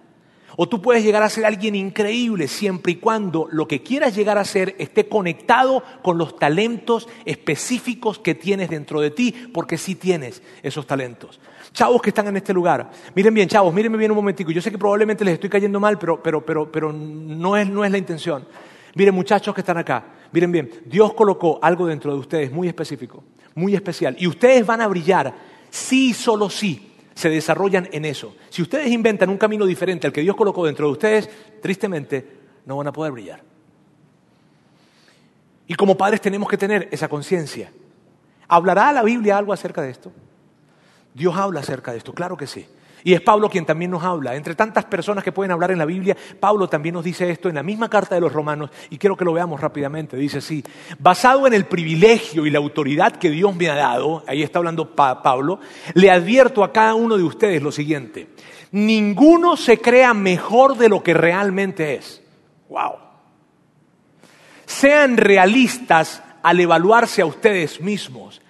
O 0.62 0.68
tú 0.68 0.82
puedes 0.82 1.06
llegar 1.06 1.24
a 1.24 1.30
ser 1.30 1.46
alguien 1.46 1.74
increíble 1.74 2.50
siempre 2.50 2.92
y 2.92 2.96
cuando 2.98 3.48
lo 3.50 3.66
que 3.66 3.82
quieras 3.82 4.14
llegar 4.14 4.38
a 4.38 4.44
ser 4.44 4.76
esté 4.78 5.08
conectado 5.08 5.82
con 6.02 6.18
los 6.18 6.38
talentos 6.38 7.08
específicos 7.24 8.20
que 8.20 8.36
tienes 8.36 8.70
dentro 8.70 9.00
de 9.00 9.10
ti, 9.10 9.34
porque 9.54 9.78
sí 9.78 9.96
tienes 9.96 10.44
esos 10.62 10.86
talentos. 10.86 11.40
Chavos 11.72 12.02
que 12.02 12.10
están 12.10 12.28
en 12.28 12.36
este 12.36 12.54
lugar, 12.54 12.92
miren 13.16 13.34
bien, 13.34 13.48
chavos, 13.48 13.74
mírenme 13.74 13.98
bien 13.98 14.12
un 14.12 14.18
momentico. 14.18 14.52
Yo 14.52 14.62
sé 14.62 14.70
que 14.70 14.78
probablemente 14.78 15.24
les 15.24 15.36
estoy 15.36 15.50
cayendo 15.50 15.80
mal, 15.80 15.98
pero, 15.98 16.22
pero, 16.22 16.46
pero, 16.46 16.70
pero 16.70 16.92
no, 16.92 17.56
es, 17.56 17.66
no 17.70 17.86
es 17.86 17.92
la 17.92 17.98
intención. 17.98 18.46
Miren, 18.96 19.16
muchachos 19.16 19.56
que 19.56 19.62
están 19.62 19.78
acá, 19.78 20.08
miren 20.34 20.52
bien, 20.52 20.70
Dios 20.86 21.14
colocó 21.14 21.60
algo 21.62 21.88
dentro 21.88 22.12
de 22.12 22.20
ustedes 22.20 22.52
muy 22.52 22.68
específico, 22.68 23.24
muy 23.56 23.76
especial. 23.76 24.14
Y 24.20 24.28
ustedes 24.28 24.66
van 24.66 24.82
a 24.82 24.88
brillar 24.90 25.34
sí 25.70 26.14
solo 26.14 26.50
sí 26.50 26.89
se 27.20 27.30
desarrollan 27.30 27.90
en 27.92 28.06
eso. 28.06 28.34
Si 28.50 28.62
ustedes 28.62 28.90
inventan 28.90 29.30
un 29.30 29.38
camino 29.38 29.66
diferente 29.66 30.08
al 30.08 30.14
que 30.14 30.22
Dios 30.22 30.38
colocó 30.38 30.66
dentro 30.66 30.86
de 30.88 30.94
ustedes, 30.94 31.30
tristemente 31.62 32.26
no 32.66 32.78
van 32.78 32.88
a 32.88 32.94
poder 32.94 33.12
brillar. 33.12 33.44
Y 35.68 35.76
como 35.76 35.98
padres 35.98 36.22
tenemos 36.22 36.48
que 36.48 36.58
tener 36.58 36.88
esa 36.92 37.10
conciencia. 37.10 37.74
¿Hablará 38.48 38.94
la 38.94 39.04
Biblia 39.04 39.38
algo 39.38 39.52
acerca 39.52 39.82
de 39.82 39.90
esto? 39.90 40.14
Dios 41.14 41.36
habla 41.36 41.60
acerca 41.60 41.92
de 41.92 41.98
esto, 41.98 42.14
claro 42.14 42.38
que 42.38 42.48
sí. 42.48 42.66
Y 43.04 43.14
es 43.14 43.22
Pablo 43.22 43.50
quien 43.50 43.66
también 43.66 43.92
nos 43.92 44.04
habla. 44.04 44.36
Entre 44.36 44.56
tantas 44.56 44.86
personas 44.86 45.24
que 45.24 45.32
pueden 45.32 45.52
hablar 45.52 45.72
en 45.72 45.78
la 45.78 45.86
Biblia, 45.86 46.16
Pablo 46.40 46.68
también 46.68 46.94
nos 46.96 47.04
dice 47.04 47.30
esto 47.30 47.50
en 47.50 47.56
la 47.56 47.64
misma 47.64 47.90
carta 47.90 48.16
de 48.16 48.22
los 48.22 48.34
romanos, 48.34 48.70
y 48.90 48.98
quiero 48.98 49.16
que 49.16 49.26
lo 49.26 49.34
veamos 49.34 49.62
rápidamente. 49.62 50.18
Dice 50.18 50.40
así, 50.40 50.64
basado 50.98 51.48
en 51.48 51.54
el 51.54 51.66
privilegio 51.66 52.46
y 52.46 52.50
la 52.50 52.60
autoridad 52.60 53.14
que 53.14 53.30
Dios 53.30 53.56
me 53.56 53.70
ha 53.70 53.76
dado, 53.76 54.24
ahí 54.28 54.44
está 54.44 54.60
hablando 54.60 54.96
Pablo, 54.96 55.60
le 55.94 56.12
advierto 56.12 56.64
a 56.64 56.72
cada 56.72 56.96
uno 56.96 57.18
de 57.18 57.24
ustedes 57.24 57.62
lo 57.62 57.72
siguiente, 57.72 58.30
ninguno 58.72 59.58
se 59.58 59.80
crea 59.80 60.14
mejor 60.14 60.78
de 60.78 60.90
lo 60.90 61.02
que 61.02 61.14
realmente 61.14 61.96
es. 61.96 62.22
¡Wow! 62.70 62.96
Sean 64.66 65.18
realistas 65.18 66.22
al 66.44 66.60
evaluarse 66.60 67.22
a 67.22 67.26
ustedes 67.26 67.82
mismos 67.82 68.42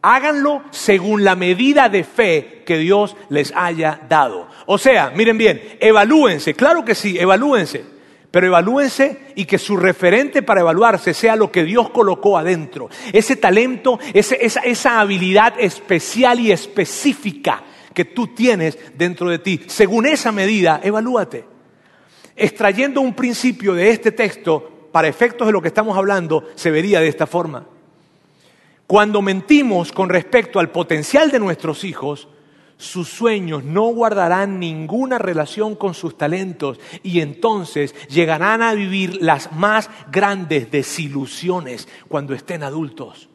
Háganlo 0.00 0.62
según 0.70 1.24
la 1.24 1.34
medida 1.34 1.88
de 1.88 2.04
fe 2.04 2.62
que 2.64 2.78
Dios 2.78 3.16
les 3.30 3.52
haya 3.56 4.00
dado. 4.08 4.46
O 4.66 4.78
sea, 4.78 5.10
miren 5.14 5.36
bien, 5.36 5.60
evalúense, 5.80 6.54
claro 6.54 6.84
que 6.84 6.94
sí, 6.94 7.18
evalúense, 7.18 7.84
pero 8.30 8.46
evalúense 8.46 9.32
y 9.34 9.44
que 9.44 9.58
su 9.58 9.76
referente 9.76 10.42
para 10.42 10.60
evaluarse 10.60 11.14
sea 11.14 11.34
lo 11.34 11.50
que 11.50 11.64
Dios 11.64 11.90
colocó 11.90 12.38
adentro. 12.38 12.88
Ese 13.12 13.36
talento, 13.36 13.98
esa, 14.14 15.00
habilidad 15.00 15.54
especial 15.58 16.38
y 16.38 16.52
específica 16.52 17.64
que 17.92 18.04
tú 18.04 18.28
tienes 18.28 18.78
dentro 18.96 19.28
de 19.28 19.40
ti. 19.40 19.62
Según 19.66 20.06
esa 20.06 20.30
medida, 20.30 20.80
evalúate. 20.84 21.44
Extrayendo 22.36 23.00
un 23.00 23.14
principio 23.14 23.74
de 23.74 23.90
este 23.90 24.12
texto, 24.12 24.88
para 24.92 25.08
efectos 25.08 25.46
de 25.48 25.52
lo 25.52 25.60
que 25.60 25.68
estamos 25.68 25.98
hablando, 25.98 26.44
se 26.54 26.70
vería 26.70 27.00
de 27.00 27.08
esta 27.08 27.26
forma. 27.26 27.66
Cuando 28.88 29.20
mentimos 29.20 29.92
con 29.92 30.08
respecto 30.08 30.58
al 30.58 30.70
potencial 30.70 31.30
de 31.30 31.38
nuestros 31.38 31.84
hijos, 31.84 32.26
sus 32.78 33.06
sueños 33.06 33.62
no 33.62 33.88
guardarán 33.88 34.58
ninguna 34.58 35.18
relación 35.18 35.76
con 35.76 35.92
sus 35.92 36.16
talentos 36.16 36.80
y 37.02 37.20
entonces 37.20 37.94
llegarán 38.08 38.62
a 38.62 38.72
vivir 38.72 39.18
las 39.20 39.52
más 39.52 39.90
grandes 40.10 40.70
desilusiones 40.70 41.86
cuando 42.08 42.32
estén 42.32 42.62
adultos. 42.62 43.28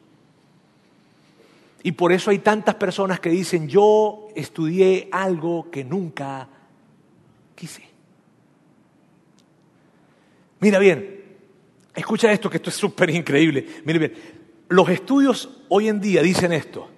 Y 1.83 1.91
por 1.91 2.13
eso 2.13 2.31
hay 2.31 2.39
tantas 2.39 2.73
personas 2.73 3.19
que 3.19 3.29
dicen, 3.29 3.69
yo 3.69 4.29
estudié 4.35 5.07
algo 5.11 5.69
que 5.69 5.83
nunca 5.83 6.47
quise. 7.53 7.83
Mira 10.61 10.79
bien, 10.79 11.25
escucha 11.93 12.31
esto 12.31 12.49
que 12.49 12.57
esto 12.57 12.71
es 12.71 12.75
súper 12.75 13.11
increíble. 13.11 13.67
Mira 13.85 13.99
bien, 13.99 14.42
los 14.69 14.89
estudios 14.89 15.49
hoy 15.69 15.89
en 15.89 16.01
día 16.01 16.21
dicen 16.21 16.53
esto. 16.53 16.89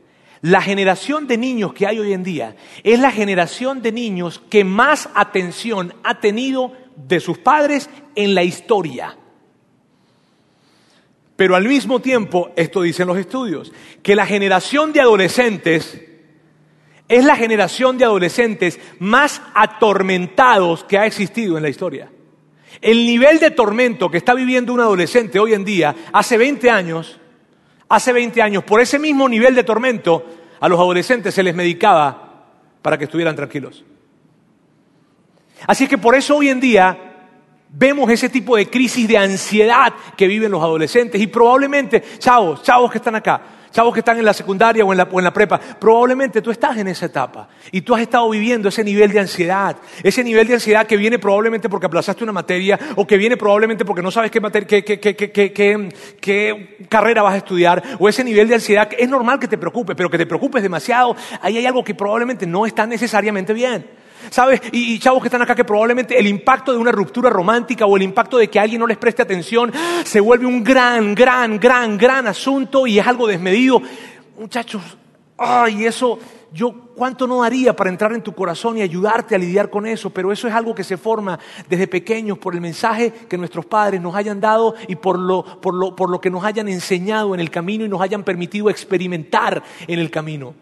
La 0.41 0.61
generación 0.61 1.27
de 1.27 1.37
niños 1.37 1.73
que 1.73 1.87
hay 1.87 1.99
hoy 1.99 2.13
en 2.13 2.23
día 2.23 2.55
es 2.83 2.99
la 2.99 3.11
generación 3.11 3.81
de 3.81 3.91
niños 3.91 4.41
que 4.49 4.63
más 4.63 5.09
atención 5.15 5.93
ha 6.03 6.19
tenido 6.19 6.73
de 6.95 7.19
sus 7.19 7.37
padres 7.37 7.89
en 8.15 8.35
la 8.35 8.43
historia. 8.43 9.17
Pero 11.35 11.55
al 11.55 11.67
mismo 11.67 11.99
tiempo, 11.99 12.51
esto 12.55 12.81
dicen 12.81 13.07
los 13.07 13.17
estudios, 13.17 13.73
que 14.01 14.15
la 14.15 14.25
generación 14.25 14.93
de 14.93 15.01
adolescentes 15.01 16.01
es 17.07 17.23
la 17.23 17.35
generación 17.35 17.97
de 17.97 18.05
adolescentes 18.05 18.79
más 18.99 19.41
atormentados 19.53 20.83
que 20.83 20.97
ha 20.97 21.05
existido 21.05 21.57
en 21.57 21.63
la 21.63 21.69
historia. 21.69 22.09
El 22.81 23.05
nivel 23.05 23.39
de 23.39 23.51
tormento 23.51 24.09
que 24.09 24.17
está 24.17 24.33
viviendo 24.33 24.73
un 24.73 24.79
adolescente 24.79 25.39
hoy 25.39 25.53
en 25.53 25.65
día, 25.65 25.95
hace 26.11 26.37
20 26.37 26.69
años, 26.69 27.19
Hace 27.87 28.13
20 28.13 28.41
años, 28.41 28.63
por 28.63 28.81
ese 28.81 28.97
mismo 28.97 29.29
nivel 29.29 29.53
de 29.53 29.63
tormento, 29.63 30.25
a 30.59 30.67
los 30.67 30.79
adolescentes 30.79 31.33
se 31.33 31.43
les 31.43 31.53
medicaba 31.53 32.45
para 32.81 32.97
que 32.97 33.05
estuvieran 33.05 33.35
tranquilos. 33.35 33.83
Así 35.67 35.87
que 35.87 35.97
por 35.97 36.15
eso 36.15 36.37
hoy 36.37 36.49
en 36.49 36.59
día 36.59 37.04
vemos 37.77 38.09
ese 38.09 38.29
tipo 38.29 38.55
de 38.55 38.67
crisis 38.67 39.07
de 39.07 39.17
ansiedad 39.17 39.93
que 40.15 40.27
viven 40.27 40.51
los 40.51 40.63
adolescentes 40.63 41.21
y 41.21 41.27
probablemente, 41.27 42.01
chavos, 42.17 42.63
chavos 42.63 42.91
que 42.91 42.99
están 42.99 43.15
acá, 43.15 43.41
chavos 43.71 43.93
que 43.93 43.99
están 43.99 44.17
en 44.17 44.23
la 44.23 44.33
secundaria 44.33 44.85
o 44.85 44.93
en 44.93 44.97
la, 45.23 45.33
prepa, 45.33 45.59
probablemente 45.59 46.41
tú 46.41 46.49
estás 46.49 46.77
en 46.77 46.87
esa 46.87 47.07
etapa 47.07 47.49
y 47.73 47.81
tú 47.81 47.93
has 47.93 48.01
estado 48.01 48.29
viviendo 48.29 48.69
ese 48.69 48.85
nivel 48.85 49.11
de 49.11 49.19
ansiedad, 49.19 49.75
ese 50.01 50.23
nivel 50.23 50.47
de 50.47 50.53
ansiedad 50.53 50.87
que 50.87 50.95
viene 50.95 51.19
probablemente 51.19 51.67
porque 51.67 51.87
aplazaste 51.87 52.23
una 52.23 52.31
materia 52.31 52.79
o 52.95 53.05
que 53.05 53.17
viene 53.17 53.35
probablemente 53.35 53.83
porque 53.83 54.01
no 54.01 54.11
sabes 54.11 54.31
qué, 54.31 54.39
qué 56.21 56.85
carrera 56.87 57.21
vas 57.21 57.33
a 57.33 57.37
estudiar 57.37 57.83
o 57.99 58.07
ese 58.07 58.23
nivel 58.23 58.47
de 58.47 58.55
ansiedad 58.55 58.87
que 58.87 58.95
es 59.03 59.09
normal 59.09 59.39
que 59.39 59.49
te 59.49 59.57
preocupe, 59.57 59.93
pero 59.95 60.09
que 60.09 60.17
te 60.17 60.25
preocupes 60.25 60.63
demasiado, 60.63 61.13
ahí 61.41 61.57
hay 61.57 61.65
algo 61.65 61.83
que 61.83 61.93
probablemente 61.93 62.47
no 62.47 62.65
está 62.65 62.87
necesariamente 62.87 63.53
bien. 63.53 64.04
¿Sabes? 64.29 64.61
Y, 64.71 64.99
chavos 64.99 65.21
que 65.21 65.27
están 65.27 65.41
acá 65.41 65.55
que 65.55 65.63
probablemente 65.63 66.17
el 66.17 66.27
impacto 66.27 66.71
de 66.71 66.77
una 66.77 66.91
ruptura 66.91 67.29
romántica 67.29 67.85
o 67.85 67.95
el 67.95 68.03
impacto 68.03 68.37
de 68.37 68.49
que 68.49 68.59
alguien 68.59 68.79
no 68.79 68.87
les 68.87 68.97
preste 68.97 69.21
atención 69.21 69.71
se 70.03 70.19
vuelve 70.19 70.45
un 70.45 70.63
gran, 70.63 71.15
gran, 71.15 71.59
gran, 71.59 71.97
gran 71.97 72.27
asunto 72.27 72.87
y 72.87 72.99
es 72.99 73.07
algo 73.07 73.27
desmedido. 73.27 73.81
Muchachos, 74.37 74.81
ay, 75.37 75.85
eso, 75.85 76.19
yo 76.51 76.73
cuánto 76.95 77.27
no 77.27 77.41
daría 77.41 77.75
para 77.75 77.89
entrar 77.89 78.13
en 78.13 78.21
tu 78.21 78.33
corazón 78.33 78.77
y 78.77 78.81
ayudarte 78.81 79.35
a 79.35 79.37
lidiar 79.37 79.69
con 79.69 79.85
eso, 79.85 80.09
pero 80.09 80.31
eso 80.31 80.47
es 80.47 80.53
algo 80.53 80.73
que 80.73 80.83
se 80.83 80.97
forma 80.97 81.37
desde 81.69 81.87
pequeños 81.87 82.37
por 82.37 82.53
el 82.53 82.61
mensaje 82.61 83.11
que 83.11 83.37
nuestros 83.37 83.65
padres 83.65 84.01
nos 84.01 84.15
hayan 84.15 84.39
dado 84.39 84.75
y 84.87 84.95
por 84.95 85.19
lo, 85.19 85.43
por 85.43 85.73
lo, 85.73 85.95
por 85.95 86.09
lo 86.09 86.21
que 86.21 86.29
nos 86.29 86.43
hayan 86.43 86.69
enseñado 86.69 87.33
en 87.33 87.41
el 87.41 87.51
camino 87.51 87.85
y 87.85 87.89
nos 87.89 88.01
hayan 88.01 88.23
permitido 88.23 88.69
experimentar 88.69 89.61
en 89.87 89.99
el 89.99 90.09
camino. 90.09 90.53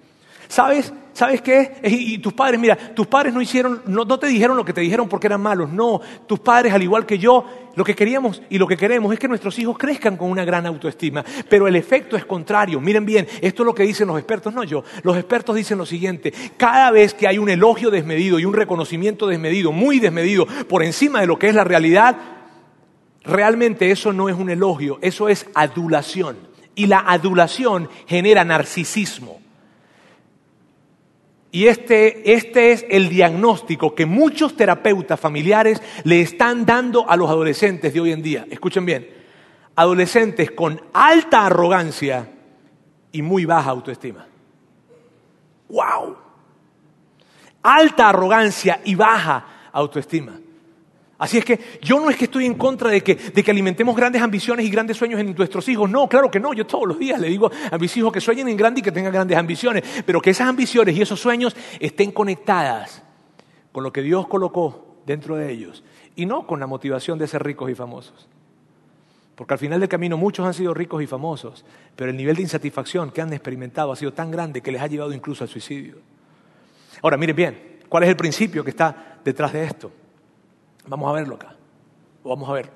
¿Sabes? 0.47 0.91
¿Sabes 1.13 1.43
qué? 1.43 1.75
Y, 1.83 2.17
tus 2.17 2.33
padres, 2.33 2.59
mira, 2.59 2.75
tus 2.75 3.05
padres 3.05 3.33
no 3.35 3.41
hicieron, 3.41 3.83
no, 3.85 4.05
te 4.17 4.25
dijeron 4.25 4.57
lo 4.57 4.65
que 4.65 4.73
te 4.73 4.81
dijeron 4.81 5.07
porque 5.07 5.27
eran 5.27 5.41
malos. 5.41 5.71
No, 5.71 6.01
tus 6.27 6.39
padres, 6.39 6.73
al 6.73 6.81
igual 6.81 7.05
que 7.05 7.19
yo, 7.19 7.45
lo 7.75 7.83
que 7.83 7.95
queríamos 7.95 8.41
y 8.49 8.57
lo 8.57 8.65
que 8.65 8.75
queremos 8.75 9.13
es 9.13 9.19
que 9.19 9.27
nuestros 9.27 9.57
hijos 9.59 9.77
crezcan 9.77 10.17
con 10.17 10.31
una 10.31 10.43
gran 10.43 10.65
autoestima. 10.65 11.23
Pero 11.47 11.67
el 11.67 11.75
efecto 11.75 12.17
es 12.17 12.25
contrario. 12.25 12.81
Miren 12.81 13.05
bien, 13.05 13.27
esto 13.41 13.61
es 13.61 13.65
lo 13.65 13.75
que 13.75 13.83
dicen 13.83 14.07
los 14.07 14.17
expertos, 14.17 14.55
no 14.55 14.63
yo. 14.63 14.83
Los 15.03 15.15
expertos 15.15 15.55
dicen 15.55 15.77
lo 15.77 15.85
siguiente: 15.85 16.33
cada 16.57 16.89
vez 16.89 17.13
que 17.13 17.27
hay 17.27 17.37
un 17.37 17.49
elogio 17.49 17.91
desmedido 17.91 18.39
y 18.39 18.45
un 18.45 18.53
reconocimiento 18.55 19.27
desmedido, 19.27 19.71
muy 19.71 19.99
desmedido, 19.99 20.47
por 20.67 20.83
encima 20.83 21.21
de 21.21 21.27
lo 21.27 21.37
que 21.37 21.49
es 21.49 21.53
la 21.53 21.63
realidad, 21.63 22.17
realmente 23.23 23.91
eso 23.91 24.11
no 24.13 24.29
es 24.29 24.35
un 24.35 24.49
elogio, 24.49 24.97
eso 25.03 25.29
es 25.29 25.45
adulación. 25.53 26.37
Y 26.73 26.87
la 26.87 27.03
adulación 27.05 27.87
genera 28.07 28.43
narcisismo. 28.43 29.42
Y 31.53 31.67
este, 31.67 32.33
este, 32.33 32.71
es 32.71 32.83
el 32.89 33.09
diagnóstico 33.09 33.93
que 33.93 34.07
muchos 34.07 34.57
terapeutas 34.57 35.19
familiares 35.19 35.83
le 36.03 36.19
están 36.19 36.65
dando 36.65 37.07
a 37.07 37.15
los 37.15 37.29
adolescentes 37.29 37.93
de 37.93 37.99
hoy 37.99 38.11
en 38.11 38.23
día. 38.23 38.47
Escuchen 38.49 38.87
bien, 38.87 39.07
adolescentes 39.75 40.49
con 40.49 40.81
alta 40.93 41.45
arrogancia 41.45 42.27
y 43.11 43.21
muy 43.21 43.45
baja 43.45 43.69
autoestima. 43.69 44.25
¡Wow! 45.69 46.17
Alta 47.61 48.09
arrogancia 48.09 48.81
y 48.83 48.95
baja 48.95 49.45
autoestima. 49.73 50.39
Así 51.23 51.37
es 51.37 51.45
que 51.45 51.57
yo 51.81 52.01
no 52.01 52.09
es 52.09 52.17
que 52.17 52.25
estoy 52.25 52.45
en 52.45 52.55
contra 52.55 52.89
de 52.89 53.01
que, 53.01 53.49
alimentemos 53.49 53.95
grandes 53.95 54.21
ambiciones 54.21 54.65
y 54.65 54.69
grandes 54.69 54.97
sueños 54.97 55.21
en 55.21 55.33
nuestros 55.33 55.69
hijos. 55.69 55.89
No, 55.89 56.09
claro 56.09 56.29
que 56.29 56.37
no. 56.37 56.53
Yo 56.53 56.67
todos 56.67 56.85
los 56.85 56.99
días 56.99 57.17
le 57.17 57.29
digo 57.29 57.49
a 57.71 57.77
mis 57.77 57.95
hijos 57.95 58.11
que 58.11 58.19
sueñen 58.19 58.49
en 58.49 58.57
grande 58.57 58.81
y 58.81 58.83
que 58.83 58.91
tengan 58.91 59.13
grandes 59.13 59.37
ambiciones. 59.37 60.03
Pero 60.05 60.19
que 60.19 60.31
esas 60.31 60.49
ambiciones 60.49 60.97
y 60.97 61.01
esos 61.01 61.21
sueños 61.21 61.55
estén 61.79 62.11
conectadas 62.11 63.03
con 63.71 63.85
lo 63.85 63.93
que 63.93 64.01
Dios 64.01 64.27
colocó 64.27 64.97
dentro 65.05 65.37
de 65.37 65.49
ellos. 65.49 65.85
Y 66.17 66.25
no 66.25 66.45
con 66.45 66.59
la 66.59 66.67
motivación 66.67 67.17
de 67.17 67.25
ser 67.25 67.41
ricos 67.41 67.71
y 67.71 67.75
famosos. 67.75 68.27
Porque 69.35 69.53
al 69.53 69.59
final 69.59 69.79
del 69.79 69.87
camino 69.87 70.17
muchos 70.17 70.45
han 70.45 70.53
sido 70.53 70.73
ricos 70.73 71.01
y 71.01 71.07
famosos, 71.07 71.63
pero 71.95 72.11
el 72.11 72.17
nivel 72.17 72.35
de 72.35 72.41
insatisfacción 72.41 73.11
que 73.11 73.21
han 73.21 73.31
experimentado 73.31 73.93
ha 73.93 73.95
sido 73.95 74.11
tan 74.11 74.29
grande 74.29 74.59
que 74.59 74.73
les 74.73 74.81
ha 74.81 74.87
llevado 74.87 75.13
incluso 75.13 75.45
al 75.45 75.49
suicidio. 75.49 75.99
Ahora, 77.01 77.15
miren 77.15 77.35
bien, 77.37 77.77
¿cuál 77.87 78.03
es 78.03 78.09
el 78.09 78.17
principio 78.17 78.61
que 78.61 78.71
está 78.71 79.19
detrás 79.23 79.53
de 79.53 79.63
esto? 79.63 80.02
Vamos 80.87 81.09
a 81.09 81.13
verlo 81.13 81.35
acá. 81.35 81.55
Vamos 82.23 82.49
a 82.49 82.53
ver. 82.53 82.69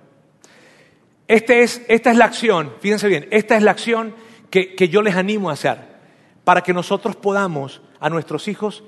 Este 1.28 1.62
es, 1.62 1.82
esta 1.88 2.12
es 2.12 2.18
la 2.18 2.26
acción, 2.26 2.74
fíjense 2.80 3.08
bien, 3.08 3.28
esta 3.32 3.58
es 3.58 3.64
la 3.64 3.72
acción 3.72 4.16
que, 4.50 4.76
que 4.76 4.88
yo 4.88 5.02
les 5.02 5.16
animo 5.16 5.50
a 5.50 5.54
hacer 5.54 5.98
para 6.46 6.62
que 6.62 6.72
nosotros 6.72 7.18
podamos 7.18 7.82
a 8.00 8.10
nuestros 8.10 8.48
hijos 8.48 8.86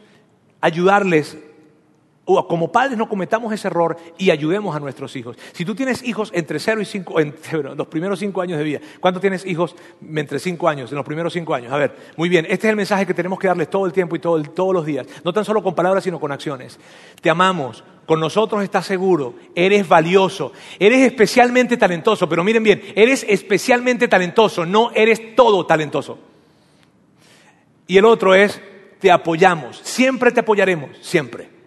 ayudarles 0.61 1.37
como 2.47 2.71
padres 2.71 2.97
no 2.97 3.09
cometamos 3.09 3.51
ese 3.53 3.67
error 3.67 3.97
y 4.17 4.29
ayudemos 4.29 4.75
a 4.75 4.79
nuestros 4.79 5.15
hijos. 5.15 5.37
Si 5.51 5.65
tú 5.65 5.73
tienes 5.75 6.03
hijos 6.03 6.31
entre 6.33 6.59
0 6.59 6.81
y 6.81 6.85
5, 6.85 7.19
en 7.19 7.35
los 7.75 7.87
primeros 7.87 8.19
5 8.19 8.41
años 8.41 8.57
de 8.57 8.63
vida, 8.63 8.79
¿cuánto 8.99 9.19
tienes 9.19 9.45
hijos 9.45 9.75
entre 10.15 10.39
5 10.39 10.69
años, 10.69 10.91
en 10.91 10.97
los 10.97 11.05
primeros 11.05 11.33
5 11.33 11.53
años? 11.55 11.71
A 11.73 11.77
ver, 11.77 11.95
muy 12.17 12.29
bien, 12.29 12.45
este 12.45 12.67
es 12.67 12.71
el 12.71 12.75
mensaje 12.75 13.05
que 13.05 13.13
tenemos 13.13 13.39
que 13.39 13.47
darles 13.47 13.69
todo 13.69 13.85
el 13.85 13.93
tiempo 13.93 14.15
y 14.15 14.19
todo, 14.19 14.41
todos 14.43 14.73
los 14.73 14.85
días, 14.85 15.07
no 15.23 15.33
tan 15.33 15.43
solo 15.45 15.63
con 15.63 15.73
palabras, 15.75 16.03
sino 16.03 16.19
con 16.19 16.31
acciones. 16.31 16.79
Te 17.21 17.29
amamos, 17.29 17.83
con 18.05 18.19
nosotros 18.19 18.63
estás 18.63 18.85
seguro, 18.85 19.35
eres 19.53 19.87
valioso, 19.87 20.51
eres 20.79 21.01
especialmente 21.01 21.77
talentoso, 21.77 22.27
pero 22.27 22.43
miren 22.43 22.63
bien, 22.63 22.81
eres 22.95 23.25
especialmente 23.27 24.07
talentoso, 24.07 24.65
no 24.65 24.91
eres 24.93 25.35
todo 25.35 25.65
talentoso. 25.65 26.17
Y 27.87 27.97
el 27.97 28.05
otro 28.05 28.35
es, 28.35 28.61
te 28.99 29.11
apoyamos, 29.11 29.79
siempre 29.83 30.31
te 30.31 30.41
apoyaremos, 30.41 30.97
siempre. 31.01 31.58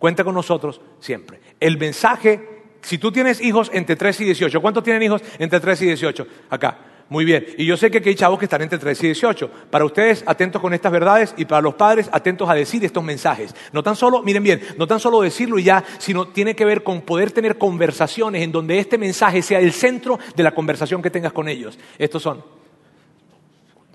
Cuenta 0.00 0.24
con 0.24 0.34
nosotros 0.34 0.80
siempre. 0.98 1.40
El 1.60 1.76
mensaje, 1.76 2.40
si 2.80 2.96
tú 2.96 3.12
tienes 3.12 3.38
hijos 3.42 3.70
entre 3.74 3.96
3 3.96 4.22
y 4.22 4.24
18, 4.24 4.62
¿cuántos 4.62 4.82
tienen 4.82 5.02
hijos 5.02 5.20
entre 5.38 5.60
3 5.60 5.82
y 5.82 5.86
18? 5.88 6.26
Acá. 6.48 6.78
Muy 7.10 7.26
bien. 7.26 7.44
Y 7.58 7.66
yo 7.66 7.76
sé 7.76 7.90
que 7.90 8.08
hay 8.08 8.14
chavos 8.14 8.38
que 8.38 8.46
están 8.46 8.62
entre 8.62 8.78
3 8.78 8.98
y 9.02 9.06
18. 9.08 9.50
Para 9.68 9.84
ustedes, 9.84 10.24
atentos 10.26 10.62
con 10.62 10.72
estas 10.72 10.90
verdades 10.90 11.34
y 11.36 11.44
para 11.44 11.60
los 11.60 11.74
padres, 11.74 12.08
atentos 12.12 12.48
a 12.48 12.54
decir 12.54 12.82
estos 12.82 13.04
mensajes. 13.04 13.54
No 13.74 13.82
tan 13.82 13.94
solo, 13.94 14.22
miren 14.22 14.42
bien, 14.42 14.62
no 14.78 14.86
tan 14.86 15.00
solo 15.00 15.20
decirlo 15.20 15.58
y 15.58 15.64
ya, 15.64 15.84
sino 15.98 16.28
tiene 16.28 16.56
que 16.56 16.64
ver 16.64 16.82
con 16.82 17.02
poder 17.02 17.30
tener 17.30 17.58
conversaciones 17.58 18.42
en 18.42 18.52
donde 18.52 18.78
este 18.78 18.96
mensaje 18.96 19.42
sea 19.42 19.60
el 19.60 19.72
centro 19.72 20.18
de 20.34 20.42
la 20.42 20.54
conversación 20.54 21.02
que 21.02 21.10
tengas 21.10 21.34
con 21.34 21.46
ellos. 21.46 21.78
Estos 21.98 22.22
son. 22.22 22.42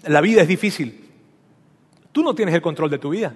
La 0.03 0.21
vida 0.21 0.43
es 0.43 0.47
difícil. 0.47 1.09
Tú 2.11 2.21
no 2.21 2.35
tienes 2.35 2.53
el 2.53 2.61
control 2.61 2.91
de 2.91 2.99
tu 2.99 3.09
vida 3.09 3.33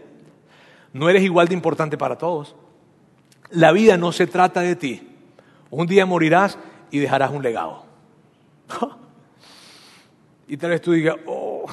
no 0.94 1.10
eres 1.10 1.24
igual 1.24 1.48
de 1.48 1.54
importante 1.54 1.98
para 1.98 2.18
todos. 2.18 2.56
La 3.52 3.72
vida 3.72 3.98
no 3.98 4.12
se 4.12 4.28
trata 4.28 4.62
de 4.62 4.76
ti. 4.76 5.08
Un 5.70 5.88
día 5.88 6.06
morirás 6.06 6.58
y 6.92 7.00
dejarás 7.00 7.32
un 7.32 7.44
legado. 7.44 7.86
y 10.48 10.58
tal 10.58 10.72
vez 10.72 10.82
tú 10.82 10.92
digas, 10.92 11.16
oh, 11.26 11.66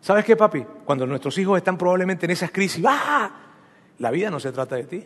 ¿sabes 0.00 0.24
qué, 0.24 0.36
papi? 0.36 0.64
Cuando 0.84 1.06
nuestros 1.06 1.36
hijos 1.38 1.56
están 1.58 1.76
probablemente 1.76 2.26
en 2.26 2.32
esas 2.32 2.50
crisis, 2.50 2.84
¡ah! 2.86 3.30
La 3.98 4.10
vida 4.10 4.30
no 4.30 4.40
se 4.40 4.52
trata 4.52 4.76
de 4.76 4.84
ti. 4.84 5.04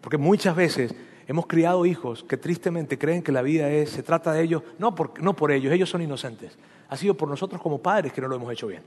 Porque 0.00 0.18
muchas 0.18 0.56
veces 0.56 0.94
hemos 1.28 1.46
criado 1.46 1.86
hijos 1.86 2.24
que 2.24 2.36
tristemente 2.36 2.98
creen 2.98 3.22
que 3.22 3.30
la 3.30 3.42
vida 3.42 3.70
es, 3.70 3.90
se 3.90 4.02
trata 4.02 4.32
de 4.32 4.42
ellos, 4.42 4.62
no 4.78 4.94
por, 4.94 5.22
no 5.22 5.34
por 5.34 5.52
ellos, 5.52 5.72
ellos 5.72 5.88
son 5.88 6.02
inocentes. 6.02 6.58
Ha 6.88 6.96
sido 6.96 7.14
por 7.14 7.28
nosotros 7.28 7.62
como 7.62 7.78
padres 7.78 8.12
que 8.12 8.20
no 8.20 8.26
lo 8.28 8.36
hemos 8.36 8.52
hecho 8.52 8.66
bien. 8.66 8.82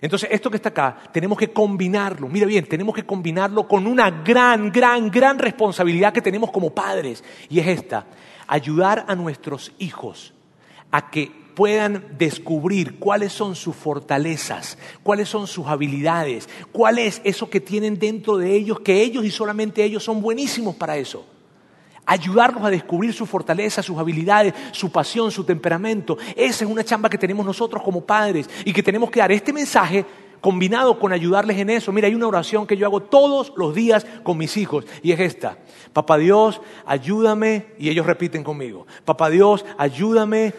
Entonces, 0.00 0.30
esto 0.32 0.50
que 0.50 0.56
está 0.56 0.70
acá, 0.70 0.96
tenemos 1.12 1.36
que 1.36 1.52
combinarlo, 1.52 2.28
mira 2.28 2.46
bien, 2.46 2.66
tenemos 2.66 2.94
que 2.94 3.04
combinarlo 3.04 3.68
con 3.68 3.86
una 3.86 4.10
gran, 4.10 4.72
gran, 4.72 5.10
gran 5.10 5.38
responsabilidad 5.38 6.12
que 6.12 6.22
tenemos 6.22 6.50
como 6.50 6.70
padres. 6.70 7.22
Y 7.48 7.60
es 7.60 7.66
esta, 7.66 8.06
ayudar 8.46 9.04
a 9.08 9.14
nuestros 9.14 9.72
hijos 9.78 10.32
a 10.90 11.10
que 11.10 11.30
puedan 11.54 12.16
descubrir 12.16 12.98
cuáles 12.98 13.32
son 13.32 13.54
sus 13.54 13.76
fortalezas, 13.76 14.78
cuáles 15.02 15.28
son 15.28 15.46
sus 15.46 15.66
habilidades, 15.66 16.48
cuál 16.72 16.98
es 16.98 17.20
eso 17.24 17.50
que 17.50 17.60
tienen 17.60 17.98
dentro 17.98 18.38
de 18.38 18.54
ellos, 18.54 18.80
que 18.80 19.02
ellos 19.02 19.24
y 19.24 19.30
solamente 19.30 19.84
ellos 19.84 20.02
son 20.02 20.22
buenísimos 20.22 20.74
para 20.76 20.96
eso 20.96 21.26
ayudarlos 22.10 22.64
a 22.64 22.70
descubrir 22.70 23.12
su 23.12 23.24
fortaleza, 23.24 23.84
sus 23.84 23.96
habilidades, 23.96 24.52
su 24.72 24.90
pasión, 24.90 25.30
su 25.30 25.44
temperamento. 25.44 26.18
Esa 26.34 26.64
es 26.64 26.70
una 26.70 26.82
chamba 26.82 27.08
que 27.08 27.16
tenemos 27.16 27.46
nosotros 27.46 27.84
como 27.84 28.00
padres 28.00 28.50
y 28.64 28.72
que 28.72 28.82
tenemos 28.82 29.12
que 29.12 29.20
dar 29.20 29.30
este 29.30 29.52
mensaje 29.52 30.04
combinado 30.40 30.98
con 30.98 31.12
ayudarles 31.12 31.56
en 31.58 31.70
eso. 31.70 31.92
Mira, 31.92 32.08
hay 32.08 32.16
una 32.16 32.26
oración 32.26 32.66
que 32.66 32.76
yo 32.76 32.84
hago 32.84 33.00
todos 33.00 33.52
los 33.56 33.76
días 33.76 34.04
con 34.24 34.38
mis 34.38 34.56
hijos 34.56 34.86
y 35.04 35.12
es 35.12 35.20
esta. 35.20 35.58
Papá 35.92 36.18
Dios, 36.18 36.60
ayúdame, 36.84 37.66
y 37.78 37.90
ellos 37.90 38.06
repiten 38.06 38.42
conmigo, 38.42 38.88
Papá 39.04 39.30
Dios, 39.30 39.64
ayúdame 39.78 40.52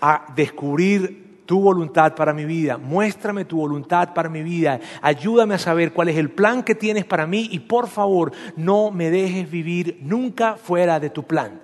a 0.00 0.32
descubrir 0.36 1.21
tu 1.46 1.60
voluntad 1.60 2.14
para 2.14 2.32
mi 2.32 2.44
vida, 2.44 2.78
muéstrame 2.78 3.44
tu 3.44 3.56
voluntad 3.56 4.14
para 4.14 4.28
mi 4.28 4.42
vida, 4.42 4.80
ayúdame 5.00 5.54
a 5.54 5.58
saber 5.58 5.92
cuál 5.92 6.08
es 6.08 6.16
el 6.16 6.30
plan 6.30 6.62
que 6.62 6.74
tienes 6.74 7.04
para 7.04 7.26
mí 7.26 7.48
y 7.50 7.60
por 7.60 7.88
favor 7.88 8.32
no 8.56 8.90
me 8.90 9.10
dejes 9.10 9.50
vivir 9.50 9.98
nunca 10.02 10.56
fuera 10.56 11.00
de 11.00 11.10
tu 11.10 11.24
plan. 11.24 11.60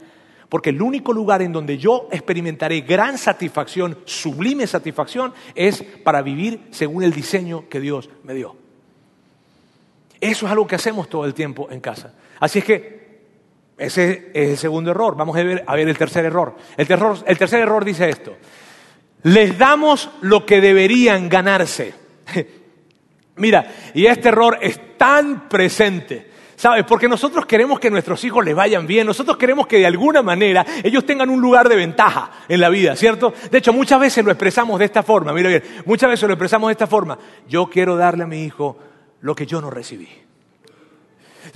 Porque 0.48 0.70
el 0.70 0.80
único 0.80 1.12
lugar 1.12 1.42
en 1.42 1.52
donde 1.52 1.76
yo 1.76 2.08
experimentaré 2.10 2.80
gran 2.80 3.18
satisfacción, 3.18 3.98
sublime 4.04 4.66
satisfacción, 4.66 5.34
es 5.54 5.82
para 5.82 6.22
vivir 6.22 6.68
según 6.70 7.02
el 7.02 7.12
diseño 7.12 7.68
que 7.68 7.80
Dios 7.80 8.08
me 8.24 8.32
dio. 8.32 8.56
Eso 10.20 10.46
es 10.46 10.52
algo 10.52 10.66
que 10.66 10.74
hacemos 10.74 11.08
todo 11.08 11.26
el 11.26 11.34
tiempo 11.34 11.68
en 11.70 11.80
casa. 11.80 12.14
Así 12.40 12.60
es 12.60 12.64
que 12.64 12.98
ese 13.76 14.30
es 14.32 14.50
el 14.50 14.56
segundo 14.56 14.90
error. 14.90 15.16
Vamos 15.16 15.36
a 15.36 15.42
ver, 15.42 15.88
el 15.88 15.98
tercer 15.98 16.24
error. 16.24 16.56
El 16.76 16.86
tercer 16.86 17.60
error 17.60 17.84
dice 17.84 18.08
esto 18.08 18.34
les 19.22 19.58
damos 19.58 20.10
lo 20.20 20.44
que 20.46 20.60
deberían 20.60 21.28
ganarse. 21.28 21.94
Mira, 23.36 23.72
y 23.94 24.06
este 24.06 24.28
error 24.28 24.58
es 24.60 24.96
tan 24.96 25.48
presente. 25.48 26.28
¿Sabes? 26.58 26.84
Porque 26.86 27.06
nosotros 27.08 27.46
queremos 27.46 27.78
que 27.78 27.88
nuestros 27.88 28.24
hijos 28.24 28.44
les 28.44 28.52
vayan 28.52 28.84
bien, 28.84 29.06
nosotros 29.06 29.36
queremos 29.36 29.68
que 29.68 29.78
de 29.78 29.86
alguna 29.86 30.22
manera 30.22 30.66
ellos 30.82 31.06
tengan 31.06 31.30
un 31.30 31.40
lugar 31.40 31.68
de 31.68 31.76
ventaja 31.76 32.32
en 32.48 32.60
la 32.60 32.68
vida, 32.68 32.96
¿cierto? 32.96 33.32
De 33.48 33.58
hecho, 33.58 33.72
muchas 33.72 34.00
veces 34.00 34.24
lo 34.24 34.32
expresamos 34.32 34.76
de 34.80 34.86
esta 34.86 35.04
forma, 35.04 35.32
mira 35.32 35.50
bien, 35.50 35.62
muchas 35.84 36.10
veces 36.10 36.26
lo 36.26 36.34
expresamos 36.34 36.66
de 36.66 36.72
esta 36.72 36.88
forma. 36.88 37.16
Yo 37.48 37.66
quiero 37.66 37.96
darle 37.96 38.24
a 38.24 38.26
mi 38.26 38.42
hijo 38.42 38.76
lo 39.20 39.36
que 39.36 39.46
yo 39.46 39.60
no 39.60 39.70
recibí. 39.70 40.08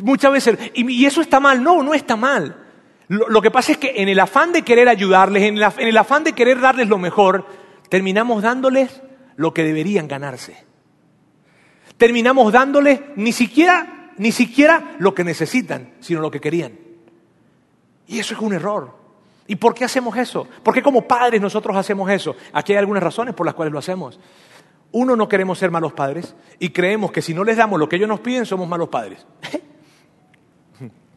Muchas 0.04 0.30
veces, 0.30 0.56
y, 0.74 1.04
eso 1.04 1.20
está 1.20 1.40
mal, 1.40 1.64
no, 1.64 1.82
no 1.82 1.94
está 1.94 2.14
mal. 2.14 2.61
Lo, 3.08 3.42
que 3.42 3.50
pasa 3.50 3.72
es 3.72 3.78
que 3.78 3.94
en 3.96 4.08
el 4.08 4.20
afán 4.20 4.52
de 4.52 4.62
querer 4.62 4.88
ayudarles, 4.88 5.42
en 5.42 5.58
el, 5.58 5.96
afán 5.96 6.24
de 6.24 6.32
querer 6.32 6.60
darles 6.60 6.88
lo 6.88 6.98
mejor, 6.98 7.46
terminamos 7.88 8.42
dándoles 8.42 9.02
lo 9.36 9.52
que 9.52 9.64
deberían 9.64 10.08
ganarse. 10.08 10.64
Terminamos 11.96 12.52
dándoles 12.52 13.00
ni 13.16 13.32
siquiera, 13.32 14.12
ni 14.16 14.32
siquiera 14.32 14.96
lo 14.98 15.14
que 15.14 15.24
necesitan, 15.24 15.94
sino 16.00 16.20
lo 16.20 16.30
que 16.30 16.40
querían. 16.40 16.78
Y 18.06 18.18
eso 18.18 18.34
es 18.34 18.40
un 18.40 18.54
error. 18.54 18.96
¿Y 19.46 19.56
por 19.56 19.74
qué 19.74 19.84
hacemos 19.84 20.16
eso? 20.16 20.46
¿Por 20.62 20.72
qué 20.72 20.82
como 20.82 21.06
padres 21.06 21.40
nosotros 21.40 21.76
hacemos 21.76 22.10
eso? 22.10 22.36
Aquí 22.52 22.72
hay 22.72 22.78
algunas 22.78 23.02
razones 23.02 23.34
por 23.34 23.44
las 23.44 23.54
cuales 23.54 23.72
lo 23.72 23.78
hacemos. 23.78 24.18
Uno, 24.92 25.16
no 25.16 25.28
queremos 25.28 25.58
ser 25.58 25.70
malos 25.70 25.92
padres 25.92 26.34
y 26.58 26.70
creemos 26.70 27.10
que 27.10 27.22
si 27.22 27.34
no 27.34 27.44
les 27.44 27.56
damos 27.56 27.80
lo 27.80 27.88
que 27.88 27.96
ellos 27.96 28.08
nos 28.08 28.20
piden, 28.20 28.46
somos 28.46 28.68
malos 28.68 28.88
padres. 28.88 29.26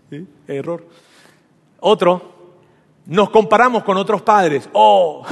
Error. 0.48 0.88
Otro, 1.88 2.20
nos 3.06 3.30
comparamos 3.30 3.84
con 3.84 3.96
otros 3.98 4.24
padres. 4.24 4.68
Oh, 4.74 5.24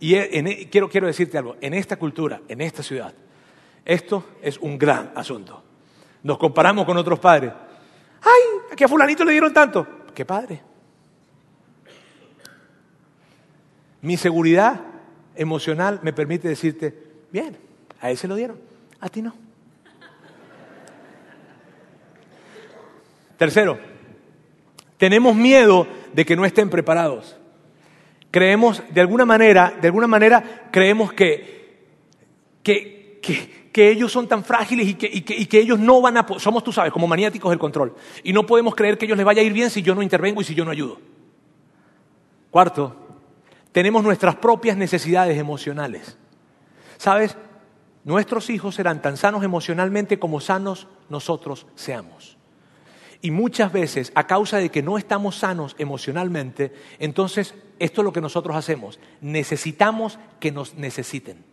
y 0.00 0.14
e, 0.14 0.66
quiero, 0.70 0.88
quiero 0.88 1.06
decirte 1.06 1.36
algo, 1.36 1.56
en 1.60 1.74
esta 1.74 1.98
cultura, 1.98 2.40
en 2.48 2.62
esta 2.62 2.82
ciudad, 2.82 3.12
esto 3.84 4.24
es 4.40 4.56
un 4.56 4.78
gran 4.78 5.12
asunto. 5.14 5.62
Nos 6.22 6.38
comparamos 6.38 6.86
con 6.86 6.96
otros 6.96 7.18
padres. 7.18 7.52
¡Ay! 8.22 8.72
Aquí 8.72 8.82
a 8.82 8.88
fulanito 8.88 9.26
le 9.26 9.32
dieron 9.32 9.52
tanto. 9.52 9.86
¿Qué 10.14 10.24
padre? 10.24 10.62
Mi 14.00 14.16
seguridad 14.16 14.80
emocional 15.34 16.00
me 16.02 16.14
permite 16.14 16.48
decirte, 16.48 16.96
bien, 17.30 17.58
a 18.00 18.10
él 18.10 18.16
se 18.16 18.26
lo 18.26 18.36
dieron, 18.36 18.58
a 19.00 19.10
ti 19.10 19.20
no. 19.20 19.34
Tercero, 23.36 23.89
tenemos 25.00 25.34
miedo 25.34 25.86
de 26.12 26.26
que 26.26 26.36
no 26.36 26.44
estén 26.44 26.68
preparados. 26.68 27.34
Creemos, 28.30 28.82
de 28.90 29.00
alguna 29.00 29.24
manera, 29.24 29.72
de 29.80 29.88
alguna 29.88 30.06
manera, 30.06 30.68
creemos 30.70 31.14
que, 31.14 31.88
que, 32.62 33.18
que, 33.72 33.90
ellos 33.90 34.12
son 34.12 34.28
tan 34.28 34.44
frágiles 34.44 34.86
y 34.88 34.94
que, 34.94 35.08
y 35.10 35.46
que, 35.46 35.58
ellos 35.58 35.78
no 35.78 36.02
van 36.02 36.18
a... 36.18 36.26
Somos, 36.36 36.62
tú 36.62 36.70
sabes, 36.70 36.92
como 36.92 37.06
maniáticos 37.06 37.50
del 37.50 37.58
control. 37.58 37.94
Y 38.22 38.34
no 38.34 38.44
podemos 38.44 38.74
creer 38.74 38.98
que 38.98 39.06
ellos 39.06 39.16
les 39.16 39.24
vaya 39.24 39.40
a 39.40 39.44
ir 39.44 39.54
bien 39.54 39.70
si 39.70 39.80
yo 39.80 39.94
no 39.94 40.02
intervengo 40.02 40.42
y 40.42 40.44
si 40.44 40.54
yo 40.54 40.66
no 40.66 40.70
ayudo. 40.70 41.00
Cuarto, 42.50 42.94
tenemos 43.72 44.04
nuestras 44.04 44.36
propias 44.36 44.76
necesidades 44.76 45.38
emocionales. 45.38 46.18
¿Sabes? 46.98 47.38
Nuestros 48.04 48.50
hijos 48.50 48.74
serán 48.74 49.00
tan 49.00 49.16
sanos 49.16 49.42
emocionalmente 49.44 50.18
como 50.18 50.40
sanos 50.40 50.88
nosotros 51.08 51.66
seamos. 51.74 52.36
Y 53.22 53.30
muchas 53.30 53.72
veces, 53.72 54.12
a 54.14 54.26
causa 54.26 54.58
de 54.58 54.70
que 54.70 54.82
no 54.82 54.96
estamos 54.96 55.36
sanos 55.36 55.76
emocionalmente, 55.78 56.72
entonces 56.98 57.54
esto 57.78 58.00
es 58.00 58.04
lo 58.04 58.12
que 58.12 58.20
nosotros 58.20 58.56
hacemos. 58.56 58.98
Necesitamos 59.20 60.18
que 60.38 60.52
nos 60.52 60.74
necesiten. 60.74 61.44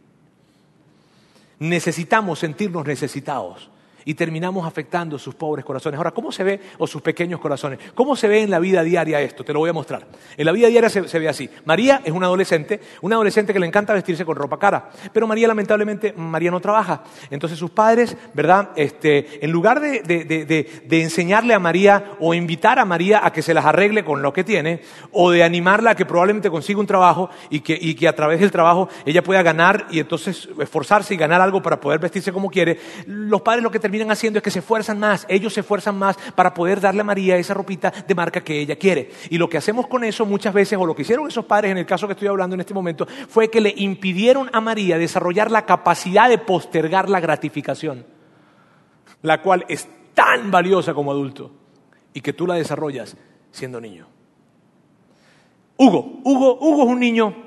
Necesitamos 1.59 2.39
sentirnos 2.39 2.85
necesitados. 2.85 3.69
Y 4.07 4.13
terminamos 4.13 4.65
afectando 4.65 5.19
sus 5.19 5.35
pobres 5.35 5.65
corazones. 5.65 5.97
Ahora, 5.97 6.11
¿cómo 6.11 6.31
se 6.31 6.41
ve, 6.41 6.61
o 6.77 6.87
sus 6.87 7.01
pequeños 7.01 7.41
corazones? 7.41 7.77
¿Cómo 7.93 8.15
se 8.15 8.29
ve 8.29 8.41
en 8.41 8.49
la 8.49 8.57
vida 8.57 8.81
diaria 8.81 9.19
esto? 9.19 9.43
Te 9.43 9.51
lo 9.51 9.59
voy 9.59 9.69
a 9.69 9.73
mostrar. 9.73 10.07
En 10.37 10.45
la 10.45 10.53
vida 10.53 10.69
diaria 10.69 10.89
se, 10.89 11.19
ve 11.19 11.27
así. 11.27 11.49
María 11.65 12.01
es 12.05 12.13
una 12.13 12.27
adolescente, 12.27 12.79
una 13.01 13.15
adolescente 13.15 13.51
que 13.51 13.59
le 13.59 13.67
encanta 13.67 13.93
vestirse 13.93 14.23
con 14.23 14.37
ropa 14.37 14.57
cara, 14.57 14.91
pero 15.11 15.27
María 15.27 15.49
lamentablemente, 15.49 16.13
María 16.13 16.51
no 16.51 16.61
trabaja. 16.61 17.03
Entonces 17.29 17.59
sus 17.59 17.71
padres, 17.71 18.15
¿verdad? 18.33 18.69
Este, 18.77 19.43
en 19.43 19.51
lugar 19.51 19.81
de, 19.81 19.99
de 20.01 21.01
enseñarle 21.01 21.53
a 21.53 21.59
María 21.59 22.11
o 22.21 22.33
invitar 22.33 22.79
a 22.79 22.85
María 22.85 23.25
a 23.25 23.33
que 23.33 23.41
se 23.41 23.53
las 23.53 23.65
arregle 23.65 24.05
con 24.05 24.21
lo 24.21 24.31
que 24.31 24.45
tiene, 24.45 24.83
o 25.11 25.31
de 25.31 25.43
animarla 25.43 25.91
a 25.91 25.95
que 25.95 26.05
probablemente 26.05 26.49
consiga 26.49 26.79
un 26.79 26.87
trabajo 26.87 27.29
y 27.49 27.59
que, 27.59 27.77
y 27.79 27.93
que 27.93 28.07
a 28.07 28.15
través 28.15 28.39
del 28.39 28.51
trabajo 28.51 28.87
ella 29.05 29.21
pueda 29.21 29.43
ganar 29.43 29.87
y 29.91 29.99
entonces 29.99 30.47
esforzarse 30.61 31.13
y 31.13 31.17
ganar 31.17 31.41
algo 31.41 31.61
para 31.61 31.81
poder 31.81 31.99
vestirse 31.99 32.31
como 32.31 32.49
quiere, 32.49 32.79
los 33.05 33.41
padres 33.41 33.63
lo 33.63 33.69
que 33.69 33.79
terminan 33.79 33.96
haciendo 34.03 34.39
es 34.39 34.43
que 34.43 34.51
se 34.51 34.59
esfuerzan 34.59 34.99
más, 34.99 35.25
ellos 35.29 35.53
se 35.53 35.61
esfuerzan 35.61 35.97
más 35.97 36.17
para 36.35 36.53
poder 36.53 36.79
darle 36.79 37.01
a 37.01 37.03
María 37.03 37.37
esa 37.37 37.53
ropita 37.53 37.91
de 37.91 38.15
marca 38.15 38.41
que 38.41 38.59
ella 38.59 38.75
quiere. 38.75 39.11
Y 39.29 39.37
lo 39.37 39.49
que 39.49 39.57
hacemos 39.57 39.87
con 39.87 40.03
eso 40.03 40.25
muchas 40.25 40.53
veces, 40.53 40.77
o 40.79 40.85
lo 40.85 40.95
que 40.95 41.01
hicieron 41.01 41.27
esos 41.27 41.45
padres 41.45 41.71
en 41.71 41.77
el 41.77 41.85
caso 41.85 42.07
que 42.07 42.13
estoy 42.13 42.27
hablando 42.27 42.53
en 42.53 42.61
este 42.61 42.73
momento, 42.73 43.07
fue 43.29 43.49
que 43.49 43.61
le 43.61 43.73
impidieron 43.77 44.49
a 44.53 44.61
María 44.61 44.97
desarrollar 44.97 45.51
la 45.51 45.65
capacidad 45.65 46.29
de 46.29 46.37
postergar 46.37 47.09
la 47.09 47.19
gratificación, 47.19 48.05
la 49.21 49.41
cual 49.41 49.65
es 49.67 49.87
tan 50.13 50.51
valiosa 50.51 50.93
como 50.93 51.11
adulto 51.11 51.51
y 52.13 52.21
que 52.21 52.33
tú 52.33 52.47
la 52.47 52.55
desarrollas 52.55 53.15
siendo 53.51 53.79
niño. 53.81 54.07
Hugo, 55.77 56.21
Hugo, 56.23 56.57
Hugo 56.59 56.83
es 56.83 56.89
un 56.89 56.99
niño 56.99 57.46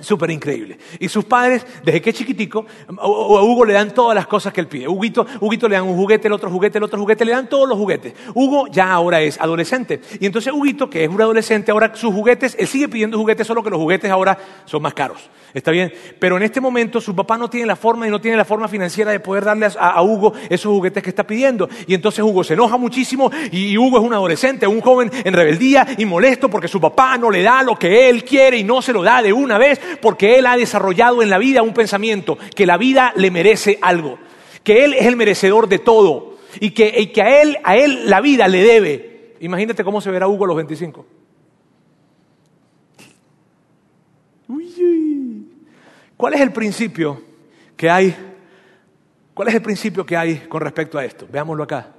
Súper 0.00 0.30
increíble. 0.30 0.78
Y 0.98 1.08
sus 1.08 1.24
padres, 1.24 1.66
desde 1.84 2.00
que 2.00 2.10
es 2.10 2.16
chiquitico, 2.16 2.66
a 2.98 3.06
Hugo 3.06 3.64
le 3.64 3.74
dan 3.74 3.92
todas 3.92 4.14
las 4.14 4.26
cosas 4.26 4.52
que 4.52 4.60
él 4.60 4.66
pide. 4.66 4.88
Huguito, 4.88 5.26
Huguito 5.40 5.68
le 5.68 5.76
dan 5.76 5.86
un 5.86 5.96
juguete, 5.96 6.28
el 6.28 6.32
otro 6.32 6.50
juguete, 6.50 6.78
el 6.78 6.84
otro 6.84 6.98
juguete, 6.98 7.24
le 7.24 7.32
dan 7.32 7.48
todos 7.48 7.68
los 7.68 7.76
juguetes. 7.76 8.14
Hugo 8.34 8.66
ya 8.68 8.92
ahora 8.92 9.20
es 9.20 9.40
adolescente. 9.40 10.00
Y 10.18 10.26
entonces 10.26 10.52
Huguito, 10.52 10.88
que 10.88 11.04
es 11.04 11.10
un 11.10 11.20
adolescente, 11.20 11.70
ahora 11.70 11.94
sus 11.94 12.12
juguetes, 12.14 12.56
él 12.58 12.66
sigue 12.66 12.88
pidiendo 12.88 13.18
juguetes, 13.18 13.46
solo 13.46 13.62
que 13.62 13.70
los 13.70 13.78
juguetes 13.78 14.10
ahora 14.10 14.38
son 14.64 14.82
más 14.82 14.94
caros. 14.94 15.30
¿Está 15.52 15.70
bien? 15.70 15.92
Pero 16.18 16.36
en 16.36 16.44
este 16.44 16.60
momento 16.60 17.00
su 17.00 17.14
papá 17.14 17.36
no 17.36 17.50
tiene 17.50 17.66
la 17.66 17.76
forma 17.76 18.06
y 18.06 18.10
no 18.10 18.20
tiene 18.20 18.36
la 18.36 18.44
forma 18.44 18.68
financiera 18.68 19.10
de 19.10 19.20
poder 19.20 19.44
darle 19.44 19.68
a, 19.78 20.00
Hugo 20.02 20.32
esos 20.48 20.72
juguetes 20.72 21.02
que 21.02 21.10
está 21.10 21.24
pidiendo. 21.24 21.68
Y 21.86 21.94
entonces 21.94 22.24
Hugo 22.24 22.44
se 22.44 22.54
enoja 22.54 22.76
muchísimo 22.76 23.30
y, 23.50 23.72
y 23.72 23.78
Hugo 23.78 23.98
es 23.98 24.04
un 24.04 24.14
adolescente, 24.14 24.66
un 24.66 24.80
joven 24.80 25.10
en 25.24 25.34
rebeldía 25.34 25.86
y 25.98 26.04
molesto 26.04 26.48
porque 26.48 26.68
su 26.68 26.80
papá 26.80 27.18
no 27.18 27.30
le 27.30 27.42
da 27.42 27.62
lo 27.62 27.76
que 27.76 28.08
él 28.08 28.24
quiere 28.24 28.58
y 28.58 28.64
no 28.64 28.80
se 28.80 28.92
lo 28.92 29.02
da 29.02 29.22
de 29.22 29.32
una 29.32 29.58
vez 29.58 29.80
porque 30.00 30.38
él 30.38 30.46
ha 30.46 30.56
desarrollado 30.56 31.22
en 31.22 31.30
la 31.30 31.38
vida 31.38 31.62
un 31.62 31.74
pensamiento 31.74 32.38
que 32.54 32.66
la 32.66 32.76
vida 32.76 33.12
le 33.16 33.30
merece 33.30 33.78
algo, 33.82 34.18
que 34.62 34.84
él 34.84 34.94
es 34.94 35.06
el 35.06 35.16
merecedor 35.16 35.68
de 35.68 35.78
todo 35.78 36.38
y 36.58 36.70
que, 36.70 37.12
a, 37.22 37.42
él, 37.42 37.58
a 37.62 37.76
él 37.76 38.08
la 38.08 38.20
vida 38.20 38.48
le 38.48 38.62
debe. 38.62 39.36
Imagínate 39.40 39.84
cómo 39.84 40.00
se 40.00 40.10
verá 40.10 40.28
Hugo 40.28 40.44
a 40.44 40.48
los 40.48 40.56
25. 40.56 41.06
¿Cuál 46.16 46.34
es 46.34 46.40
el 46.40 46.52
principio 46.52 47.22
que 47.76 47.88
hay? 47.88 48.14
¿Cuál 49.32 49.48
es 49.48 49.54
el 49.54 49.62
principio 49.62 50.04
que 50.04 50.16
hay 50.16 50.36
con 50.48 50.60
respecto 50.60 50.98
a 50.98 51.04
esto? 51.04 51.26
Veámoslo 51.30 51.62
acá. 51.62 51.94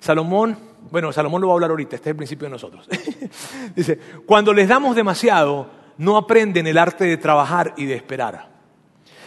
Salomón, 0.00 0.56
bueno, 0.90 1.12
Salomón 1.12 1.42
lo 1.42 1.48
va 1.48 1.52
a 1.52 1.56
hablar 1.56 1.70
ahorita, 1.70 1.96
este 1.96 2.08
es 2.08 2.12
el 2.12 2.16
principio 2.16 2.46
de 2.46 2.52
nosotros. 2.52 2.88
Dice, 3.76 3.98
cuando 4.24 4.52
les 4.54 4.68
damos 4.68 4.96
demasiado, 4.96 5.68
no 5.98 6.16
aprenden 6.16 6.66
el 6.66 6.78
arte 6.78 7.04
de 7.04 7.16
trabajar 7.16 7.74
y 7.76 7.86
de 7.86 7.94
esperar. 7.94 8.48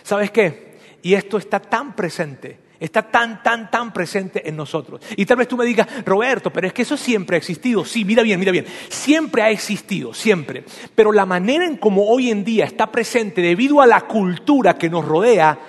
¿Sabes 0.04 0.32
qué? 0.32 0.78
Y 1.02 1.14
esto 1.14 1.38
está 1.38 1.60
tan 1.60 1.96
presente, 1.96 2.60
está 2.80 3.04
tan, 3.04 3.42
tan, 3.44 3.72
tan 3.72 3.94
presente 3.94 4.48
en 4.48 4.56
nosotros. 4.56 5.02
Y 5.16 5.26
tal 5.26 5.38
vez 5.38 5.48
tú 5.48 5.58
me 5.58 5.66
digas, 5.66 5.88
Roberto, 6.06 6.52
pero 6.52 6.68
es 6.68 6.74
que 6.74 6.82
eso 6.82 6.98
siempre 6.98 7.36
ha 7.36 7.38
existido. 7.38 7.86
Sí, 7.86 8.04
mira 8.04 8.24
bien, 8.24 8.40
mira 8.40 8.52
bien. 8.52 8.66
Siempre 8.90 9.42
ha 9.42 9.50
existido, 9.50 10.14
siempre. 10.14 10.64
Pero 10.96 11.12
la 11.12 11.26
manera 11.26 11.66
en 11.66 11.78
cómo 11.78 12.06
hoy 12.06 12.30
en 12.30 12.44
día 12.44 12.66
está 12.66 12.92
presente 12.92 13.42
debido 13.42 13.82
a 13.82 13.88
la 13.88 14.02
cultura 14.02 14.78
que 14.78 14.90
nos 14.90 15.06
rodea 15.06 15.60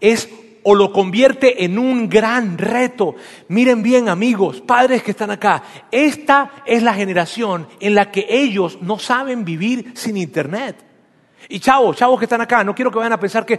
es 0.00 0.28
o 0.62 0.74
lo 0.74 0.92
convierte 0.92 1.64
en 1.64 1.78
un 1.78 2.08
gran 2.08 2.58
reto. 2.58 3.14
Miren 3.48 3.82
bien 3.82 4.08
amigos, 4.08 4.60
padres 4.60 5.02
que 5.02 5.12
están 5.12 5.30
acá, 5.30 5.62
esta 5.90 6.52
es 6.66 6.82
la 6.82 6.94
generación 6.94 7.66
en 7.80 7.94
la 7.94 8.10
que 8.10 8.26
ellos 8.28 8.78
no 8.80 8.98
saben 8.98 9.44
vivir 9.44 9.92
sin 9.94 10.16
Internet. 10.16 10.90
Y 11.48 11.58
chavos, 11.58 11.96
chavos 11.96 12.18
que 12.18 12.26
están 12.26 12.40
acá, 12.40 12.62
no 12.62 12.74
quiero 12.74 12.90
que 12.90 12.98
vayan 12.98 13.14
a 13.14 13.20
pensar 13.20 13.44
que, 13.44 13.58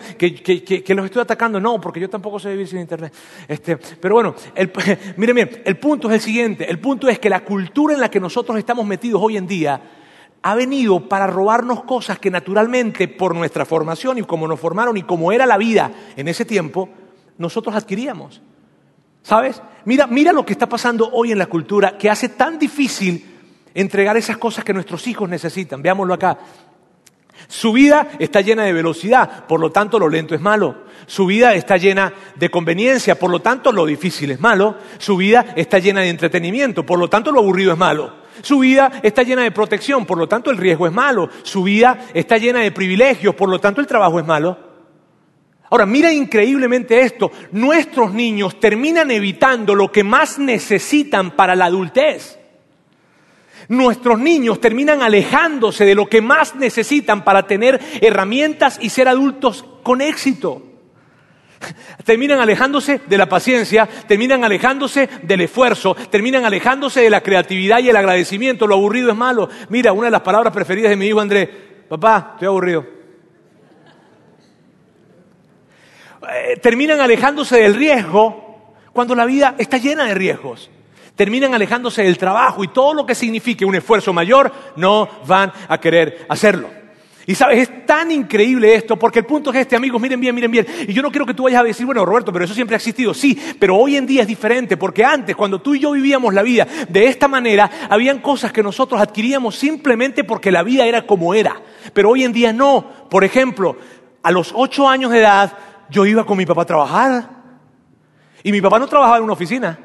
los 0.95 1.05
estoy 1.05 1.21
atacando, 1.21 1.59
no, 1.59 1.81
porque 1.81 1.99
yo 1.99 2.09
tampoco 2.09 2.39
sé 2.39 2.51
vivir 2.51 2.67
sin 2.67 2.79
Internet. 2.79 3.13
Este, 3.47 3.77
pero 3.77 4.15
bueno, 4.15 4.35
miren 5.17 5.35
bien, 5.35 5.61
el 5.65 5.77
punto 5.77 6.07
es 6.07 6.15
el 6.15 6.21
siguiente, 6.21 6.69
el 6.69 6.79
punto 6.79 7.09
es 7.09 7.19
que 7.19 7.29
la 7.29 7.43
cultura 7.43 7.93
en 7.93 7.99
la 7.99 8.09
que 8.09 8.19
nosotros 8.19 8.57
estamos 8.57 8.85
metidos 8.85 9.21
hoy 9.21 9.35
en 9.35 9.47
día, 9.47 9.81
ha 10.43 10.55
venido 10.55 11.07
para 11.07 11.27
robarnos 11.27 11.83
cosas 11.83 12.19
que 12.19 12.31
naturalmente 12.31 13.07
por 13.07 13.35
nuestra 13.35 13.65
formación 13.65 14.17
y 14.17 14.23
como 14.23 14.47
nos 14.47 14.59
formaron 14.59 14.97
y 14.97 15.03
como 15.03 15.31
era 15.31 15.45
la 15.45 15.57
vida 15.57 15.91
en 16.15 16.27
ese 16.27 16.45
tiempo, 16.45 16.89
nosotros 17.37 17.75
adquiríamos. 17.75 18.41
¿Sabes? 19.23 19.61
Mira, 19.85 20.07
mira 20.07 20.33
lo 20.33 20.45
que 20.45 20.53
está 20.53 20.67
pasando 20.67 21.09
hoy 21.11 21.31
en 21.31 21.37
la 21.37 21.45
cultura 21.45 21.97
que 21.97 22.09
hace 22.09 22.29
tan 22.29 22.57
difícil 22.57 23.23
entregar 23.73 24.17
esas 24.17 24.37
cosas 24.37 24.63
que 24.63 24.73
nuestros 24.73 25.05
hijos 25.07 25.29
necesitan. 25.29 25.81
Veámoslo 25.81 26.13
acá. 26.13 26.39
Su 27.47 27.71
vida 27.73 28.09
está 28.19 28.41
llena 28.41 28.63
de 28.63 28.73
velocidad, 28.73 29.45
por 29.45 29.59
lo 29.59 29.71
tanto 29.71 29.99
lo 29.99 30.09
lento 30.09 30.35
es 30.35 30.41
malo. 30.41 30.83
Su 31.05 31.25
vida 31.25 31.53
está 31.53 31.77
llena 31.77 32.13
de 32.35 32.49
conveniencia, 32.49 33.17
por 33.17 33.29
lo 33.29 33.41
tanto 33.41 33.71
lo 33.71 33.85
difícil 33.85 34.31
es 34.31 34.39
malo. 34.39 34.75
Su 34.97 35.17
vida 35.17 35.53
está 35.55 35.79
llena 35.79 36.01
de 36.01 36.09
entretenimiento, 36.09 36.85
por 36.85 36.99
lo 36.99 37.09
tanto 37.09 37.31
lo 37.31 37.39
aburrido 37.39 37.73
es 37.73 37.77
malo. 37.77 38.20
Su 38.41 38.59
vida 38.59 38.91
está 39.03 39.23
llena 39.23 39.43
de 39.43 39.51
protección, 39.51 40.05
por 40.05 40.17
lo 40.17 40.27
tanto 40.27 40.49
el 40.51 40.57
riesgo 40.57 40.87
es 40.87 40.93
malo. 40.93 41.29
Su 41.43 41.63
vida 41.63 42.07
está 42.13 42.37
llena 42.37 42.59
de 42.59 42.71
privilegios, 42.71 43.35
por 43.35 43.49
lo 43.49 43.59
tanto 43.59 43.81
el 43.81 43.87
trabajo 43.87 44.19
es 44.19 44.25
malo. 44.25 44.57
Ahora, 45.69 45.85
mira 45.85 46.11
increíblemente 46.11 47.01
esto. 47.01 47.31
Nuestros 47.51 48.13
niños 48.13 48.59
terminan 48.59 49.09
evitando 49.09 49.73
lo 49.73 49.91
que 49.91 50.03
más 50.03 50.37
necesitan 50.37 51.31
para 51.31 51.55
la 51.55 51.65
adultez. 51.65 52.37
Nuestros 53.69 54.19
niños 54.19 54.59
terminan 54.59 55.01
alejándose 55.01 55.85
de 55.85 55.95
lo 55.95 56.07
que 56.07 56.21
más 56.21 56.55
necesitan 56.55 57.23
para 57.23 57.47
tener 57.47 57.79
herramientas 58.01 58.79
y 58.81 58.89
ser 58.89 59.07
adultos 59.07 59.63
con 59.81 60.01
éxito. 60.01 60.70
Terminan 62.05 62.39
alejándose 62.39 63.01
de 63.05 63.17
la 63.17 63.27
paciencia, 63.27 63.87
terminan 64.07 64.43
alejándose 64.43 65.09
del 65.23 65.41
esfuerzo, 65.41 65.95
terminan 66.09 66.45
alejándose 66.45 67.01
de 67.01 67.09
la 67.09 67.21
creatividad 67.21 67.79
y 67.79 67.89
el 67.89 67.95
agradecimiento. 67.95 68.67
Lo 68.67 68.75
aburrido 68.75 69.11
es 69.11 69.17
malo. 69.17 69.49
Mira, 69.69 69.93
una 69.93 70.05
de 70.05 70.11
las 70.11 70.21
palabras 70.21 70.53
preferidas 70.53 70.89
de 70.89 70.95
mi 70.95 71.07
hijo 71.07 71.19
Andrés, 71.19 71.49
papá, 71.89 72.31
estoy 72.33 72.47
aburrido. 72.47 72.85
Eh, 76.33 76.57
terminan 76.61 76.99
alejándose 76.99 77.57
del 77.57 77.75
riesgo 77.75 78.75
cuando 78.93 79.15
la 79.15 79.25
vida 79.25 79.55
está 79.57 79.77
llena 79.77 80.05
de 80.05 80.13
riesgos. 80.13 80.69
Terminan 81.15 81.53
alejándose 81.53 82.03
del 82.03 82.17
trabajo 82.17 82.63
y 82.63 82.69
todo 82.69 82.93
lo 82.93 83.05
que 83.05 83.15
signifique 83.15 83.65
un 83.65 83.75
esfuerzo 83.75 84.13
mayor, 84.13 84.51
no 84.75 85.07
van 85.27 85.51
a 85.67 85.79
querer 85.79 86.25
hacerlo. 86.29 86.80
Y 87.27 87.35
sabes, 87.35 87.69
es 87.69 87.85
tan 87.85 88.11
increíble 88.11 88.73
esto, 88.73 88.97
porque 88.97 89.19
el 89.19 89.25
punto 89.25 89.51
es 89.51 89.57
este, 89.57 89.75
amigos, 89.75 90.01
miren 90.01 90.19
bien, 90.19 90.33
miren 90.33 90.49
bien. 90.49 90.65
Y 90.87 90.93
yo 90.93 91.01
no 91.01 91.11
quiero 91.11 91.25
que 91.25 91.33
tú 91.33 91.43
vayas 91.43 91.61
a 91.61 91.63
decir, 91.63 91.85
bueno, 91.85 92.03
Roberto, 92.03 92.33
pero 92.33 92.45
eso 92.45 92.53
siempre 92.53 92.75
ha 92.75 92.77
existido. 92.77 93.13
Sí, 93.13 93.39
pero 93.59 93.75
hoy 93.75 93.95
en 93.95 94.07
día 94.07 94.23
es 94.23 94.27
diferente, 94.27 94.75
porque 94.75 95.05
antes, 95.05 95.35
cuando 95.35 95.61
tú 95.61 95.75
y 95.75 95.79
yo 95.79 95.91
vivíamos 95.91 96.33
la 96.33 96.41
vida 96.41 96.67
de 96.89 97.05
esta 97.05 97.27
manera, 97.27 97.69
habían 97.89 98.19
cosas 98.19 98.51
que 98.51 98.63
nosotros 98.63 98.99
adquiríamos 98.99 99.55
simplemente 99.55 100.23
porque 100.23 100.51
la 100.51 100.63
vida 100.63 100.85
era 100.85 101.05
como 101.05 101.33
era. 101.33 101.61
Pero 101.93 102.09
hoy 102.09 102.23
en 102.23 102.33
día 102.33 102.53
no. 102.53 102.85
Por 103.09 103.23
ejemplo, 103.23 103.77
a 104.23 104.31
los 104.31 104.51
ocho 104.55 104.89
años 104.89 105.11
de 105.11 105.19
edad, 105.19 105.57
yo 105.89 106.05
iba 106.05 106.25
con 106.25 106.37
mi 106.37 106.45
papá 106.45 106.63
a 106.63 106.65
trabajar. 106.65 107.29
Y 108.43 108.51
mi 108.51 108.61
papá 108.61 108.79
no 108.79 108.87
trabajaba 108.87 109.17
en 109.17 109.23
una 109.23 109.33
oficina. 109.33 109.77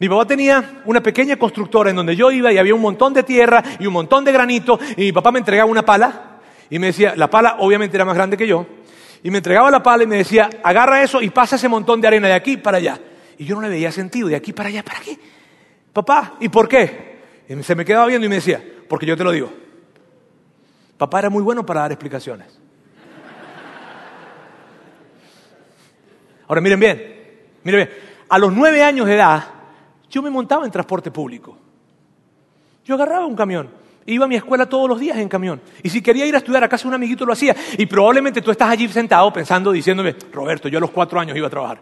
Mi 0.00 0.08
papá 0.08 0.26
tenía 0.26 0.82
una 0.84 1.02
pequeña 1.02 1.36
constructora 1.36 1.90
en 1.90 1.96
donde 1.96 2.14
yo 2.14 2.30
iba 2.30 2.52
y 2.52 2.58
había 2.58 2.74
un 2.74 2.80
montón 2.80 3.12
de 3.12 3.24
tierra 3.24 3.62
y 3.80 3.86
un 3.86 3.92
montón 3.92 4.24
de 4.24 4.32
granito 4.32 4.78
y 4.96 5.02
mi 5.02 5.12
papá 5.12 5.32
me 5.32 5.40
entregaba 5.40 5.68
una 5.68 5.84
pala 5.84 6.40
y 6.70 6.78
me 6.78 6.88
decía, 6.88 7.14
la 7.16 7.28
pala 7.28 7.56
obviamente 7.58 7.96
era 7.96 8.04
más 8.04 8.14
grande 8.14 8.36
que 8.36 8.46
yo, 8.46 8.66
y 9.22 9.30
me 9.30 9.38
entregaba 9.38 9.70
la 9.70 9.82
pala 9.82 10.04
y 10.04 10.06
me 10.06 10.16
decía, 10.16 10.48
agarra 10.62 11.02
eso 11.02 11.20
y 11.22 11.30
pasa 11.30 11.56
ese 11.56 11.68
montón 11.68 12.00
de 12.00 12.08
arena 12.08 12.28
de 12.28 12.34
aquí 12.34 12.56
para 12.56 12.78
allá. 12.78 13.00
Y 13.38 13.44
yo 13.44 13.54
no 13.54 13.62
le 13.62 13.68
veía 13.68 13.90
sentido, 13.90 14.28
de 14.28 14.36
aquí 14.36 14.52
para 14.52 14.68
allá, 14.68 14.82
¿para 14.82 15.00
qué? 15.00 15.18
Papá, 15.92 16.34
¿y 16.40 16.48
por 16.48 16.68
qué? 16.68 17.18
Y 17.48 17.62
se 17.62 17.74
me 17.74 17.84
quedaba 17.84 18.06
viendo 18.06 18.26
y 18.26 18.28
me 18.28 18.36
decía, 18.36 18.62
porque 18.88 19.06
yo 19.06 19.16
te 19.16 19.24
lo 19.24 19.32
digo. 19.32 19.52
Papá 20.96 21.20
era 21.20 21.30
muy 21.30 21.42
bueno 21.42 21.64
para 21.64 21.80
dar 21.80 21.92
explicaciones. 21.92 22.58
Ahora 26.46 26.60
miren 26.60 26.80
bien, 26.80 27.16
miren 27.62 27.86
bien, 27.86 27.98
a 28.28 28.38
los 28.38 28.52
nueve 28.52 28.82
años 28.82 29.06
de 29.06 29.14
edad, 29.14 29.44
yo 30.10 30.22
me 30.22 30.30
montaba 30.30 30.64
en 30.64 30.70
transporte 30.70 31.10
público. 31.10 31.56
Yo 32.84 32.94
agarraba 32.94 33.26
un 33.26 33.36
camión. 33.36 33.68
Iba 34.06 34.24
a 34.24 34.28
mi 34.28 34.36
escuela 34.36 34.66
todos 34.66 34.88
los 34.88 34.98
días 34.98 35.18
en 35.18 35.28
camión. 35.28 35.60
Y 35.82 35.90
si 35.90 36.00
quería 36.00 36.24
ir 36.24 36.34
a 36.34 36.38
estudiar 36.38 36.64
a 36.64 36.68
casa 36.68 36.88
un 36.88 36.94
amiguito 36.94 37.26
lo 37.26 37.34
hacía. 37.34 37.54
Y 37.76 37.84
probablemente 37.84 38.40
tú 38.40 38.50
estás 38.50 38.70
allí 38.70 38.88
sentado 38.88 39.30
pensando, 39.30 39.70
diciéndome, 39.70 40.16
Roberto, 40.32 40.68
yo 40.68 40.78
a 40.78 40.80
los 40.80 40.90
cuatro 40.90 41.20
años 41.20 41.36
iba 41.36 41.46
a 41.46 41.50
trabajar. 41.50 41.80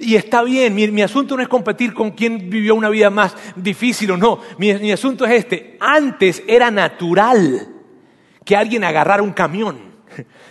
Y 0.00 0.16
está 0.16 0.42
bien, 0.42 0.74
mi, 0.74 1.02
asunto 1.02 1.36
no 1.36 1.42
es 1.42 1.48
competir 1.48 1.94
con 1.94 2.10
quien 2.10 2.50
vivió 2.50 2.74
una 2.74 2.88
vida 2.88 3.08
más 3.08 3.36
difícil 3.54 4.10
o 4.10 4.16
no. 4.16 4.40
Mi, 4.58 4.74
mi 4.74 4.90
asunto 4.90 5.24
es 5.24 5.32
este. 5.32 5.76
Antes 5.80 6.42
era 6.48 6.72
natural 6.72 7.68
que 8.44 8.56
alguien 8.56 8.82
agarrara 8.82 9.22
un 9.22 9.32
camión. 9.32 9.78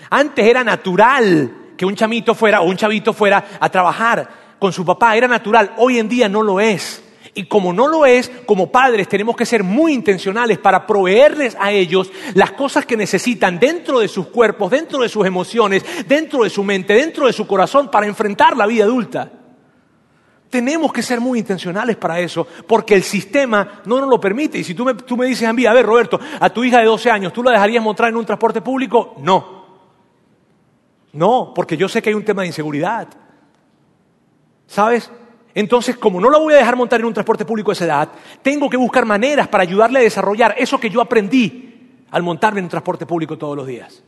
Antes 0.10 0.46
era 0.46 0.64
natural 0.64 1.54
que 1.76 1.86
un 1.86 1.96
chamito 1.96 2.34
fuera 2.34 2.62
o 2.62 2.66
un 2.66 2.78
chavito 2.78 3.12
fuera 3.12 3.44
a 3.60 3.70
trabajar 3.70 4.47
con 4.60 4.74
su 4.74 4.86
papá. 4.86 5.16
Era 5.16 5.28
natural. 5.28 5.74
Hoy 5.78 6.00
en 6.00 6.10
día 6.10 6.30
no 6.30 6.42
lo 6.44 6.60
es. 6.60 7.04
Y 7.38 7.46
como 7.46 7.72
no 7.72 7.88
lo 7.88 8.04
es, 8.06 8.32
como 8.48 8.72
padres 8.72 9.08
tenemos 9.08 9.36
que 9.36 9.46
ser 9.46 9.64
muy 9.64 9.94
intencionales 9.94 10.58
para 10.58 10.88
proveerles 10.88 11.56
a 11.60 11.72
ellos 11.72 12.12
las 12.34 12.54
cosas 12.54 12.86
que 12.86 12.98
necesitan 12.98 13.60
dentro 13.60 14.00
de 14.00 14.08
sus 14.08 14.28
cuerpos, 14.28 14.72
dentro 14.72 15.04
de 15.04 15.10
sus 15.10 15.24
emociones, 15.24 15.86
dentro 16.08 16.44
de 16.44 16.50
su 16.50 16.64
mente, 16.64 16.94
dentro 16.94 17.28
de 17.28 17.34
su 17.34 17.46
corazón 17.46 17.92
para 17.92 18.08
enfrentar 18.08 18.58
la 18.58 18.66
vida 18.66 18.86
adulta. 18.86 19.32
Tenemos 20.50 20.92
que 20.92 21.04
ser 21.04 21.22
muy 21.22 21.38
intencionales 21.38 21.98
para 21.98 22.20
eso, 22.20 22.48
porque 22.66 22.96
el 22.96 23.04
sistema 23.04 23.82
no 23.86 24.00
nos 24.00 24.10
lo 24.10 24.20
permite. 24.20 24.58
Y 24.58 24.64
si 24.64 24.74
tú 24.74 24.84
me, 24.84 24.96
tú 24.96 25.16
me 25.16 25.28
dices 25.28 25.48
a 25.48 25.54
mí, 25.54 25.66
a 25.68 25.74
ver 25.74 25.86
Roberto, 25.86 26.20
a 26.40 26.50
tu 26.50 26.64
hija 26.64 26.80
de 26.80 26.86
12 26.86 27.12
años, 27.12 27.34
¿tú 27.34 27.44
la 27.44 27.52
dejarías 27.52 27.84
montar 27.84 28.10
en 28.10 28.16
un 28.16 28.26
transporte 28.26 28.62
público? 28.62 29.14
No. 29.20 29.58
No, 31.14 31.54
porque 31.54 31.78
yo 31.78 31.88
sé 31.88 32.02
que 32.02 32.10
hay 32.10 32.16
un 32.16 32.26
tema 32.26 32.42
de 32.42 32.48
inseguridad. 32.48 33.08
¿Sabes? 34.68 35.10
Entonces, 35.56 35.98
como 35.98 36.22
no 36.22 36.30
la 36.30 36.38
voy 36.38 36.54
a 36.54 36.58
dejar 36.58 36.76
montar 36.76 37.00
en 37.00 37.08
un 37.08 37.14
transporte 37.14 37.46
público 37.46 37.72
a 37.72 37.74
esa 37.74 37.86
edad, 37.86 38.10
tengo 38.44 38.70
que 38.70 38.78
buscar 38.78 39.06
maneras 39.06 39.48
para 39.48 39.64
ayudarle 39.64 40.00
a 40.00 40.04
desarrollar 40.04 40.54
eso 40.58 40.80
que 40.80 40.90
yo 40.90 41.02
aprendí 41.02 42.04
al 42.12 42.22
montarme 42.22 42.60
en 42.60 42.66
un 42.66 42.70
transporte 42.70 43.08
público 43.08 43.38
todos 43.38 43.58
los 43.58 43.66
días. 43.66 44.04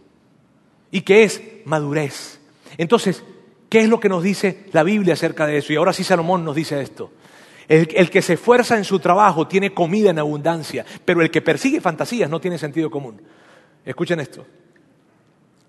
Y 0.91 1.01
que 1.01 1.23
es 1.23 1.41
madurez. 1.65 2.39
Entonces, 2.77 3.23
¿qué 3.67 3.79
es 3.79 3.89
lo 3.89 3.99
que 3.99 4.09
nos 4.09 4.21
dice 4.21 4.65
la 4.73 4.83
Biblia 4.83 5.13
acerca 5.13 5.47
de 5.47 5.57
eso? 5.57 5.73
Y 5.73 5.77
ahora 5.77 5.91
sí 5.91 6.03
Salomón 6.03 6.45
nos 6.45 6.55
dice 6.55 6.79
esto. 6.81 7.11
El, 7.67 7.87
el, 7.95 8.09
que 8.09 8.21
se 8.21 8.33
esfuerza 8.33 8.77
en 8.77 8.83
su 8.83 8.99
trabajo 8.99 9.47
tiene 9.47 9.73
comida 9.73 10.09
en 10.09 10.19
abundancia, 10.19 10.85
pero 11.05 11.21
el 11.21 11.31
que 11.31 11.41
persigue 11.41 11.81
fantasías 11.81 12.29
no 12.29 12.39
tiene 12.39 12.57
sentido 12.57 12.91
común. 12.91 13.21
Escuchen 13.85 14.19
esto. 14.19 14.45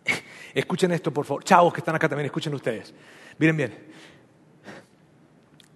Escuchen 0.54 0.92
esto, 0.92 1.10
por 1.10 1.24
favor. 1.24 1.44
Chavos 1.44 1.72
que 1.72 1.80
están 1.80 1.94
acá 1.94 2.08
también, 2.08 2.26
escuchen 2.26 2.52
ustedes. 2.54 2.92
Miren 3.38 3.56
bien 3.56 3.89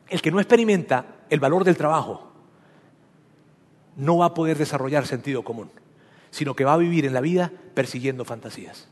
el 0.08 0.20
que 0.20 0.30
no 0.30 0.40
experimenta 0.40 1.24
el 1.30 1.40
valor 1.40 1.64
del 1.64 1.76
trabajo 1.76 2.32
no 3.96 4.18
va 4.18 4.26
a 4.26 4.34
poder 4.34 4.58
desarrollar 4.58 5.06
sentido 5.06 5.42
común, 5.42 5.70
sino 6.30 6.54
que 6.54 6.64
va 6.64 6.74
a 6.74 6.78
vivir 6.78 7.06
en 7.06 7.14
la 7.14 7.20
vida 7.20 7.52
persiguiendo 7.74 8.24
fantasías. 8.24 8.88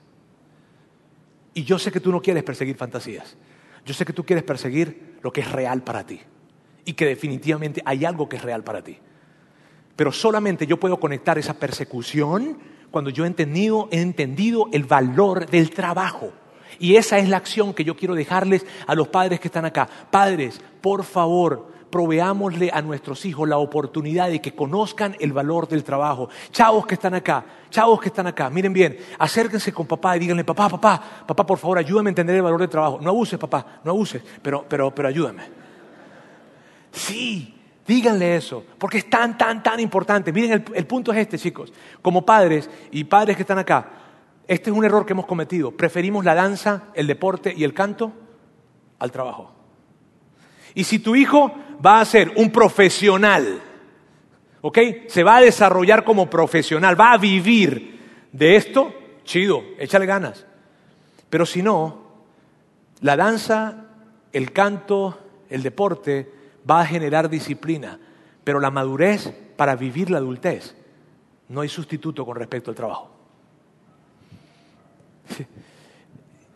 Y 1.54 1.64
yo 1.64 1.78
sé 1.78 1.92
que 1.92 2.00
tú 2.00 2.10
no 2.10 2.22
quieres 2.22 2.44
perseguir 2.44 2.76
fantasías. 2.76 3.36
Yo 3.84 3.94
sé 3.94 4.04
que 4.04 4.12
tú 4.12 4.24
quieres 4.24 4.44
perseguir 4.44 5.18
lo 5.22 5.32
que 5.32 5.40
es 5.40 5.50
real 5.50 5.82
para 5.82 6.06
ti. 6.06 6.20
Y 6.84 6.94
que 6.94 7.06
definitivamente 7.06 7.82
hay 7.84 8.04
algo 8.04 8.28
que 8.28 8.36
es 8.36 8.42
real 8.42 8.64
para 8.64 8.82
ti. 8.82 8.98
Pero 9.96 10.12
solamente 10.12 10.66
yo 10.66 10.80
puedo 10.80 10.98
conectar 10.98 11.38
esa 11.38 11.54
persecución 11.54 12.58
cuando 12.90 13.10
yo 13.10 13.24
he 13.24 13.26
entendido, 13.26 13.88
he 13.90 14.00
entendido 14.00 14.68
el 14.72 14.84
valor 14.84 15.46
del 15.46 15.70
trabajo. 15.70 16.32
Y 16.78 16.96
esa 16.96 17.18
es 17.18 17.28
la 17.28 17.36
acción 17.36 17.74
que 17.74 17.84
yo 17.84 17.96
quiero 17.96 18.14
dejarles 18.14 18.66
a 18.86 18.94
los 18.94 19.08
padres 19.08 19.40
que 19.40 19.48
están 19.48 19.64
acá. 19.64 19.88
Padres, 20.10 20.60
por 20.80 21.04
favor, 21.04 21.72
proveámosle 21.92 22.70
a 22.72 22.80
nuestros 22.80 23.26
hijos 23.26 23.46
la 23.46 23.58
oportunidad 23.58 24.30
de 24.30 24.40
que 24.40 24.54
conozcan 24.54 25.14
el 25.20 25.34
valor 25.34 25.68
del 25.68 25.84
trabajo. 25.84 26.30
Chavos 26.50 26.86
que 26.86 26.94
están 26.94 27.12
acá, 27.12 27.44
chavos 27.70 28.00
que 28.00 28.08
están 28.08 28.26
acá, 28.26 28.48
miren 28.48 28.72
bien, 28.72 28.96
acérquense 29.18 29.74
con 29.74 29.86
papá 29.86 30.16
y 30.16 30.20
díganle, 30.20 30.42
papá, 30.42 30.70
papá, 30.70 31.24
papá, 31.26 31.44
por 31.44 31.58
favor, 31.58 31.76
ayúdame 31.76 32.08
a 32.08 32.12
entender 32.12 32.36
el 32.36 32.42
valor 32.42 32.60
del 32.60 32.70
trabajo. 32.70 32.98
No 33.02 33.10
abuses, 33.10 33.38
papá, 33.38 33.80
no 33.84 33.90
abuses, 33.90 34.22
pero, 34.40 34.64
pero, 34.66 34.92
pero 34.94 35.08
ayúdame. 35.08 35.42
Sí, 36.90 37.54
díganle 37.86 38.36
eso, 38.36 38.64
porque 38.78 38.96
es 38.98 39.10
tan, 39.10 39.36
tan, 39.36 39.62
tan 39.62 39.78
importante. 39.78 40.32
Miren, 40.32 40.52
el, 40.52 40.64
el 40.74 40.86
punto 40.86 41.12
es 41.12 41.18
este, 41.18 41.38
chicos. 41.38 41.70
Como 42.00 42.24
padres 42.24 42.70
y 42.90 43.04
padres 43.04 43.36
que 43.36 43.42
están 43.42 43.58
acá, 43.58 44.01
este 44.53 44.70
es 44.70 44.76
un 44.76 44.84
error 44.84 45.07
que 45.07 45.14
hemos 45.14 45.26
cometido. 45.26 45.70
Preferimos 45.70 46.24
la 46.24 46.34
danza, 46.34 46.84
el 46.94 47.07
deporte 47.07 47.55
y 47.57 47.64
el 47.64 47.72
canto 47.72 48.12
al 48.98 49.11
trabajo. 49.11 49.50
Y 50.74 50.84
si 50.84 50.98
tu 50.98 51.16
hijo 51.16 51.53
va 51.84 52.00
a 52.00 52.05
ser 52.05 52.32
un 52.36 52.50
profesional, 52.50 53.62
¿ok? 54.61 54.78
Se 55.09 55.22
va 55.22 55.36
a 55.36 55.40
desarrollar 55.40 56.05
como 56.05 56.28
profesional, 56.28 57.00
va 57.00 57.12
a 57.12 57.18
vivir 57.18 57.98
de 58.30 58.57
esto, 58.57 58.94
chido, 59.24 59.62
échale 59.78 60.05
ganas. 60.05 60.46
Pero 61.30 61.46
si 61.46 61.62
no, 61.62 62.03
la 63.00 63.16
danza, 63.16 63.86
el 64.32 64.53
canto, 64.53 65.18
el 65.48 65.62
deporte 65.62 66.30
va 66.70 66.82
a 66.82 66.86
generar 66.86 67.30
disciplina, 67.30 67.98
pero 68.44 68.61
la 68.61 68.70
madurez 68.70 69.32
para 69.57 69.76
vivir 69.76 70.11
la 70.11 70.18
adultez 70.18 70.76
no 71.48 71.62
hay 71.62 71.68
sustituto 71.68 72.24
con 72.26 72.36
respecto 72.36 72.70
al 72.70 72.76
trabajo. 72.76 73.11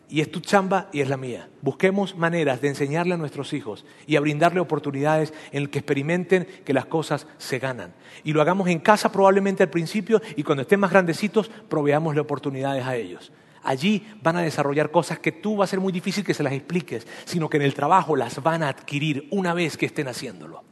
Y 0.09 0.21
es 0.21 0.31
tu 0.31 0.39
chamba 0.39 0.87
y 0.93 1.01
es 1.01 1.09
la 1.09 1.17
mía. 1.17 1.49
Busquemos 1.61 2.15
maneras 2.15 2.61
de 2.61 2.69
enseñarle 2.69 3.15
a 3.15 3.17
nuestros 3.17 3.51
hijos 3.51 3.85
y 4.05 4.15
a 4.15 4.21
brindarle 4.21 4.61
oportunidades 4.61 5.33
en 5.51 5.67
que 5.67 5.79
experimenten 5.79 6.47
que 6.63 6.73
las 6.73 6.85
cosas 6.85 7.27
se 7.37 7.59
ganan. 7.59 7.93
Y 8.23 8.31
lo 8.31 8.41
hagamos 8.41 8.69
en 8.69 8.79
casa 8.79 9.11
probablemente 9.11 9.63
al 9.63 9.69
principio 9.69 10.21
y 10.37 10.43
cuando 10.43 10.61
estén 10.61 10.79
más 10.79 10.91
grandecitos 10.91 11.49
proveámosle 11.67 12.21
oportunidades 12.21 12.85
a 12.85 12.95
ellos. 12.95 13.33
Allí 13.63 14.07
van 14.23 14.37
a 14.37 14.41
desarrollar 14.41 14.91
cosas 14.91 15.19
que 15.19 15.33
tú 15.33 15.57
va 15.57 15.65
a 15.65 15.67
ser 15.67 15.81
muy 15.81 15.91
difícil 15.91 16.23
que 16.23 16.33
se 16.33 16.43
las 16.43 16.53
expliques, 16.53 17.05
sino 17.25 17.49
que 17.49 17.57
en 17.57 17.63
el 17.63 17.73
trabajo 17.73 18.15
las 18.15 18.41
van 18.41 18.63
a 18.63 18.69
adquirir 18.69 19.27
una 19.29 19.53
vez 19.53 19.75
que 19.75 19.87
estén 19.87 20.07
haciéndolo. 20.07 20.63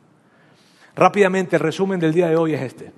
Rápidamente, 0.96 1.58
el 1.58 1.62
resumen 1.62 2.00
del 2.00 2.14
día 2.14 2.30
de 2.30 2.38
hoy 2.38 2.54
es 2.54 2.62
este. 2.62 2.94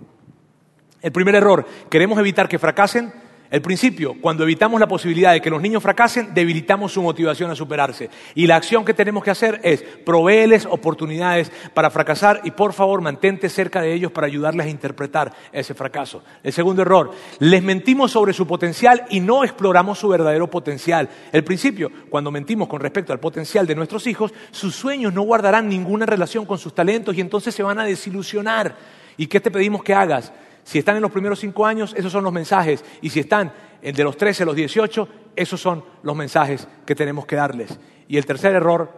El 1.01 1.11
primer 1.11 1.33
error, 1.33 1.65
queremos 1.89 2.19
evitar 2.19 2.47
que 2.47 2.59
fracasen 2.59 3.11
el 3.49 3.61
principio, 3.61 4.15
cuando 4.19 4.43
evitamos 4.43 4.79
la 4.79 4.87
posibilidad 4.87 5.31
de 5.31 5.41
que 5.41 5.49
los 5.49 5.61
niños 5.61 5.81
fracasen, 5.81 6.33
debilitamos 6.33 6.91
su 6.91 7.01
motivación 7.01 7.49
a 7.49 7.55
superarse. 7.55 8.09
Y 8.35 8.45
la 8.45 8.57
acción 8.57 8.83
que 8.83 8.93
tenemos 8.93 9.23
que 9.23 9.31
hacer 9.31 9.61
es 9.63 9.81
proveerles 9.81 10.65
oportunidades 10.65 11.51
para 11.73 11.89
fracasar 11.89 12.41
y 12.43 12.51
por 12.51 12.73
favor 12.73 13.01
mantente 13.01 13.47
cerca 13.49 13.81
de 13.81 13.93
ellos 13.93 14.11
para 14.11 14.27
ayudarles 14.27 14.65
a 14.65 14.69
interpretar 14.69 15.33
ese 15.51 15.73
fracaso. 15.73 16.23
El 16.43 16.51
segundo 16.51 16.81
error, 16.81 17.11
les 17.39 17.63
mentimos 17.63 18.11
sobre 18.11 18.33
su 18.33 18.45
potencial 18.45 19.05
y 19.09 19.21
no 19.21 19.43
exploramos 19.43 19.97
su 19.97 20.09
verdadero 20.09 20.49
potencial. 20.49 21.09
El 21.31 21.43
principio, 21.43 21.89
cuando 22.09 22.31
mentimos 22.31 22.67
con 22.67 22.81
respecto 22.81 23.13
al 23.13 23.19
potencial 23.19 23.65
de 23.65 23.75
nuestros 23.75 24.07
hijos, 24.07 24.33
sus 24.51 24.75
sueños 24.75 25.13
no 25.13 25.21
guardarán 25.21 25.69
ninguna 25.69 26.05
relación 26.05 26.45
con 26.45 26.57
sus 26.57 26.73
talentos 26.73 27.15
y 27.15 27.21
entonces 27.21 27.55
se 27.55 27.63
van 27.63 27.79
a 27.79 27.85
desilusionar. 27.85 28.75
¿Y 29.15 29.27
qué 29.27 29.39
te 29.39 29.51
pedimos 29.51 29.83
que 29.83 29.93
hagas? 29.93 30.31
Si 30.67 30.79
están 30.79 30.97
en 30.97 31.01
los 31.01 31.11
primeros 31.11 31.39
cinco 31.39 31.65
años, 31.65 31.93
esos 31.97 32.11
son 32.11 32.25
los 32.25 32.33
mensajes. 32.33 32.83
Y 33.01 33.09
si 33.09 33.21
están 33.21 33.53
de 33.81 34.03
los 34.03 34.17
13 34.17 34.43
a 34.43 34.45
los 34.47 34.55
18, 34.57 35.07
esos 35.33 35.61
son 35.61 35.81
los 36.03 36.13
mensajes 36.13 36.67
que 36.85 36.93
tenemos 36.93 37.25
que 37.25 37.37
darles. 37.37 37.79
Y 38.09 38.17
el 38.17 38.25
tercer 38.25 38.53
error, 38.53 38.91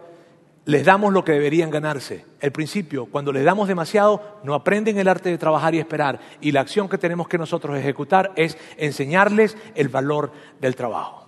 les 0.64 0.84
damos 0.84 1.12
lo 1.12 1.24
que 1.24 1.30
deberían 1.30 1.70
ganarse. 1.70 2.26
El 2.40 2.50
principio, 2.50 3.06
cuando 3.06 3.30
les 3.30 3.44
damos 3.44 3.68
demasiado, 3.68 4.40
no 4.42 4.54
aprenden 4.54 4.98
el 4.98 5.06
arte 5.06 5.28
de 5.28 5.38
trabajar 5.38 5.76
y 5.76 5.78
esperar. 5.78 6.18
Y 6.40 6.50
la 6.50 6.62
acción 6.62 6.88
que 6.88 6.98
tenemos 6.98 7.28
que 7.28 7.38
nosotros 7.38 7.78
ejecutar 7.78 8.32
es 8.34 8.58
enseñarles 8.76 9.56
el 9.76 9.88
valor 9.88 10.32
del 10.60 10.74
trabajo. 10.74 11.19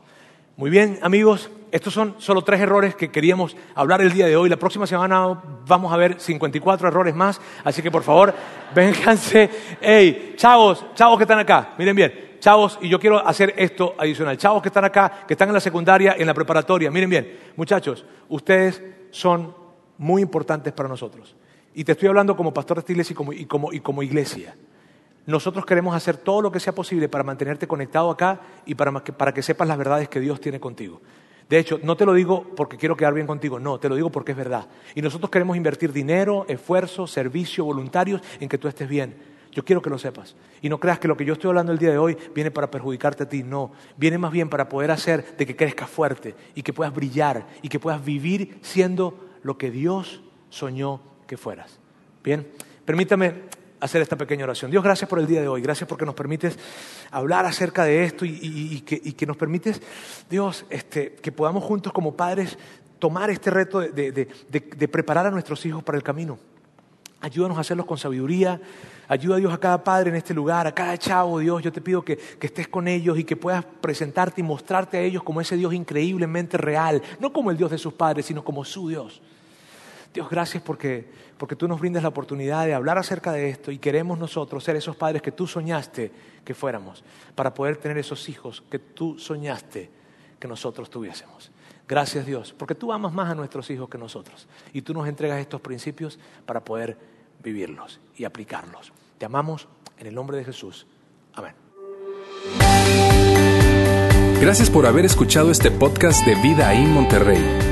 Muy 0.54 0.68
bien, 0.68 0.98
amigos, 1.00 1.50
estos 1.70 1.94
son 1.94 2.16
solo 2.18 2.42
tres 2.42 2.60
errores 2.60 2.94
que 2.94 3.10
queríamos 3.10 3.56
hablar 3.74 4.02
el 4.02 4.12
día 4.12 4.26
de 4.26 4.36
hoy. 4.36 4.50
La 4.50 4.58
próxima 4.58 4.86
semana 4.86 5.40
vamos 5.66 5.90
a 5.90 5.96
ver 5.96 6.20
54 6.20 6.88
errores 6.88 7.14
más, 7.14 7.40
así 7.64 7.80
que 7.80 7.90
por 7.90 8.02
favor, 8.02 8.34
vénganse. 8.74 9.48
Hey, 9.80 10.34
chavos, 10.36 10.84
chavos 10.94 11.16
que 11.16 11.24
están 11.24 11.38
acá, 11.38 11.72
miren 11.78 11.96
bien, 11.96 12.36
chavos, 12.38 12.78
y 12.82 12.90
yo 12.90 13.00
quiero 13.00 13.26
hacer 13.26 13.54
esto 13.56 13.94
adicional. 13.96 14.36
Chavos 14.36 14.60
que 14.60 14.68
están 14.68 14.84
acá, 14.84 15.24
que 15.26 15.32
están 15.32 15.48
en 15.48 15.54
la 15.54 15.60
secundaria, 15.60 16.16
en 16.18 16.26
la 16.26 16.34
preparatoria, 16.34 16.90
miren 16.90 17.08
bien, 17.08 17.38
muchachos, 17.56 18.04
ustedes 18.28 18.82
son 19.10 19.54
muy 19.96 20.20
importantes 20.20 20.74
para 20.74 20.86
nosotros. 20.86 21.34
Y 21.72 21.82
te 21.82 21.92
estoy 21.92 22.08
hablando 22.08 22.36
como 22.36 22.52
pastor 22.52 22.76
de 22.76 22.80
esta 22.80 22.92
iglesia 22.92 23.14
y 23.14 23.46
como, 23.46 23.72
y 23.72 23.80
como 23.80 24.02
iglesia. 24.02 24.54
Nosotros 25.26 25.64
queremos 25.64 25.94
hacer 25.94 26.16
todo 26.16 26.42
lo 26.42 26.50
que 26.50 26.58
sea 26.58 26.74
posible 26.74 27.08
para 27.08 27.22
mantenerte 27.22 27.68
conectado 27.68 28.10
acá 28.10 28.40
y 28.66 28.74
para 28.74 29.02
que, 29.34 29.42
sepas 29.42 29.68
las 29.68 29.78
verdades 29.78 30.08
que 30.08 30.20
Dios 30.20 30.40
tiene 30.40 30.58
contigo. 30.58 31.00
De 31.48 31.58
hecho, 31.58 31.78
no 31.82 31.96
te 31.96 32.06
lo 32.06 32.14
digo 32.14 32.44
porque 32.56 32.76
quiero 32.76 32.96
quedar 32.96 33.14
bien 33.14 33.26
contigo, 33.26 33.60
no, 33.60 33.78
te 33.78 33.88
lo 33.88 33.94
digo 33.94 34.10
porque 34.10 34.32
es 34.32 34.38
verdad. 34.38 34.66
Y 34.94 35.02
nosotros 35.02 35.30
queremos 35.30 35.56
invertir 35.56 35.92
dinero, 35.92 36.44
esfuerzo, 36.48 37.06
servicio, 37.06 37.64
voluntarios 37.64 38.20
en 38.40 38.48
que 38.48 38.58
tú 38.58 38.68
estés 38.68 38.88
bien. 38.88 39.14
Yo 39.52 39.64
quiero 39.64 39.82
que 39.82 39.90
lo 39.90 39.98
sepas. 39.98 40.34
Y 40.62 40.70
no 40.70 40.80
creas 40.80 40.98
que 40.98 41.08
lo 41.08 41.16
que 41.16 41.26
yo 41.26 41.34
estoy 41.34 41.48
hablando 41.50 41.72
el 41.72 41.78
día 41.78 41.90
de 41.90 41.98
hoy 41.98 42.16
viene 42.34 42.50
para 42.50 42.70
perjudicarte 42.70 43.24
a 43.24 43.28
ti, 43.28 43.42
no. 43.42 43.72
Viene 43.98 44.16
más 44.16 44.32
bien 44.32 44.48
para 44.48 44.68
poder 44.68 44.90
hacer 44.90 45.36
de 45.36 45.46
que 45.46 45.54
crezcas 45.54 45.90
fuerte 45.90 46.34
y 46.54 46.62
que 46.62 46.72
puedas 46.72 46.94
brillar 46.94 47.46
y 47.60 47.68
que 47.68 47.78
puedas 47.78 48.02
vivir 48.02 48.58
siendo 48.62 49.14
lo 49.42 49.58
que 49.58 49.70
Dios 49.70 50.22
soñó 50.48 51.02
que 51.26 51.36
fueras. 51.36 51.78
Bien, 52.24 52.48
permítame 52.86 53.61
hacer 53.82 54.00
esta 54.00 54.16
pequeña 54.16 54.44
oración. 54.44 54.70
Dios, 54.70 54.82
gracias 54.82 55.10
por 55.10 55.18
el 55.18 55.26
día 55.26 55.40
de 55.40 55.48
hoy. 55.48 55.60
Gracias 55.60 55.88
porque 55.88 56.06
nos 56.06 56.14
permites 56.14 56.56
hablar 57.10 57.44
acerca 57.46 57.84
de 57.84 58.04
esto 58.04 58.24
y, 58.24 58.80
que, 58.80 59.26
nos 59.26 59.36
permites, 59.36 59.82
Dios, 60.30 60.64
este, 60.70 61.14
que 61.14 61.32
podamos 61.32 61.64
juntos 61.64 61.92
como 61.92 62.16
padres 62.16 62.56
tomar 63.00 63.28
este 63.30 63.50
reto 63.50 63.80
de, 63.80 64.12
de 64.12 64.88
preparar 64.88 65.26
a 65.26 65.30
nuestros 65.32 65.66
hijos 65.66 65.82
para 65.82 65.98
el 65.98 66.04
camino. 66.04 66.38
Ayúdanos 67.20 67.58
a 67.58 67.62
hacerlos 67.62 67.86
con 67.86 67.98
sabiduría. 67.98 68.60
Ayuda 69.08 69.36
a 69.36 69.38
Dios 69.38 69.52
a 69.52 69.58
cada 69.58 69.82
padre 69.82 70.10
en 70.10 70.16
este 70.16 70.32
lugar, 70.32 70.66
a 70.68 70.74
cada 70.74 70.96
chavo, 70.96 71.40
Dios. 71.40 71.60
Yo 71.62 71.72
te 71.72 71.80
pido 71.80 72.02
que, 72.02 72.16
que, 72.16 72.46
estés 72.46 72.68
con 72.68 72.86
ellos 72.86 73.18
y 73.18 73.24
que 73.24 73.36
puedas 73.36 73.64
presentarte 73.80 74.40
y 74.40 74.44
mostrarte 74.44 74.96
a 74.96 75.00
ellos 75.00 75.24
como 75.24 75.40
ese 75.40 75.56
Dios 75.56 75.74
increíblemente 75.74 76.56
real. 76.56 77.02
No 77.18 77.32
como 77.32 77.50
el 77.50 77.56
Dios 77.56 77.72
de 77.72 77.78
sus 77.78 77.92
padres, 77.92 78.26
sino 78.26 78.44
como 78.44 78.64
su 78.64 78.88
Dios. 78.88 79.20
Dios, 80.12 80.28
gracias 80.28 80.62
porque, 80.62 81.10
porque 81.38 81.56
tú 81.56 81.66
nos 81.66 81.80
brindas 81.80 82.02
la 82.02 82.10
oportunidad 82.10 82.66
de 82.66 82.74
hablar 82.74 82.98
acerca 82.98 83.32
de 83.32 83.48
esto 83.48 83.70
y 83.70 83.78
queremos 83.78 84.18
nosotros 84.18 84.62
ser 84.62 84.76
esos 84.76 84.94
padres 84.94 85.22
que 85.22 85.32
tú 85.32 85.46
soñaste 85.46 86.12
que 86.44 86.54
fuéramos, 86.54 87.02
para 87.34 87.54
poder 87.54 87.76
tener 87.76 87.96
esos 87.98 88.28
hijos 88.28 88.62
que 88.70 88.78
tú 88.78 89.18
soñaste 89.18 89.90
que 90.38 90.48
nosotros 90.48 90.90
tuviésemos. 90.90 91.50
Gracias 91.88 92.26
Dios, 92.26 92.54
porque 92.56 92.74
tú 92.74 92.92
amas 92.92 93.12
más 93.12 93.30
a 93.30 93.34
nuestros 93.34 93.70
hijos 93.70 93.88
que 93.88 93.98
nosotros 93.98 94.48
y 94.72 94.82
tú 94.82 94.92
nos 94.92 95.08
entregas 95.08 95.38
estos 95.38 95.60
principios 95.60 96.18
para 96.44 96.64
poder 96.64 96.98
vivirlos 97.42 98.00
y 98.16 98.24
aplicarlos. 98.24 98.92
Te 99.18 99.24
amamos 99.24 99.68
en 99.98 100.06
el 100.06 100.14
nombre 100.14 100.36
de 100.36 100.44
Jesús. 100.44 100.86
Amén. 101.34 101.54
Gracias 104.40 104.68
por 104.68 104.86
haber 104.86 105.04
escuchado 105.04 105.50
este 105.50 105.70
podcast 105.70 106.26
de 106.26 106.34
Vida 106.34 106.74
en 106.74 106.92
Monterrey. 106.92 107.71